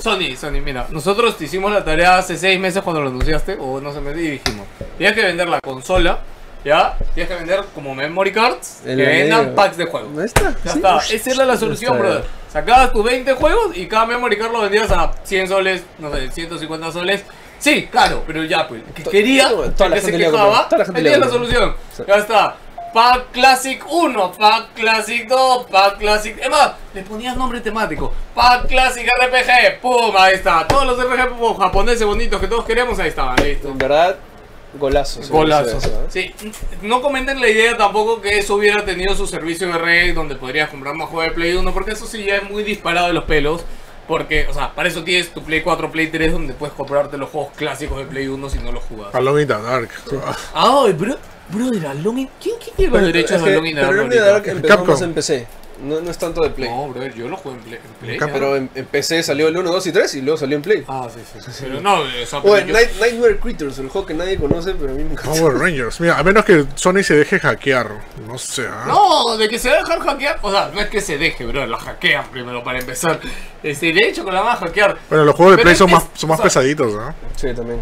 [0.00, 3.80] Sony, Sony, mira, nosotros te hicimos la tarea hace 6 meses cuando lo anunciaste, o
[3.80, 4.66] no sé, me y dijimos,
[4.98, 6.18] tienes que vender la consola,
[6.64, 6.96] ¿ya?
[7.14, 10.24] Tienes que vender como memory cards, El que vendan packs de juegos.
[10.24, 10.54] Está.
[10.64, 10.78] Ya sí.
[10.78, 12.02] está, esa era la solución, está.
[12.04, 12.24] brother.
[12.52, 16.30] Sacabas tus 20 juegos y cada memory card lo vendías a 100 soles, no sé,
[16.30, 17.24] 150 soles.
[17.58, 21.28] Sí, claro, pero ya, pues, que quería, toda la que gente se quejaba, tenía la
[21.28, 21.76] solución.
[21.96, 22.02] Sí.
[22.06, 22.56] Ya está.
[22.92, 26.38] Pack Classic 1, Pack Classic 2, Pack Classic.
[26.38, 28.12] Es más, le ponías nombre temático.
[28.34, 30.66] Pack Classic RPG, pum, ahí está.
[30.68, 33.68] Todos los RPG japoneses bonitos que todos queremos, ahí estaban, listo.
[33.68, 34.16] En verdad,
[34.78, 35.22] golazo.
[35.22, 35.80] sí, Golazo.
[35.80, 36.34] sí, ¿eh?
[36.38, 36.52] Sí,
[36.82, 40.70] no comenten la idea tampoco que eso hubiera tenido su servicio de red donde podrías
[40.70, 43.24] comprar más juegos de Play 1, porque eso sí ya es muy disparado de los
[43.24, 43.64] pelos.
[44.08, 47.30] Porque, o sea, para eso tienes tu Play 4, Play 3, donde puedes comprarte los
[47.30, 49.14] juegos clásicos de Play 1 si no los jugas.
[49.14, 49.90] Alone in the Dark.
[50.54, 51.14] Ah, bro,
[52.18, 52.28] in...
[52.42, 54.26] ¿Quién, quién tiene los Pero, derechos de Alone in the pero Dark Alone in the
[54.28, 54.88] Dark empezó Capcom.
[54.90, 55.46] más en PC.
[55.80, 56.68] No, no es tanto de Play.
[56.68, 57.78] No, brother, yo lo juego en Play.
[57.84, 58.30] en Play.
[58.32, 60.84] Pero en, en PC salió el 1, 2 y 3 y luego salió en Play.
[60.86, 61.50] Ah, sí, sí.
[61.52, 61.64] sí.
[61.66, 64.36] Pero no, o sea, O pero en yo- Night- Nightmare Creatures, el juego que nadie
[64.36, 65.30] conoce, pero a mí me encanta.
[65.38, 66.00] Power Rangers.
[66.00, 67.88] Mira, a menos que Sony se deje hackear.
[68.26, 68.66] No sé.
[68.70, 68.84] ¿ah?
[68.86, 70.38] No, de que se va a dejar hackear.
[70.42, 71.66] O sea, no es que se deje, bro.
[71.66, 73.18] La hackean primero para empezar.
[73.62, 74.96] Este, de hecho, que la van a hackear.
[75.08, 77.14] Bueno, los juegos de Pero Play son más, son más o sea, pesaditos, ¿no?
[77.36, 77.80] Sí, también.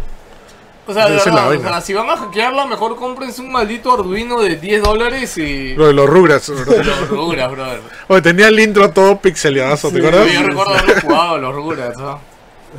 [0.91, 3.93] O sea, de la verdad, o sea, si van a hackearla, mejor cómprense un maldito
[3.93, 5.73] Arduino de 10 dólares y.
[5.75, 6.49] Lo de los Rugrats.
[6.49, 6.85] ¿verdad?
[6.85, 7.79] Los Rugrats, brother.
[8.07, 10.05] Oye, tenía el intro todo pixeleadazo, ¿te Sí.
[10.05, 10.31] acuerdas?
[10.33, 12.11] Yo recuerdo haberlo jugado, los Rugrats, ¿no?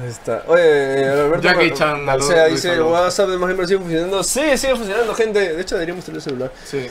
[0.02, 0.42] Ahí está.
[0.46, 2.82] Oye, Alberto Jackie Chan, Balsea lo- dice, el.
[2.82, 4.22] WhatsApp de más sigue funcionando.
[4.24, 5.54] Sí, sigue funcionando, gente.
[5.54, 6.50] De hecho, deberíamos tener celular.
[6.64, 6.88] Sí.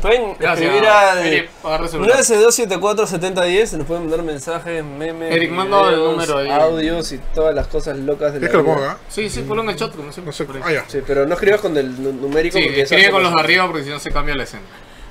[0.00, 0.66] Pueden Gracias.
[0.66, 2.18] escribir al agarra el celular.
[2.20, 3.72] 962747010.
[3.76, 6.48] Nos pueden mandar mensajes, memes, Eric, manda el videos, número ahí.
[6.50, 8.74] audios y todas las cosas locas de la ¿Quieres que lo vida.
[8.74, 8.98] ponga?
[9.10, 10.26] Sí, sí, ponlo en el chat, como siempre.
[10.30, 10.44] No sé.
[10.44, 10.62] por ahí.
[10.64, 10.84] Ah, ya.
[10.88, 13.66] Sí, pero no escribas con el nu- numérico Sí, porque escribe con los de arriba
[13.66, 14.62] porque si no se cambia la escena.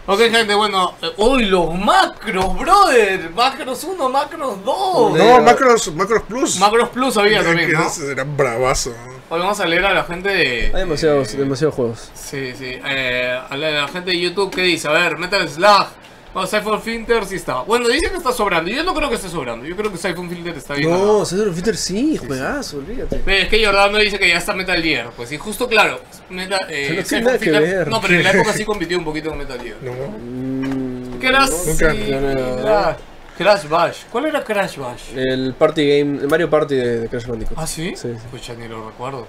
[0.08, 0.96] Ok, gente, bueno.
[1.04, 3.30] eh, ¡Uy, los macros, brother!
[3.30, 5.14] Macros 1, macros 2.
[5.14, 6.58] De- No, Macros, Macros Plus.
[6.60, 7.86] Macros Plus había también, ¿no?
[7.96, 8.92] Que Eran bravazo.
[9.32, 10.72] Hoy vamos a leer a la gente de.
[10.74, 12.12] Hay demasiados, eh, demasiados juegos.
[12.16, 12.80] Sí, sí.
[12.84, 15.88] Eh, a la, a la gente de YouTube que dice, a ver, Metal Slug.
[16.32, 17.62] O Siphon Filter sí está.
[17.62, 18.70] Bueno, dice que está sobrando.
[18.70, 19.66] Yo no creo que esté sobrando.
[19.66, 20.90] Yo creo que Siphon Filter está bien.
[20.92, 21.26] No.
[21.26, 23.20] César Fitter sí, juegazo, olvídate.
[23.26, 25.10] Pero es que Jordano dice que ya está Metal Gear.
[25.18, 26.00] Pues sí, justo claro.
[26.30, 27.88] Meta, eh, Pero no tiene Siphon nada que Filter- ver.
[27.88, 29.78] No, pero en la época sí compitió un poquito con Metal Gear.
[29.82, 29.92] No.
[29.92, 32.60] Mm, Crash, no, Nunca- sí, no, no, no.
[32.60, 32.98] era
[33.40, 33.98] Crash Bash.
[34.12, 35.16] ¿Cuál era Crash Bash?
[35.16, 37.58] El party game, el Mario Party de, de Crash Bandicoot.
[37.58, 37.94] ¿Ah, sí?
[37.96, 38.10] Sí,
[38.42, 38.52] sí.
[38.60, 39.26] Ni lo recuerdo.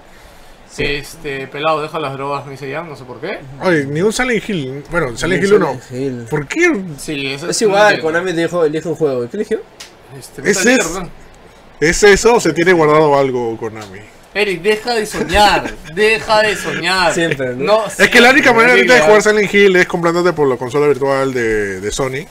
[0.77, 3.39] Este, pelado, deja las drogas, me dice Jan, no sé por qué.
[3.61, 4.83] Oye, ni un Silent Hill.
[4.91, 5.97] Bueno, Silent Hill Silent 1.
[5.99, 6.25] Hill.
[6.29, 6.81] ¿Por qué?
[6.97, 7.99] Sí, eso Es no igual.
[8.01, 9.29] Konami te dijo, elige un juego.
[9.29, 9.61] ¿Qué eligió?
[10.17, 11.09] Este, es- ¿no?
[11.79, 13.99] ¿Es eso o se tiene guardado algo Konami?
[14.33, 17.13] Eric, deja de soñar, deja de soñar.
[17.13, 17.85] Siempre, ¿no?
[17.85, 20.87] Es que la única manera ahorita de jugar Silent Hill es comprándote por la consola
[20.87, 22.25] virtual de, de Sony.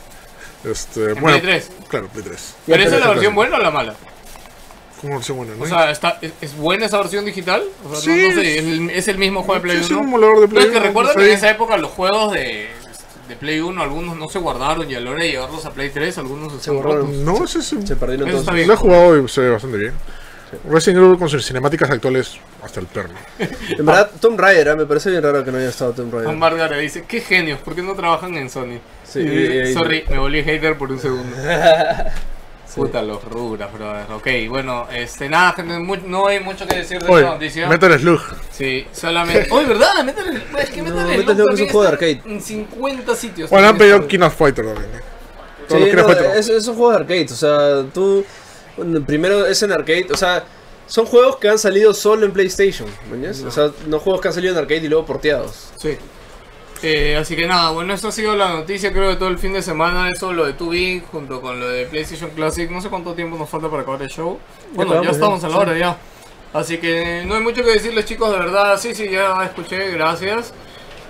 [0.65, 1.71] Este, bueno, Play 3.
[1.89, 2.55] Claro, Play 3.
[2.67, 3.95] ¿Pero esa es la versión buena o la mala?
[5.01, 5.55] ¿Cómo versión buena?
[5.57, 5.65] ¿no?
[5.65, 7.63] O sea, está, es, es buena esa versión digital?
[7.89, 9.93] O sea, Sí, no, no sé, ¿es el, es el mismo juego de Play Sí,
[9.93, 9.95] 1?
[9.95, 11.91] es un emulador de Play No, es que 1, recuerdo que en esa época los
[11.93, 12.69] juegos de,
[13.29, 15.89] de Play 1, algunos no se guardaron y a la hora de llevarlos a Play
[15.89, 17.07] 3, algunos se, Se borraron.
[17.07, 17.17] rotos.
[17.17, 18.41] No, ese es Se perdieron Eso todos.
[18.43, 18.69] está bien.
[18.69, 19.95] Lo he jugado y se ve bastante bien.
[20.69, 23.15] Resident Evil con sus cinemáticas actuales hasta el perno.
[23.79, 24.77] En verdad, Tomb Raider, ¿eh?
[24.77, 26.27] me parece bien raro que no haya estado Tomb Raider.
[26.27, 28.79] Juan Vargas le dice, qué genios, ¿por qué no trabajan en Sony?
[29.05, 31.37] Sí, Y- y- y- sorry, me volví hater por un segundo.
[32.75, 34.07] Puta, los ruras, brother.
[34.13, 35.77] Ok, bueno, este, nada, gente,
[36.07, 37.69] no hay mucho que decir de Oye, esta noticia.
[37.69, 38.21] Metal Slug.
[38.53, 39.49] Sí, solamente.
[39.51, 40.05] Oye, ¿verdad?
[40.05, 42.23] Metal Slug- es que No, Metal Metal Slug es un juego de arcade.
[42.27, 43.51] En 50 sitios.
[43.51, 44.07] Bueno, han pedido.
[44.07, 44.87] King of Fighter también.
[44.95, 45.01] ¿eh?
[45.69, 48.25] Sí, los King of no, es, es un juego de arcade, o sea, tú
[49.07, 50.45] primero es en arcade, o sea,
[50.87, 53.43] son juegos que han salido solo en PlayStation, ¿mañas?
[53.43, 55.71] O sea, no juegos que han salido en arcade y luego porteados.
[55.77, 55.97] Sí.
[56.83, 59.53] Eh, así que nada, bueno, esto ha sido la noticia creo de todo el fin
[59.53, 63.13] de semana, eso lo de 2B junto con lo de PlayStation Classic, no sé cuánto
[63.13, 64.39] tiempo nos falta para acabar el show.
[64.73, 65.99] Bueno, ya acabamos, estamos ya, a la hora ya.
[66.55, 70.55] Así que no hay mucho que decirles chicos, de verdad, sí, sí, ya escuché, gracias.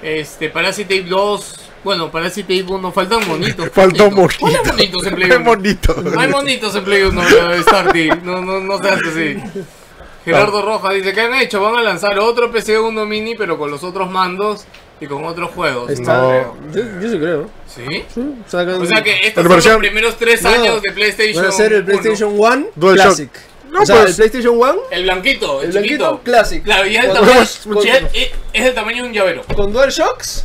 [0.03, 3.71] Este, Parasite 2, bueno, Parasite 1, faltan monitos.
[3.71, 4.41] Falta un monitos.
[4.41, 4.61] monito.
[4.63, 5.45] ¿Cuáles monitos en Play Qué 1?
[5.45, 5.95] bonito.
[6.03, 7.23] No hay monitos en Play 1,
[7.63, 8.09] Starty.
[8.23, 9.37] No, no, no seas así.
[10.25, 11.63] Gerardo Rojas dice, ¿qué han hecho?
[11.63, 14.67] Van a lanzar otro PC1 mini, pero con los otros mandos
[15.01, 15.91] y con otros juegos.
[15.91, 16.19] Está.
[16.19, 16.57] No.
[16.75, 17.49] Yo, yo sí creo.
[17.67, 18.05] ¿Sí?
[18.15, 21.43] Sí, sacan- O sea que estos son los primeros tres No, años de PlayStation.
[21.43, 21.87] Van a ser el 1.
[21.87, 23.07] PlayStation 1 DualShock.
[23.07, 23.31] Classic.
[23.71, 26.21] No, o sea, pues- el PlayStation 1 El blanquito, el, El blanquito chiquito.
[26.23, 26.63] Classic.
[26.65, 27.33] Claro, y es el tamaño,
[27.73, 29.43] con- es, es del tamaño de un llavero.
[29.57, 30.45] con DualShocks.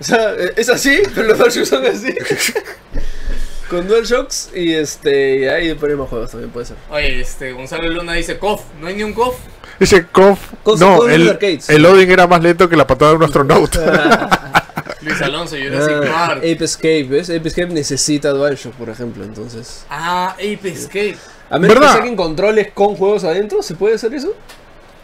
[0.00, 2.14] O sea, eh, es así, pero los DualShocks son así.
[3.70, 5.38] con DualShocks y este.
[5.40, 6.76] Y ahí poner más juegos también puede ser.
[6.90, 9.36] Oye, este, Gonzalo Luna dice, KOF, ¿no hay ni un KOF?
[9.78, 10.38] Dice KOF.
[10.62, 11.68] Con- No, el, arcades.
[11.70, 14.38] el loading era más lento que la patada de un astronauta.
[15.02, 16.38] Luis Alonso, Jurassic Ah, Park.
[16.38, 17.28] Ape Escape, ¿ves?
[17.30, 19.84] Ape Escape necesita DualShock, por ejemplo, entonces.
[19.90, 21.16] Ah, Ape Escape.
[21.50, 21.92] A menos ¿Verdad?
[21.92, 24.32] que saquen controles con juegos adentro, ¿se puede hacer eso?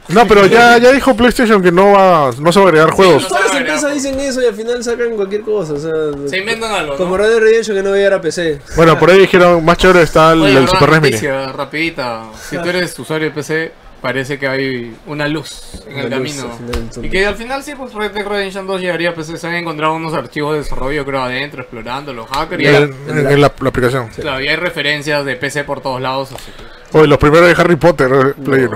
[0.09, 3.23] No, pero ya, ya dijo PlayStation que no va, no se va a agregar juegos.
[3.25, 5.93] no Todas las empresas dicen eso y al final sacan cualquier cosa, o sea...
[6.29, 7.17] Se inventan algo, Como ¿no?
[7.19, 8.61] Red Dead Redemption que no va a llegar a PC.
[8.77, 11.33] Bueno, por ahí dijeron, más chévere está el, Oye, el verdad, Super NES Mini.
[11.55, 12.25] rapidita.
[12.49, 16.57] Si tú eres usuario de PC, parece que hay una luz en el luz camino.
[16.57, 17.05] final.
[17.05, 19.37] Y que al final sí, pues Red Dead Redemption 2 llegaría a PC.
[19.37, 22.63] Se han encontrado unos archivos de desarrollo, creo, adentro, explorando los hackers.
[22.63, 24.09] Y En, hay, en- en la, la aplicación.
[24.09, 26.31] claro, y hay referencias de PC por todos lados.
[26.33, 28.67] Así que- Oye, los primeros de Harry Potter, eh, Play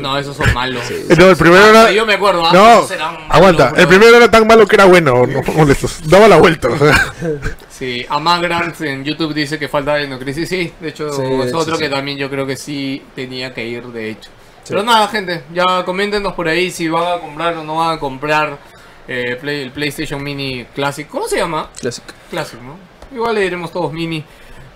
[0.00, 0.82] no, esos son malos.
[0.90, 1.92] Eh, No, el primero Ah, era.
[1.92, 2.92] yo me acuerdo, ah, No, malos,
[3.28, 3.70] aguanta.
[3.70, 3.80] bro.
[3.80, 5.26] El primero era tan malo que era bueno.
[5.26, 6.00] No molestos.
[6.08, 6.68] Daba la vuelta.
[6.68, 7.12] o sea.
[7.78, 10.48] Sí, Amagrant en YouTube dice que falta Crisis.
[10.48, 11.82] Sí, de hecho, Sí, de es hecho, otro sí.
[11.84, 14.30] que también yo creo que sí tenía que ir, de hecho.
[14.68, 18.00] Pero nada, gente, ya coméntenos por ahí si van a comprar o no van a
[18.00, 18.58] comprar
[19.06, 21.06] eh, Play- el PlayStation Mini Classic.
[21.06, 21.70] ¿Cómo se llama?
[21.80, 22.02] Classic.
[22.30, 22.76] Classic, ¿no?
[23.14, 24.24] Igual le diremos todos Mini.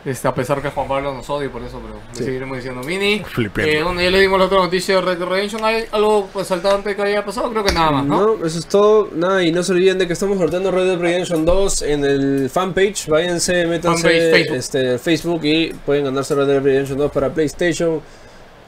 [0.04, 2.24] Este, a pesar que Juan Pablo nos odia por eso, pero le Sí.
[2.24, 3.22] seguiremos diciendo Mini.
[3.58, 5.64] Eh, bueno, ya le dimos la otra noticia de Red Dead Redemption.
[5.64, 7.50] ¿Hay algo pues, saltante que haya pasado?
[7.50, 8.36] Creo que nada más, ¿no?
[8.36, 9.10] No, eso es todo.
[9.14, 12.50] Nada, y no se olviden de que estamos sorteando Red Dead Redemption 2 en el
[12.50, 13.06] fanpage.
[13.06, 14.56] Váyanse, métanse Fanpage, Facebook.
[14.56, 18.00] Este, Facebook y pueden ganarse Red Dead Redemption 2 para PlayStation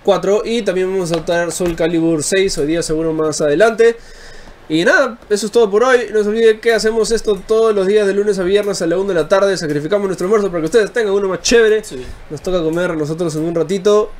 [0.04, 0.42] 4.
[0.44, 3.96] Y también vamos a sortear Soul Calibur 6 hoy día, seguro más adelante.
[4.68, 6.06] Y nada, eso es todo por hoy.
[6.12, 8.96] No se olviden que hacemos esto todos los días de lunes a viernes a la
[8.96, 9.56] 1 de la tarde.
[9.56, 11.84] Sacrificamos nuestro almuerzo para que ustedes tengan uno más chévere.
[11.84, 12.04] Sí.
[12.30, 14.10] Nos toca comer a nosotros en un ratito.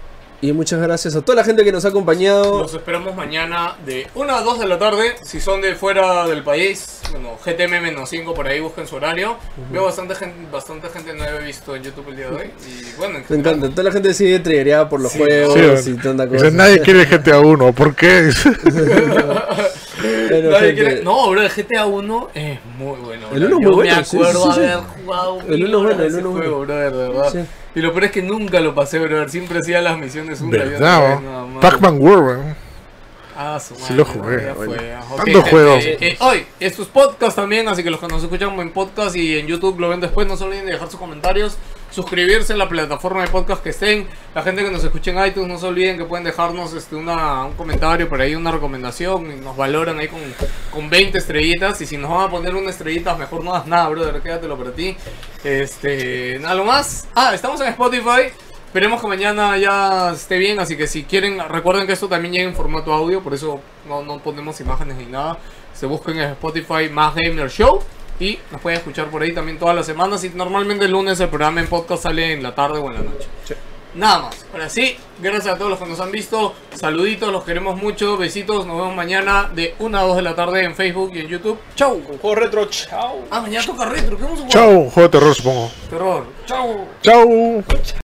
[0.42, 2.60] Y muchas gracias a toda la gente que nos ha acompañado.
[2.60, 5.14] Los esperamos mañana de 1 a 2 de la tarde.
[5.22, 9.38] Si son de fuera del país, bueno, GTM-5 por ahí busquen su horario.
[9.72, 12.50] Veo bastante gente, bastante gente no he visto en YouTube el día de hoy.
[12.68, 15.80] Y bueno, en Me general, encanta, toda la gente sigue triggereada por los Sí, juegos
[15.80, 16.50] Sí, y tanta cosa.
[16.50, 17.72] nadie quiere GTA 1.
[17.72, 18.28] ¿Por qué?
[20.30, 23.26] Bueno, nadie gente, No, bro, el GTA 1 es muy bueno.
[23.32, 23.56] El bro.
[23.56, 24.60] uno es Yo muy bueno, Me acuerdo sí, sí, sí.
[24.60, 27.08] haber jugado El mil uno es bueno, horas el ese uno es juego, brother, de
[27.08, 27.32] verdad.
[27.32, 27.38] Sí.
[27.76, 29.30] Y lo peor es que nunca lo pasé, brother.
[29.30, 31.60] Siempre hacía las misiones una y otra vez, nada más.
[31.62, 32.63] Pac-Man World, weón.
[33.36, 34.74] Ah, su Sí madre, lo jugué, ya bueno.
[34.74, 35.00] fue, ya.
[35.00, 35.84] Ok, Tantos gente, juegos.
[35.84, 39.16] eh, eh, hoy, esto es podcast también, así que los que nos escuchan en podcast
[39.16, 41.56] y en YouTube lo ven después, no se olviden de dejar sus comentarios,
[41.90, 44.06] suscribirse en la plataforma de podcast que estén.
[44.36, 47.44] La gente que nos escuche en iTunes, no se olviden que pueden dejarnos este, una,
[47.44, 50.20] un comentario por ahí, una recomendación, y nos valoran ahí con,
[50.70, 51.80] con 20 estrellitas.
[51.80, 54.70] Y si nos van a poner una estrellita, mejor no hagas nada, brother, quédatelo para
[54.72, 54.96] ti.
[55.42, 57.06] Este, nada más.
[57.14, 58.32] Ah, estamos en Spotify.
[58.74, 62.48] Esperemos que mañana ya esté bien, así que si quieren, recuerden que esto también llega
[62.48, 65.38] en formato audio, por eso no, no ponemos imágenes ni nada.
[65.72, 67.78] Se busquen en Spotify más Gamer Show
[68.18, 70.24] y nos pueden escuchar por ahí también todas las semanas.
[70.24, 73.02] Y normalmente el lunes el programa en podcast sale en la tarde o en la
[73.02, 73.28] noche.
[73.94, 74.44] Nada más.
[74.52, 76.52] Ahora sí, gracias a todos los que nos han visto.
[76.74, 78.16] Saluditos, los queremos mucho.
[78.16, 78.66] Besitos.
[78.66, 81.60] Nos vemos mañana de 1 a 2 de la tarde en Facebook y en YouTube.
[81.76, 82.02] Chau.
[82.02, 83.20] Con juego retro, chao.
[83.30, 84.16] Ah, mañana toca retro.
[84.16, 84.52] ¿Qué vamos a jugar?
[84.52, 85.70] Chao, juego de terror supongo.
[85.88, 86.26] Terror.
[86.44, 86.88] Chau.
[87.02, 87.62] Chao.